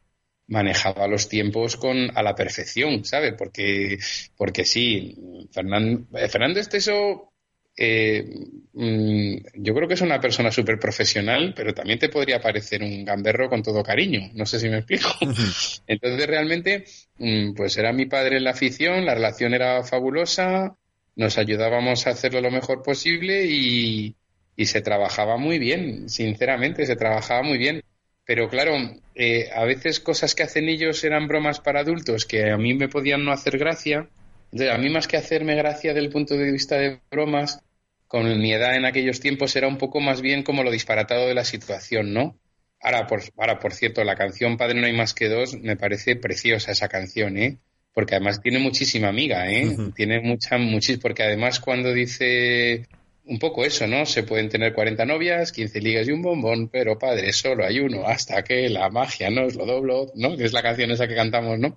manejaba 0.47 1.07
los 1.07 1.27
tiempos 1.29 1.77
con 1.77 2.15
a 2.15 2.21
la 2.21 2.35
perfección, 2.35 3.03
¿sabe? 3.05 3.33
Porque, 3.33 3.97
porque 4.37 4.65
sí, 4.65 5.47
Fernando, 5.51 6.05
eh, 6.17 6.29
Fernando 6.29 6.59
Esteso, 6.59 7.30
eh, 7.77 8.25
mm, 8.73 9.35
yo 9.55 9.73
creo 9.73 9.87
que 9.87 9.93
es 9.93 10.01
una 10.01 10.19
persona 10.19 10.51
súper 10.51 10.77
profesional, 10.79 11.53
pero 11.55 11.73
también 11.73 11.99
te 11.99 12.09
podría 12.09 12.39
parecer 12.39 12.83
un 12.83 13.05
gamberro 13.05 13.49
con 13.49 13.63
todo 13.63 13.81
cariño, 13.83 14.29
no 14.33 14.45
sé 14.45 14.59
si 14.59 14.69
me 14.69 14.77
explico. 14.77 15.09
Entonces 15.87 16.27
realmente, 16.27 16.85
mm, 17.17 17.53
pues 17.53 17.77
era 17.77 17.93
mi 17.93 18.05
padre 18.05 18.37
en 18.37 18.43
la 18.43 18.51
afición, 18.51 19.05
la 19.05 19.15
relación 19.15 19.53
era 19.53 19.83
fabulosa, 19.83 20.75
nos 21.15 21.37
ayudábamos 21.37 22.07
a 22.07 22.11
hacerlo 22.11 22.41
lo 22.41 22.51
mejor 22.51 22.81
posible 22.83 23.45
y, 23.45 24.15
se 24.63 24.81
trabajaba 24.81 25.37
muy 25.37 25.57
bien, 25.57 26.07
sinceramente, 26.07 26.85
se 26.85 26.95
trabajaba 26.95 27.41
muy 27.41 27.57
bien. 27.57 27.81
Pero 28.27 28.47
claro, 28.47 28.73
eh, 29.15 29.49
a 29.51 29.65
veces 29.65 29.99
cosas 29.99 30.35
que 30.35 30.43
hacen 30.43 30.69
ellos 30.69 31.03
eran 31.03 31.27
bromas 31.27 31.59
para 31.59 31.79
adultos 31.79 32.25
que 32.25 32.51
a 32.51 32.57
mí 32.57 32.75
me 32.75 32.87
podían 32.87 33.25
no 33.25 33.31
hacer 33.31 33.57
gracia. 33.57 34.07
A 34.51 34.77
mí 34.77 34.89
más 34.89 35.07
que 35.07 35.17
hacerme 35.17 35.55
gracia 35.55 35.93
del 35.93 36.09
punto 36.09 36.35
de 36.35 36.51
vista 36.51 36.77
de 36.77 36.99
bromas, 37.09 37.63
con 38.07 38.25
mi 38.39 38.53
edad 38.53 38.75
en 38.75 38.85
aquellos 38.85 39.19
tiempos 39.19 39.55
era 39.55 39.67
un 39.67 39.77
poco 39.77 39.99
más 39.99 40.21
bien 40.21 40.43
como 40.43 40.63
lo 40.63 40.71
disparatado 40.71 41.27
de 41.27 41.33
la 41.33 41.45
situación, 41.45 42.13
¿no? 42.13 42.37
Ahora, 42.81 43.07
por, 43.07 43.21
ahora, 43.37 43.59
por 43.59 43.73
cierto, 43.73 44.03
la 44.03 44.15
canción 44.15 44.57
Padre 44.57 44.79
no 44.79 44.87
hay 44.87 44.93
más 44.93 45.13
que 45.13 45.29
dos 45.29 45.55
me 45.55 45.77
parece 45.77 46.15
preciosa 46.15 46.71
esa 46.71 46.89
canción, 46.89 47.37
¿eh? 47.37 47.59
porque 47.93 48.15
además 48.15 48.41
tiene 48.41 48.59
muchísima 48.59 49.09
amiga, 49.09 49.49
¿eh? 49.51 49.75
Tiene 49.95 50.21
mucha, 50.21 50.57
muchis, 50.57 50.97
porque 50.97 51.23
además 51.23 51.59
cuando 51.59 51.93
dice 51.93 52.87
un 53.25 53.37
poco 53.37 53.65
eso, 53.65 53.85
¿no? 53.85 54.05
Se 54.05 54.23
pueden 54.23 54.49
tener 54.49 54.73
40 54.73 55.05
novias, 55.05 55.51
15 55.51 55.79
ligas 55.81 56.07
y 56.07 56.11
un 56.11 56.21
bombón, 56.21 56.69
pero 56.69 56.97
padre, 56.97 57.31
solo 57.33 57.65
hay 57.65 57.79
uno, 57.79 58.05
hasta 58.05 58.43
que 58.43 58.69
la 58.69 58.89
magia 58.89 59.29
no 59.29 59.45
es 59.45 59.55
lo 59.55 59.65
doblo, 59.65 60.11
¿no? 60.15 60.37
Que 60.37 60.45
es 60.45 60.53
la 60.53 60.61
canción 60.63 60.91
esa 60.91 61.07
que 61.07 61.15
cantamos, 61.15 61.59
¿no? 61.59 61.75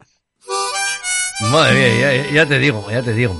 Madre 1.40 1.96
mía, 1.96 2.30
ya, 2.32 2.46
te 2.46 2.58
digo, 2.58 2.84
ya 2.90 3.02
te 3.02 3.12
digo. 3.12 3.34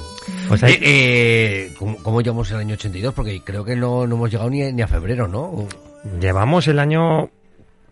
Pues 0.48 0.62
ahí, 0.62 0.78
eh, 0.80 1.74
¿cómo, 1.78 2.20
llevamos 2.20 2.50
el 2.50 2.58
año 2.58 2.74
82? 2.74 3.14
Porque 3.14 3.40
creo 3.42 3.64
que 3.64 3.76
no, 3.76 4.06
no 4.06 4.16
hemos 4.16 4.30
llegado 4.30 4.50
ni, 4.50 4.72
ni 4.72 4.82
a 4.82 4.88
febrero, 4.88 5.28
¿no? 5.28 5.66
Llevamos 6.20 6.66
el 6.68 6.78
año 6.78 7.30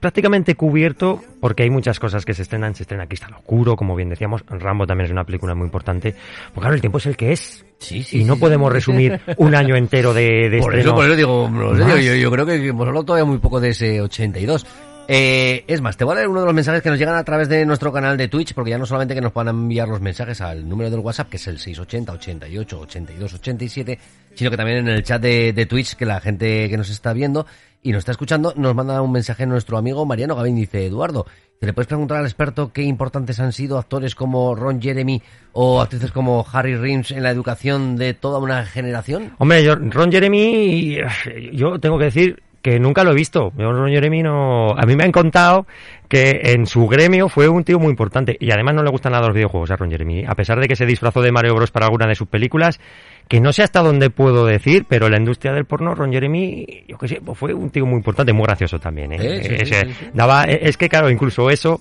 prácticamente 0.02 0.56
cubierto 0.56 1.20
porque 1.40 1.62
hay 1.62 1.70
muchas 1.70 2.00
cosas 2.00 2.24
que 2.24 2.34
se 2.34 2.42
estrenan, 2.42 2.74
se 2.74 2.82
estrena 2.82 3.04
aquí 3.04 3.14
está 3.14 3.28
lo 3.28 3.36
oscuro, 3.36 3.76
como 3.76 3.94
bien 3.94 4.08
decíamos, 4.08 4.42
Rambo 4.48 4.84
también 4.84 5.06
es 5.06 5.12
una 5.12 5.24
película 5.24 5.54
muy 5.54 5.66
importante, 5.66 6.14
porque 6.46 6.60
claro, 6.60 6.74
el 6.74 6.80
tiempo 6.80 6.98
es 6.98 7.06
el 7.06 7.16
que 7.16 7.32
es. 7.32 7.64
Sí, 7.78 8.02
sí, 8.02 8.20
y 8.20 8.24
no 8.24 8.36
podemos 8.36 8.72
resumir 8.72 9.20
un 9.36 9.54
año 9.54 9.76
entero 9.76 10.12
de, 10.12 10.50
de 10.50 10.58
por 10.58 10.76
Eso, 10.76 10.94
por 10.94 11.04
eso 11.04 11.14
digo, 11.16 11.48
yo, 11.76 12.14
yo, 12.16 12.30
creo 12.32 12.44
que 12.44 12.54
hemos 12.54 12.86
hablado 12.86 13.04
todavía 13.04 13.24
muy 13.24 13.38
poco 13.38 13.60
de 13.60 13.70
ese 13.70 14.00
82. 14.00 14.66
Eh, 15.14 15.64
es 15.66 15.82
más, 15.82 15.98
te 15.98 16.04
voy 16.04 16.12
a 16.12 16.16
leer 16.16 16.28
uno 16.28 16.40
de 16.40 16.46
los 16.46 16.54
mensajes 16.54 16.80
que 16.80 16.88
nos 16.88 16.98
llegan 16.98 17.16
a 17.16 17.22
través 17.22 17.46
de 17.46 17.66
nuestro 17.66 17.92
canal 17.92 18.16
de 18.16 18.28
Twitch, 18.28 18.54
porque 18.54 18.70
ya 18.70 18.78
no 18.78 18.86
solamente 18.86 19.14
que 19.14 19.20
nos 19.20 19.30
puedan 19.30 19.54
enviar 19.54 19.86
los 19.86 20.00
mensajes 20.00 20.40
al 20.40 20.66
número 20.66 20.88
del 20.88 21.00
WhatsApp, 21.00 21.28
que 21.28 21.36
es 21.36 21.46
el 21.48 21.58
680 21.58 22.12
88 22.12 22.80
82 22.80 23.34
87, 23.34 23.98
sino 24.34 24.50
que 24.50 24.56
también 24.56 24.78
en 24.78 24.88
el 24.88 25.02
chat 25.02 25.20
de, 25.20 25.66
Twitch, 25.68 25.96
que 25.96 26.06
la 26.06 26.18
gente 26.18 26.66
que 26.70 26.78
nos 26.78 26.88
está 26.88 27.12
viendo 27.12 27.44
y 27.82 27.92
nos 27.92 27.98
está 27.98 28.12
escuchando, 28.12 28.54
nos 28.56 28.74
manda 28.74 29.02
un 29.02 29.12
mensaje 29.12 29.44
nuestro 29.44 29.76
amigo 29.76 30.06
Mariano 30.06 30.34
Gavín, 30.34 30.56
dice 30.56 30.86
Eduardo, 30.86 31.26
¿te 31.60 31.66
le 31.66 31.74
puedes 31.74 31.88
preguntar 31.88 32.16
al 32.16 32.24
experto 32.24 32.72
qué 32.72 32.80
importantes 32.80 33.38
han 33.38 33.52
sido 33.52 33.76
actores 33.76 34.14
como 34.14 34.54
Ron 34.54 34.80
Jeremy 34.80 35.20
o 35.52 35.82
actrices 35.82 36.10
como 36.10 36.42
Harry 36.50 36.74
Rims 36.74 37.10
en 37.10 37.22
la 37.22 37.30
educación 37.30 37.96
de 37.96 38.14
toda 38.14 38.38
una 38.38 38.64
generación? 38.64 39.34
Hombre, 39.36 39.74
Ron 39.74 40.10
Jeremy, 40.10 41.00
yo 41.52 41.78
tengo 41.78 41.98
que 41.98 42.04
decir 42.04 42.42
que 42.62 42.78
nunca 42.78 43.04
lo 43.04 43.10
he 43.10 43.14
visto. 43.14 43.52
Yo, 43.58 43.72
Ron 43.72 43.90
Jeremy 43.90 44.22
no... 44.22 44.70
A 44.70 44.86
mí 44.86 44.94
me 44.94 45.04
han 45.04 45.12
contado 45.12 45.66
que 46.08 46.40
en 46.44 46.66
su 46.66 46.86
gremio 46.86 47.28
fue 47.28 47.48
un 47.48 47.64
tío 47.64 47.78
muy 47.78 47.90
importante 47.90 48.36
y 48.38 48.52
además 48.52 48.76
no 48.76 48.82
le 48.82 48.90
gustan 48.90 49.12
nada 49.12 49.26
los 49.26 49.34
videojuegos 49.34 49.70
a 49.72 49.76
Ron 49.76 49.90
Jeremy. 49.90 50.24
A 50.26 50.34
pesar 50.34 50.60
de 50.60 50.68
que 50.68 50.76
se 50.76 50.86
disfrazó 50.86 51.20
de 51.20 51.32
Mario 51.32 51.54
Bros 51.54 51.72
para 51.72 51.86
alguna 51.86 52.06
de 52.06 52.14
sus 52.14 52.28
películas, 52.28 52.80
que 53.28 53.40
no 53.40 53.52
sé 53.52 53.62
hasta 53.62 53.82
dónde 53.82 54.10
puedo 54.10 54.46
decir, 54.46 54.86
pero 54.88 55.08
la 55.08 55.18
industria 55.18 55.52
del 55.52 55.64
porno, 55.64 55.94
Ron 55.94 56.12
Jeremy, 56.12 56.84
yo 56.86 56.98
qué 56.98 57.08
sé, 57.08 57.20
pues 57.24 57.36
fue 57.36 57.52
un 57.52 57.70
tío 57.70 57.84
muy 57.84 57.96
importante, 57.96 58.32
muy 58.32 58.44
gracioso 58.44 58.78
también. 58.78 59.12
¿eh? 59.12 59.94
daba, 60.14 60.44
es 60.44 60.76
que 60.76 60.88
claro, 60.88 61.10
incluso 61.10 61.50
eso 61.50 61.80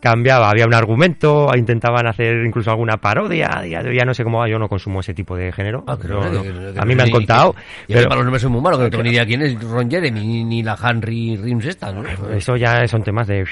cambiaba, 0.00 0.50
había 0.50 0.66
un 0.66 0.74
argumento, 0.74 1.50
intentaban 1.56 2.06
hacer 2.06 2.44
incluso 2.44 2.70
alguna 2.70 2.96
parodia, 2.96 3.64
ya, 3.66 3.82
ya 3.82 4.04
no 4.04 4.14
sé 4.14 4.24
cómo, 4.24 4.46
yo 4.46 4.58
no 4.58 4.68
consumo 4.68 5.00
ese 5.00 5.14
tipo 5.14 5.36
de 5.36 5.52
género, 5.52 5.84
ah, 5.86 5.96
pero 6.00 6.22
a 6.22 6.84
mí 6.84 6.94
me 6.94 7.02
han 7.02 7.10
contado. 7.10 7.54
pero 7.86 8.04
para 8.04 8.16
los 8.16 8.24
nombres 8.24 8.42
soy 8.42 8.50
muy 8.50 8.60
malo, 8.60 8.78
que 8.78 8.84
no 8.84 8.90
tengo 8.90 9.04
ni 9.04 9.10
idea 9.10 9.26
quién 9.26 9.42
es 9.42 9.60
Ron 9.62 9.90
Jeremy, 9.90 10.44
ni, 10.44 10.62
la 10.62 10.76
Henry 10.82 11.36
Rims 11.36 11.66
esta, 11.66 11.92
¿no? 11.92 12.02
Eso 12.34 12.56
ya 12.56 12.86
son 12.88 13.02
temas 13.02 13.26
de, 13.26 13.44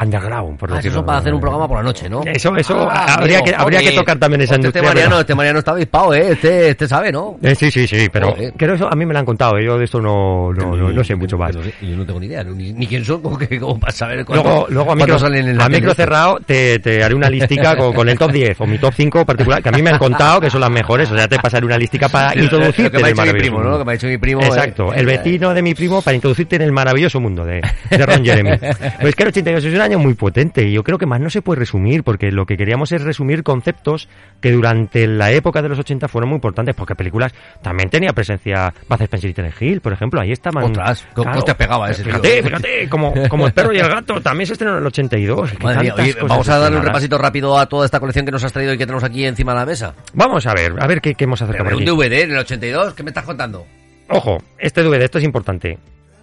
underground, 0.00 0.58
por 0.58 0.72
ah, 0.72 0.76
decirlo. 0.76 0.98
Eso 0.98 1.06
para 1.06 1.18
hacer 1.18 1.34
un 1.34 1.40
programa 1.40 1.66
por 1.66 1.78
la 1.78 1.82
noche, 1.82 2.08
¿no? 2.08 2.22
Eso, 2.24 2.54
eso, 2.56 2.88
ah, 2.90 3.14
habría, 3.18 3.40
que, 3.42 3.54
habría 3.54 3.80
que 3.80 3.92
tocar 3.92 4.18
también 4.18 4.42
esa 4.42 4.54
este 4.54 4.66
industria. 4.66 4.82
Este 4.82 4.94
Mariano, 4.94 5.20
este 5.20 5.34
Mariano 5.34 5.58
está 5.60 5.72
avispado, 5.72 6.14
¿eh? 6.14 6.32
Este, 6.32 6.70
este 6.70 6.86
sabe, 6.86 7.10
¿no? 7.10 7.36
Eh, 7.42 7.54
sí, 7.54 7.70
sí, 7.70 7.86
sí, 7.86 8.08
pero 8.12 8.34
creo 8.56 8.74
eso 8.74 8.88
a 8.90 8.94
mí 8.94 9.06
me 9.06 9.12
lo 9.12 9.18
han 9.18 9.26
contado, 9.26 9.58
¿eh? 9.58 9.64
yo 9.64 9.78
de 9.78 9.84
esto 9.84 10.00
no, 10.00 10.52
no, 10.52 10.76
no, 10.76 11.04
sé 11.04 11.14
mucho 11.14 11.38
más. 11.38 11.54
Yo 11.54 11.96
no 11.96 12.04
tengo 12.04 12.20
ni 12.20 12.26
idea, 12.26 12.44
ni, 12.44 12.86
quién 12.86 13.04
son, 13.04 13.22
como, 13.22 13.38
que, 13.38 13.58
como 13.58 13.78
para 13.78 13.92
saber 13.92 14.24
luego, 14.28 14.66
luego 14.68 14.92
a 14.92 14.96
mí, 14.96 15.02
salen 15.18 15.48
en 15.48 15.58
la 15.58 15.69
micro 15.70 15.94
cerrado 15.94 16.38
te, 16.44 16.78
te 16.78 17.02
haré 17.02 17.14
una 17.14 17.28
listica 17.28 17.76
con, 17.78 17.92
con 17.92 18.08
el 18.08 18.18
top 18.18 18.32
10 18.32 18.60
o 18.60 18.66
mi 18.66 18.78
top 18.78 18.94
5 18.94 19.24
particular, 19.24 19.62
que 19.62 19.68
a 19.68 19.72
mí 19.72 19.82
me 19.82 19.90
han 19.90 19.98
contado 19.98 20.40
que 20.40 20.50
son 20.50 20.60
las 20.60 20.70
mejores, 20.70 21.10
o 21.10 21.16
sea, 21.16 21.28
te 21.28 21.38
pasaré 21.38 21.64
una 21.66 21.78
listica 21.78 22.08
para 22.08 22.34
lo 22.34 22.42
introducirte 22.44 22.90
que 22.90 23.02
me 23.02 23.08
ha 23.08 23.12
dicho 23.12 23.34
mi 23.34 23.40
primo, 23.40 23.62
¿no? 23.62 23.70
Lo 23.70 23.78
que 23.78 23.84
me 23.84 23.92
ha 23.92 23.94
dicho 23.94 24.06
mi 24.06 24.18
primo, 24.18 24.42
eh. 24.42 24.46
Exacto, 24.46 24.92
el 24.92 25.06
vecino 25.06 25.54
de 25.54 25.62
mi 25.62 25.74
primo 25.74 26.02
para 26.02 26.14
introducirte 26.14 26.56
en 26.56 26.62
el 26.62 26.72
maravilloso 26.72 27.20
mundo 27.20 27.44
de, 27.44 27.60
de 27.90 28.06
Ron 28.06 28.24
Jeremy. 28.24 28.50
Pues 29.00 29.14
que 29.14 29.22
el 29.22 29.28
82 29.28 29.64
es 29.64 29.74
un 29.74 29.80
año 29.80 29.98
muy 29.98 30.14
potente 30.14 30.62
y 30.62 30.72
yo 30.72 30.82
creo 30.82 30.98
que 30.98 31.06
más 31.06 31.20
no 31.20 31.30
se 31.30 31.42
puede 31.42 31.60
resumir 31.60 32.02
porque 32.02 32.30
lo 32.30 32.44
que 32.44 32.56
queríamos 32.56 32.92
es 32.92 33.02
resumir 33.02 33.42
conceptos 33.42 34.08
que 34.40 34.52
durante 34.52 35.06
la 35.06 35.30
época 35.32 35.62
de 35.62 35.68
los 35.68 35.78
80 35.78 36.08
fueron 36.08 36.30
muy 36.30 36.36
importantes 36.36 36.74
porque 36.74 36.94
películas 36.94 37.32
también 37.62 37.88
tenía 37.88 38.12
presencia 38.12 38.72
Bud 38.88 39.02
Spencer 39.02 39.30
y 39.30 39.34
Terence 39.34 39.64
Hill, 39.64 39.80
por 39.80 39.92
ejemplo, 39.92 40.20
ahí 40.20 40.32
estaban... 40.32 40.64
Ostras, 40.64 41.06
¿cómo 41.14 41.42
te 41.42 41.54
pegaba 41.54 41.90
ese 41.90 42.02
tío? 42.02 42.12
Fíjate, 42.12 42.42
fíjate, 42.42 42.88
como, 42.88 43.12
como 43.28 43.46
el 43.46 43.52
perro 43.52 43.72
y 43.72 43.78
el 43.78 43.88
gato, 43.88 44.20
también 44.20 44.46
se 44.46 44.54
estrenó 44.54 44.74
en 44.74 44.80
el 44.80 44.86
82. 44.86 45.52
Que 45.60 45.66
Madre 45.66 45.82
mía, 45.82 45.94
oye, 45.96 46.16
vamos 46.26 46.48
a 46.48 46.58
darle 46.58 46.78
un 46.78 46.84
repasito 46.84 47.18
rápido 47.18 47.56
a 47.56 47.66
toda 47.66 47.84
esta 47.84 48.00
colección 48.00 48.26
que 48.26 48.32
nos 48.32 48.42
has 48.42 48.52
traído 48.52 48.74
y 48.74 48.78
que 48.78 48.86
tenemos 48.86 49.04
aquí 49.04 49.24
encima 49.24 49.52
de 49.52 49.58
la 49.60 49.66
mesa. 49.66 49.94
Vamos 50.14 50.46
a 50.46 50.54
ver, 50.54 50.74
a 50.78 50.86
ver 50.86 51.00
qué, 51.00 51.14
qué 51.14 51.24
hemos 51.24 51.40
acercado 51.40 51.68
Pero 51.68 51.78
un. 51.78 51.84
DVD 51.84 52.22
en 52.22 52.32
el 52.32 52.38
82, 52.38 52.94
¿qué 52.94 53.02
me 53.02 53.10
estás 53.10 53.24
contando? 53.24 53.66
Ojo, 54.08 54.38
este 54.58 54.82
DVD, 54.82 55.02
esto 55.02 55.18
es 55.18 55.24
importante. 55.24 55.78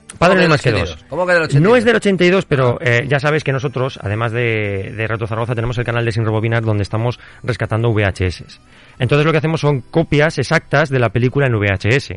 ¿Cómo 0.08 0.20
Padre 0.20 0.40
del 0.40 0.50
más 0.50 0.62
que 0.62 0.70
82? 0.70 0.90
dos. 0.96 1.06
¿Cómo 1.10 1.26
que 1.26 1.34
del 1.34 1.44
82? 1.44 1.70
No 1.70 1.76
es 1.76 1.86
del 1.86 1.96
82, 1.98 2.46
pero 2.46 2.78
eh, 2.82 3.06
ya 3.08 3.20
sabes 3.20 3.44
que 3.44 3.52
nosotros, 3.52 4.00
además 4.02 4.32
de, 4.32 4.94
de 4.96 5.08
Reto 5.08 5.28
Zaragoza, 5.28 5.54
tenemos 5.54 5.78
el 5.78 5.84
canal 5.84 6.06
de 6.06 6.12
Sin 6.12 6.26
Rebobinar 6.26 6.64
donde 6.64 6.84
estamos 6.84 7.20
rescatando 7.44 7.92
VHS. 7.92 8.60
Entonces 9.00 9.26
lo 9.26 9.32
que 9.32 9.38
hacemos 9.38 9.62
son 9.62 9.82
copias 9.82 10.38
exactas 10.38 10.90
de 10.90 11.00
la 11.00 11.10
película 11.10 11.48
en 11.48 11.54
VHS. 11.54 12.14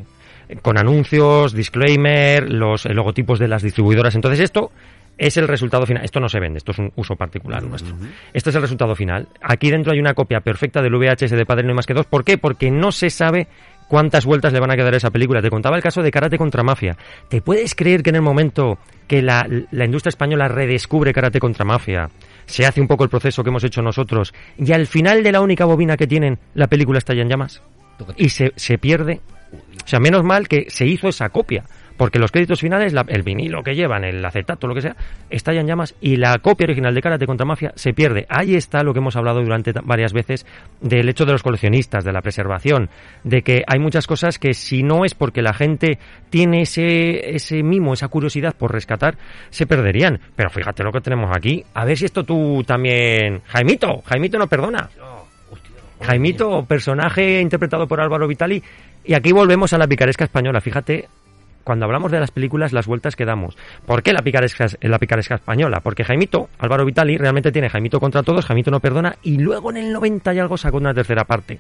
Con 0.63 0.79
anuncios, 0.79 1.53
disclaimer, 1.53 2.51
los 2.51 2.87
eh, 2.87 2.95
logotipos 2.95 3.39
de 3.39 3.49
las 3.49 3.63
distribuidoras. 3.63 4.15
Entonces 4.15 4.41
esto 4.41 4.71
es 5.21 5.37
el 5.37 5.47
resultado 5.47 5.85
final. 5.85 6.03
Esto 6.03 6.19
no 6.19 6.31
se 6.31 6.41
vende, 6.41 6.59
esto 6.59 6.73
es 6.73 6.79
un 6.79 6.91
uso 6.97 7.15
particular 7.15 7.63
nuestro. 7.63 7.95
Este 8.33 8.49
es 8.49 8.57
el 8.57 8.63
resultado 8.63 8.97
final. 8.97 9.29
Aquí 9.43 9.71
dentro 9.71 9.93
hay 9.93 10.01
una 10.01 10.15
copia 10.15 10.41
perfecta 10.41 10.81
del 10.81 10.97
VHS 10.97 11.33
de 11.33 11.45
Padre 11.45 11.65
No 11.65 11.71
hay 11.71 11.77
más 11.77 11.87
que 11.87 11.93
dos. 11.93 12.07
¿Por 12.07 12.25
qué? 12.25 12.39
Porque 12.39 12.71
no 12.71 12.91
se 12.91 13.11
sabe 13.11 13.47
cuántas 13.87 14.25
vueltas 14.25 14.55
le 14.55 14.61
van 14.61 14.71
a 14.71 14.77
quedar 14.77 14.95
a 14.95 14.97
esa 14.97 15.11
película. 15.11 15.43
Te 15.43 15.51
contaba 15.51 15.77
el 15.77 15.83
caso 15.83 16.03
de 16.03 16.11
Karate 16.11 16.39
contra 16.39 16.63
Mafia. 16.63 16.97
¿Te 17.29 17.43
puedes 17.43 17.75
creer 17.75 18.03
que 18.03 18.09
en 18.09 18.17
el 18.17 18.23
momento 18.23 18.79
que 19.07 19.21
la, 19.21 19.47
la 19.71 19.85
industria 19.85 20.09
española 20.09 20.49
redescubre 20.49 21.13
Karate 21.13 21.39
contra 21.39 21.67
Mafia, 21.67 22.09
se 22.47 22.65
hace 22.65 22.81
un 22.81 22.89
poco 22.89 23.05
el 23.05 23.11
proceso 23.11 23.43
que 23.43 23.51
hemos 23.51 23.65
hecho 23.65 23.83
nosotros, 23.83 24.33
y 24.57 24.73
al 24.73 24.87
final 24.87 25.23
de 25.23 25.33
la 25.33 25.41
única 25.43 25.67
bobina 25.67 25.97
que 25.99 26.07
tienen, 26.07 26.39
la 26.55 26.69
película 26.69 26.99
está 26.99 27.13
ya 27.13 27.23
en 27.23 27.29
llamas? 27.29 27.61
Y 28.17 28.31
se, 28.31 28.53
se 28.57 28.79
pierde. 28.79 29.21
O 29.85 29.89
sea, 29.89 30.01
menos 30.01 30.25
mal 30.25 30.49
que 30.49 30.67
se 30.71 30.87
hizo 30.87 31.09
esa 31.09 31.29
copia. 31.29 31.65
Porque 32.01 32.19
los 32.19 32.33
créditos 32.33 32.61
finales, 32.61 32.95
la- 32.95 33.05
el 33.09 33.23
vinilo 33.23 33.63
que 33.63 33.75
llevan, 33.75 34.05
el 34.05 34.25
acetato, 34.25 34.67
lo 34.67 34.75
que 34.75 34.81
sea, 34.81 34.97
en 35.29 35.67
llamas 35.67 35.95
y 36.01 36.17
la 36.17 36.39
copia 36.39 36.65
original 36.65 36.95
de 36.95 37.03
Karate 37.03 37.27
contra 37.27 37.45
Mafia 37.45 37.73
se 37.75 37.93
pierde. 37.93 38.25
Ahí 38.31 38.55
está 38.55 38.83
lo 38.83 38.95
que 38.95 39.01
hemos 39.01 39.17
hablado 39.17 39.43
durante 39.43 39.75
varias 39.85 40.15
veces 40.15 40.47
del 40.81 41.11
hecho 41.11 41.27
de 41.27 41.33
los 41.33 41.43
coleccionistas, 41.43 42.03
de 42.03 42.13
la 42.15 42.23
preservación, 42.23 42.89
de 43.23 43.43
que 43.43 43.65
hay 43.67 43.79
muchas 43.81 44.07
cosas 44.07 44.39
que 44.39 44.55
si 44.55 44.83
no 44.83 45.05
es 45.05 45.13
porque 45.13 45.43
la 45.43 45.53
gente 45.53 45.99
tiene 46.31 46.63
ese, 46.63 47.37
ese 47.37 47.63
mimo, 47.63 47.93
esa 47.93 48.09
curiosidad 48.09 48.55
por 48.57 48.73
rescatar, 48.73 49.19
se 49.51 49.67
perderían. 49.67 50.21
Pero 50.37 50.49
fíjate 50.49 50.83
lo 50.83 50.93
que 50.93 51.03
tenemos 51.03 51.31
aquí. 51.37 51.63
A 51.75 51.85
ver 51.85 51.99
si 51.99 52.07
esto 52.07 52.25
tú 52.25 52.65
también... 52.67 53.43
Jaimito, 53.49 54.01
Jaimito 54.07 54.39
no 54.39 54.47
perdona. 54.47 54.89
Jaimito, 56.01 56.65
personaje 56.65 57.43
interpretado 57.43 57.87
por 57.87 58.01
Álvaro 58.01 58.27
Vitali. 58.27 58.63
Y 59.05 59.13
aquí 59.15 59.33
volvemos 59.33 59.73
a 59.75 59.79
la 59.79 59.87
picaresca 59.87 60.25
española. 60.25 60.61
Fíjate, 60.63 61.09
cuando 61.65 61.85
hablamos 61.85 62.11
de 62.11 62.21
las 62.21 62.31
películas, 62.31 62.73
las 62.73 62.87
vueltas 62.87 63.17
que 63.17 63.25
damos. 63.25 63.57
¿Por 63.87 64.03
qué 64.03 64.13
la 64.13 64.23
picaresca, 64.23 64.67
la 64.81 64.99
picaresca 64.99 65.37
española? 65.37 65.81
Porque 65.81 66.05
Jaimito, 66.05 66.49
Álvaro 66.59 66.85
Vitali, 66.85 67.17
realmente 67.17 67.53
tiene 67.53 67.69
Jaimito 67.69 68.01
contra 68.01 68.23
todos, 68.23 68.47
Jaimito 68.47 68.71
no 68.71 68.81
perdona, 68.81 69.17
y 69.23 69.39
luego 69.39 69.71
en 69.71 69.79
el 69.79 69.93
90 69.93 70.35
y 70.35 70.39
algo 70.39 70.57
sacó 70.57 70.79
una 70.79 70.95
tercera 70.95 71.25
parte. 71.25 71.59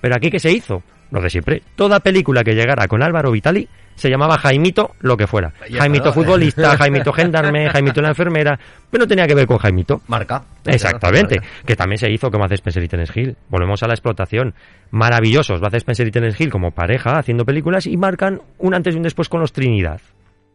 Pero 0.00 0.16
aquí, 0.16 0.30
¿qué 0.30 0.38
se 0.38 0.52
hizo? 0.52 0.82
Lo 1.10 1.20
de 1.20 1.30
siempre. 1.30 1.62
Toda 1.74 2.00
película 2.00 2.44
que 2.44 2.54
llegara 2.54 2.86
con 2.86 3.02
Álvaro 3.02 3.30
Vitali 3.30 3.68
se 3.98 4.08
llamaba 4.08 4.38
Jaimito 4.38 4.94
lo 5.00 5.16
que 5.16 5.26
fuera. 5.26 5.52
Ya 5.68 5.80
Jaimito 5.80 6.12
futbolista, 6.12 6.76
Jaimito 6.76 7.12
gendarme, 7.12 7.68
Jaimito 7.68 8.00
la 8.00 8.10
enfermera, 8.10 8.58
pero 8.90 9.02
no 9.02 9.08
tenía 9.08 9.26
que 9.26 9.34
ver 9.34 9.46
con 9.46 9.58
Jaimito. 9.58 10.02
Marca. 10.06 10.44
Exactamente. 10.64 11.40
Que 11.66 11.74
también 11.74 11.98
se 11.98 12.08
hizo 12.10 12.30
con 12.30 12.40
Bud 12.40 12.52
Spencer 12.52 12.82
y 12.82 12.88
Terence 12.88 13.18
Hill. 13.18 13.36
Volvemos 13.48 13.82
a 13.82 13.88
la 13.88 13.94
explotación. 13.94 14.54
Maravillosos. 14.92 15.60
Bud 15.60 15.74
Spencer 15.74 16.06
y 16.06 16.10
Terence 16.12 16.42
Hill 16.42 16.50
como 16.50 16.70
pareja 16.70 17.18
haciendo 17.18 17.44
películas 17.44 17.86
y 17.86 17.96
marcan 17.96 18.40
un 18.58 18.74
antes 18.74 18.94
y 18.94 18.98
un 18.98 19.02
después 19.02 19.28
con 19.28 19.40
los 19.40 19.52
Trinidad. 19.52 20.00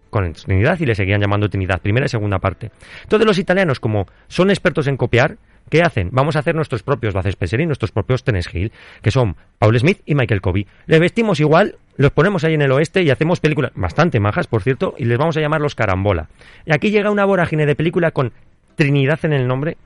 Con 0.10 0.32
Trinidad 0.32 0.80
y 0.80 0.86
le 0.86 0.96
seguían 0.96 1.20
llamando 1.20 1.50
Trinidad, 1.50 1.82
primera 1.82 2.06
y 2.06 2.10
segunda 2.10 2.40
parte. 2.40 2.72
Entonces 3.04 3.28
los 3.28 3.38
italianos, 3.40 3.82
como 3.82 4.06
son 4.28 4.52
expertos 4.52 4.88
en 4.88 4.96
copiar, 4.96 5.38
¿qué 5.70 5.82
hacen? 5.82 6.10
Vamos 6.12 6.36
a 6.36 6.40
hacer 6.40 6.56
nuestros 6.56 6.84
propios 6.84 7.14
Spencer 7.16 7.62
y 7.62 7.66
nuestros 7.66 7.92
propios 7.92 8.24
Terence 8.24 8.50
Hill, 8.54 8.72
que 9.02 9.12
son 9.12 9.36
Paul 9.60 9.78
Smith 9.80 10.02
y 10.06 10.16
Michael 10.16 10.42
Covey. 10.42 10.68
Les 10.86 11.00
vestimos 11.00 11.40
igual, 11.40 11.76
los 11.98 12.12
ponemos 12.12 12.44
ahí 12.44 12.54
en 12.54 12.62
el 12.62 12.72
oeste 12.72 13.04
y 13.04 13.10
hacemos 13.10 13.40
películas 13.40 13.72
bastante 13.76 14.20
majas, 14.20 14.48
por 14.48 14.62
cierto, 14.62 14.96
y 14.98 15.06
les 15.06 15.18
vamos 15.18 15.38
a 15.38 15.42
llamar 15.42 15.62
los 15.62 15.76
Carambola. 15.76 16.30
Y 16.66 16.74
aquí 16.74 16.92
llega 16.92 17.12
una 17.12 17.26
vorágine 17.26 17.66
de 17.66 17.76
película 17.76 18.12
con 18.12 18.32
Trinidad 18.76 19.20
en 19.24 19.34
el 19.34 19.48
nombre. 19.48 19.78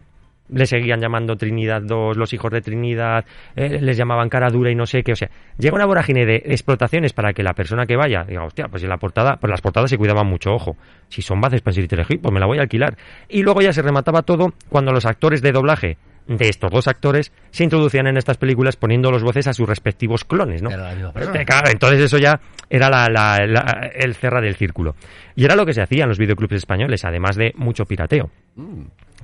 Le 0.49 0.65
seguían 0.65 0.99
llamando 0.99 1.35
Trinidad 1.35 1.81
2, 1.81 2.17
los 2.17 2.33
hijos 2.33 2.51
de 2.51 2.61
Trinidad, 2.61 3.25
eh, 3.55 3.79
les 3.81 3.97
llamaban 3.97 4.29
cara 4.29 4.49
dura 4.49 4.71
y 4.71 4.75
no 4.75 4.85
sé 4.85 5.03
qué. 5.03 5.13
O 5.13 5.15
sea, 5.15 5.29
llega 5.57 5.75
una 5.75 5.85
vorágine 5.85 6.25
de 6.25 6.43
explotaciones 6.45 7.13
para 7.13 7.33
que 7.33 7.43
la 7.43 7.53
persona 7.53 7.85
que 7.85 7.95
vaya 7.95 8.23
diga, 8.23 8.43
hostia, 8.45 8.67
pues 8.67 8.83
en 8.83 8.89
la 8.89 8.97
portada, 8.97 9.37
pues 9.37 9.49
las 9.49 9.61
portadas 9.61 9.89
se 9.89 9.97
cuidaban 9.97 10.27
mucho, 10.27 10.53
ojo. 10.53 10.77
Si 11.09 11.21
son 11.21 11.41
Bud 11.41 11.53
Spencer 11.53 11.83
y 11.83 12.13
Hill, 12.13 12.19
pues 12.19 12.33
me 12.33 12.39
la 12.39 12.45
voy 12.45 12.59
a 12.59 12.61
alquilar. 12.61 12.97
Y 13.29 13.43
luego 13.43 13.61
ya 13.61 13.73
se 13.73 13.81
remataba 13.81 14.21
todo 14.21 14.53
cuando 14.69 14.91
los 14.91 15.05
actores 15.05 15.41
de 15.41 15.51
doblaje 15.51 15.97
de 16.27 16.49
estos 16.49 16.69
dos 16.71 16.87
actores 16.87 17.31
se 17.51 17.63
introducían 17.63 18.07
en 18.07 18.17
estas 18.17 18.37
películas 18.37 18.75
poniendo 18.75 19.11
los 19.11 19.23
voces 19.23 19.47
a 19.47 19.53
sus 19.53 19.67
respectivos 19.67 20.23
clones, 20.25 20.61
¿no? 20.61 20.69
persona. 21.13 21.45
Claro, 21.45 21.69
entonces 21.71 22.01
eso 22.01 22.17
ya 22.17 22.39
era 22.69 22.89
la- 22.89 23.07
la- 23.09 23.45
la- 23.47 23.89
el 23.95 24.13
cerrar 24.15 24.43
del 24.43 24.55
círculo. 24.55 24.95
Y 25.35 25.45
era 25.45 25.55
lo 25.55 25.65
que 25.65 25.73
se 25.73 25.81
hacía 25.81 26.03
en 26.03 26.09
los 26.09 26.17
videoclubs 26.17 26.53
españoles, 26.53 27.05
además 27.05 27.35
de 27.35 27.53
mucho 27.55 27.85
pirateo. 27.85 28.29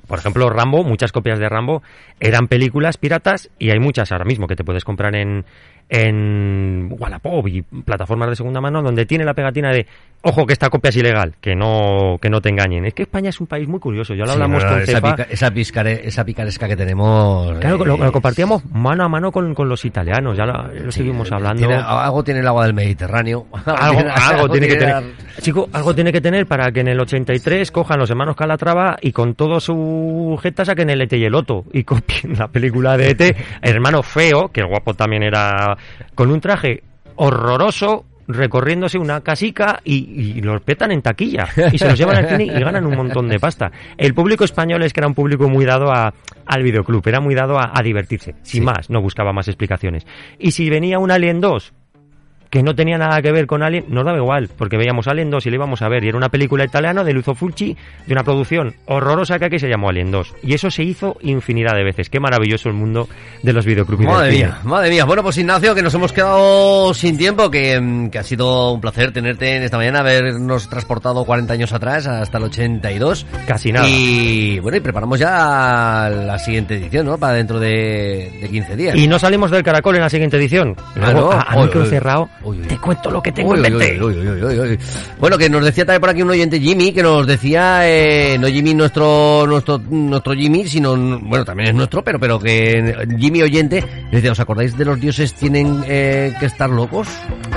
Por 0.06 0.18
ejemplo, 0.18 0.50
Rambo, 0.50 0.84
muchas 0.84 1.12
copias 1.12 1.38
de 1.38 1.48
Rambo 1.48 1.82
eran 2.20 2.46
películas 2.46 2.98
piratas 2.98 3.50
y 3.58 3.70
hay 3.70 3.78
muchas 3.78 4.12
ahora 4.12 4.24
mismo 4.26 4.46
que 4.46 4.54
te 4.56 4.62
puedes 4.64 4.84
comprar 4.84 5.16
en, 5.16 5.44
en 5.88 6.88
Wallapop 6.98 7.46
y 7.48 7.62
plataformas 7.62 8.30
de 8.30 8.36
segunda 8.36 8.60
mano 8.60 8.82
donde 8.82 9.06
tiene 9.06 9.24
la 9.24 9.34
pegatina 9.34 9.70
de 9.72 9.86
ojo 10.26 10.46
que 10.46 10.54
esta 10.54 10.70
copia 10.70 10.88
es 10.88 10.96
ilegal, 10.96 11.34
que 11.40 11.54
no, 11.54 12.16
que 12.20 12.30
no 12.30 12.40
te 12.40 12.48
engañen. 12.48 12.86
Es 12.86 12.94
que 12.94 13.02
España 13.02 13.28
es 13.28 13.40
un 13.40 13.46
país 13.46 13.68
muy 13.68 13.78
curioso, 13.78 14.14
ya 14.14 14.22
lo 14.24 14.28
Sí, 14.28 14.32
hablamos 14.32 14.62
no, 14.64 14.70
no, 14.70 14.74
con 14.76 14.82
esa, 14.82 15.00
pica- 15.02 15.26
esa, 15.30 15.50
piscare- 15.52 16.00
esa 16.02 16.24
picaresca 16.24 16.66
que 16.66 16.76
tenemos. 16.76 17.58
Claro, 17.58 17.76
eh, 17.82 17.86
lo, 17.86 17.96
lo 17.98 18.12
compartíamos 18.12 18.64
mano 18.72 19.04
a 19.04 19.08
mano 19.08 19.30
con, 19.30 19.54
con 19.54 19.68
los 19.68 19.84
italianos, 19.84 20.34
ya 20.36 20.46
lo, 20.46 20.66
lo 20.72 20.90
seguimos 20.92 21.30
hablando. 21.30 21.58
tiene- 21.66 21.74
algo 21.74 22.24
tiene 22.24 22.40
el 22.40 22.46
agua 22.48 22.64
del 22.64 22.72
Mediterráneo. 22.74 23.46
algo, 23.66 24.00
algo 24.10 24.48
tiene 24.48 24.68
que 24.68 24.76
tener. 24.76 25.02
Chico, 25.40 25.68
algo 25.72 25.94
tiene 25.94 26.10
que 26.12 26.20
tener 26.22 26.46
para 26.46 26.72
que 26.72 26.80
en 26.80 26.88
el 26.88 27.00
83 27.00 27.70
cojan 27.70 27.98
los 27.98 28.08
hermanos 28.08 28.34
Calatrava 28.36 28.96
y 29.02 29.12
con 29.12 29.34
todo 29.34 29.60
su 29.60 30.38
jeta 30.42 30.64
saquen 30.64 30.88
el 30.88 31.02
Ete 31.02 31.18
y 31.18 31.24
el 31.24 31.34
Otto 31.34 31.64
y 31.72 31.84
copien 31.84 32.38
la 32.38 32.48
película 32.48 32.96
de 32.96 33.10
Ete, 33.10 33.36
hermano 33.60 34.02
feo, 34.02 34.48
que 34.50 34.60
el 34.62 34.68
guapo 34.68 34.94
también 34.94 35.22
era 35.22 35.73
con 36.14 36.30
un 36.30 36.40
traje 36.40 36.82
horroroso 37.16 38.04
recorriéndose 38.26 38.98
una 38.98 39.20
casica 39.20 39.80
y, 39.84 40.38
y 40.38 40.40
los 40.40 40.62
petan 40.62 40.92
en 40.92 41.02
taquilla 41.02 41.46
y 41.72 41.78
se 41.78 41.88
los 41.88 41.98
llevan 41.98 42.16
al 42.16 42.28
cine 42.28 42.44
y 42.44 42.60
ganan 42.60 42.86
un 42.86 42.96
montón 42.96 43.28
de 43.28 43.38
pasta. 43.38 43.70
El 43.96 44.14
público 44.14 44.44
español 44.44 44.82
es 44.82 44.92
que 44.92 45.00
era 45.00 45.08
un 45.08 45.14
público 45.14 45.48
muy 45.48 45.64
dado 45.64 45.92
a, 45.92 46.14
al 46.46 46.62
videoclub, 46.62 47.06
era 47.06 47.20
muy 47.20 47.34
dado 47.34 47.58
a, 47.58 47.72
a 47.74 47.82
divertirse, 47.82 48.34
sin 48.42 48.64
más, 48.64 48.90
no 48.90 49.00
buscaba 49.02 49.32
más 49.32 49.48
explicaciones. 49.48 50.06
Y 50.38 50.52
si 50.52 50.70
venía 50.70 50.98
un 50.98 51.10
Alien 51.10 51.40
2 51.40 51.72
que 52.54 52.62
no 52.62 52.76
tenía 52.76 52.96
nada 52.96 53.20
que 53.20 53.32
ver 53.32 53.48
con 53.48 53.64
Alien, 53.64 53.86
nos 53.88 54.04
daba 54.04 54.16
igual, 54.16 54.48
porque 54.56 54.76
veíamos 54.76 55.08
Alien 55.08 55.28
2 55.28 55.44
y 55.44 55.50
le 55.50 55.56
íbamos 55.56 55.82
a 55.82 55.88
ver, 55.88 56.04
y 56.04 56.08
era 56.10 56.16
una 56.16 56.28
película 56.28 56.62
italiana 56.62 57.02
de 57.02 57.12
Luzo 57.12 57.34
Fulci, 57.34 57.76
de 58.06 58.12
una 58.12 58.22
producción 58.22 58.74
horrorosa 58.86 59.40
que 59.40 59.46
aquí 59.46 59.58
se 59.58 59.68
llamó 59.68 59.88
Alien 59.88 60.12
2. 60.12 60.34
Y 60.44 60.54
eso 60.54 60.70
se 60.70 60.84
hizo 60.84 61.16
infinidad 61.22 61.74
de 61.74 61.82
veces. 61.82 62.08
Qué 62.08 62.20
maravilloso 62.20 62.68
el 62.68 62.76
mundo 62.76 63.08
de 63.42 63.52
los 63.52 63.64
del 63.64 63.84
Madre 64.06 64.30
mía, 64.30 64.58
madre 64.62 64.90
mía. 64.90 65.04
Bueno, 65.04 65.24
pues 65.24 65.36
Ignacio, 65.36 65.74
que 65.74 65.82
nos 65.82 65.92
hemos 65.94 66.12
quedado 66.12 66.94
sin 66.94 67.18
tiempo, 67.18 67.50
que, 67.50 67.80
mm, 67.80 68.10
que 68.10 68.20
ha 68.20 68.22
sido 68.22 68.70
un 68.74 68.80
placer 68.80 69.10
tenerte 69.12 69.56
en 69.56 69.64
esta 69.64 69.76
mañana, 69.76 69.98
habernos 69.98 70.68
transportado 70.68 71.24
40 71.24 71.54
años 71.54 71.72
atrás 71.72 72.06
hasta 72.06 72.38
el 72.38 72.44
82. 72.44 73.26
Casi 73.48 73.72
nada. 73.72 73.88
Y 73.88 74.60
bueno, 74.60 74.76
y 74.76 74.80
preparamos 74.80 75.18
ya 75.18 76.08
la 76.08 76.38
siguiente 76.38 76.76
edición, 76.76 77.06
¿no? 77.06 77.18
Para 77.18 77.32
dentro 77.32 77.58
de, 77.58 78.30
de 78.40 78.48
15 78.48 78.76
días. 78.76 78.94
Y 78.94 79.08
no 79.08 79.18
salimos 79.18 79.50
del 79.50 79.64
caracol 79.64 79.96
en 79.96 80.02
la 80.02 80.10
siguiente 80.10 80.36
edición. 80.36 80.76
Ah, 80.78 81.10
Luego, 81.10 81.20
¿no? 81.20 81.32
a, 81.32 81.40
a 81.40 81.56
Oye, 81.56 81.64
micro 81.64 81.80
oye. 81.80 81.90
cerrado, 81.90 82.28
Te 82.68 82.78
cuento 82.78 83.10
lo 83.10 83.22
que 83.22 83.32
tengo 83.32 83.50
Uy, 83.52 83.58
en 83.58 83.64
uy, 83.64 83.70
mente. 83.78 84.04
uy, 84.04 84.14
uy, 84.14 84.28
uy, 84.28 84.42
uy, 84.44 84.58
uy. 84.60 84.78
Bueno, 85.18 85.38
que 85.38 85.48
nos 85.48 85.64
decía 85.64 85.84
también 85.84 86.00
por 86.00 86.10
aquí 86.10 86.22
un 86.22 86.30
oyente 86.30 86.60
Jimmy, 86.60 86.92
que 86.92 87.02
nos 87.02 87.26
decía, 87.26 87.80
eh, 87.88 88.36
no 88.38 88.48
Jimmy 88.48 88.74
nuestro, 88.74 89.46
nuestro, 89.46 89.78
nuestro 89.78 90.34
Jimmy, 90.34 90.66
sino, 90.66 90.96
bueno, 91.20 91.44
también 91.44 91.70
es 91.70 91.74
nuestro, 91.74 92.02
pero, 92.02 92.18
pero 92.18 92.38
que 92.38 93.06
Jimmy 93.18 93.42
oyente, 93.42 93.84
decía, 94.10 94.32
¿os 94.32 94.40
acordáis 94.40 94.76
de 94.76 94.84
los 94.84 95.00
dioses 95.00 95.34
tienen 95.34 95.82
eh, 95.86 96.34
que 96.38 96.46
estar 96.46 96.70
locos? 96.70 97.08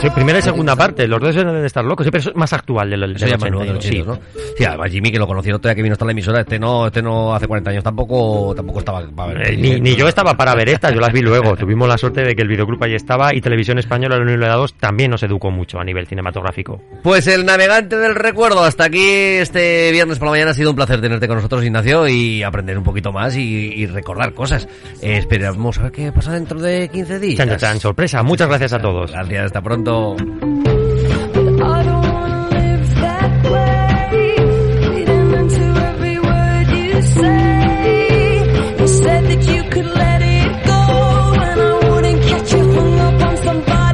Sí, 0.02 0.10
primera 0.12 0.40
y 0.40 0.42
segunda 0.42 0.76
parte, 0.76 1.08
los 1.08 1.20
dos 1.20 1.36
deben 1.36 1.60
de 1.62 1.66
estar 1.68 1.84
locos, 1.84 2.06
sí, 2.06 2.12
pero 2.12 2.22
eso 2.22 2.30
es 2.30 2.36
más 2.36 2.54
actual 2.54 2.90
del, 2.90 3.02
del 3.02 3.16
Eso 3.16 3.26
ya 3.28 3.38
más 3.38 3.44
82, 3.44 3.52
nuevo 3.52 3.66
de 3.68 3.74
los 3.76 3.84
sí. 3.84 4.04
¿no? 4.06 4.20
Sí, 4.58 4.64
además 4.66 4.92
Jimmy, 4.92 5.12
que 5.12 5.20
lo 5.20 5.28
conocí 5.28 5.50
el 5.50 5.56
otro 5.56 5.70
día 5.70 5.76
que 5.76 5.82
vino 5.84 5.94
hasta 5.94 6.06
la 6.06 6.12
emisora, 6.12 6.42
este 6.42 6.60
no, 6.60 6.88
este 6.88 7.02
no 7.02 7.34
hace 7.34 7.48
40 7.48 7.70
años 7.72 7.84
tampoco, 7.84 8.54
tampoco 8.56 8.80
estaba 8.80 9.04
para 9.16 9.34
ver. 9.34 9.52
Eh, 9.54 9.58
ni, 9.58 9.80
ni 9.80 9.96
yo 9.96 10.08
estaba 10.08 10.36
para 10.36 10.54
ver 10.56 10.70
estas, 10.70 10.94
yo 10.94 11.00
las 11.00 11.12
vi 11.12 11.22
luego. 11.22 11.56
Tuvimos 11.56 11.88
la 11.88 11.98
suerte 11.98 12.22
de 12.22 12.36
que 12.36 12.42
el 12.42 12.48
videoclub 12.48 12.84
ahí 12.84 12.94
estaba 12.94 13.34
y 13.34 13.42
Televisión 13.42 13.78
Española, 13.80 14.18
la 14.18 14.22
1 14.24 14.34
y 14.34 14.38
la 14.38 14.54
2, 14.56 14.74
también 14.80 15.12
nos 15.12 15.24
educó 15.24 15.52
mucho 15.52 15.80
a 15.80 15.84
nivel 15.84 16.08
cinematográfico. 16.08 16.82
Pues 17.04 17.28
el 17.28 17.46
navegante 17.46 17.98
del 17.98 18.16
recuerdo, 18.16 18.64
hasta 18.64 18.86
aquí 18.86 19.02
este 19.02 19.92
viernes 19.92 20.20
por 20.20 20.28
la 20.28 20.32
mañana 20.32 20.52
ha 20.52 20.54
sido 20.54 20.70
un 20.70 20.76
placer 20.76 21.02
tenerte 21.02 21.28
con 21.28 21.38
nosotros, 21.38 21.64
Ignacio, 21.64 22.08
y 22.08 22.44
aprender 22.44 22.78
un 22.78 22.84
poquito 22.84 23.12
más 23.12 23.36
y, 23.36 23.86
recordar 23.88 24.34
cosas. 24.34 24.68
Eh, 25.02 25.18
esperamos 25.18 25.78
a 25.80 25.84
ver 25.84 25.92
qué 25.92 26.12
pasa 26.12 26.34
dentro 26.34 26.60
de 26.60 26.90
15 26.90 27.20
días. 27.20 27.38
Chan, 27.38 27.58
chan, 27.58 27.80
sorpresa. 27.80 28.24
Muchas 28.24 28.48
gracias 28.48 28.74
a 28.74 28.80
todos. 28.80 29.12
Gracias, 29.12 29.46
hasta 29.46 29.62
pronto. 29.62 30.16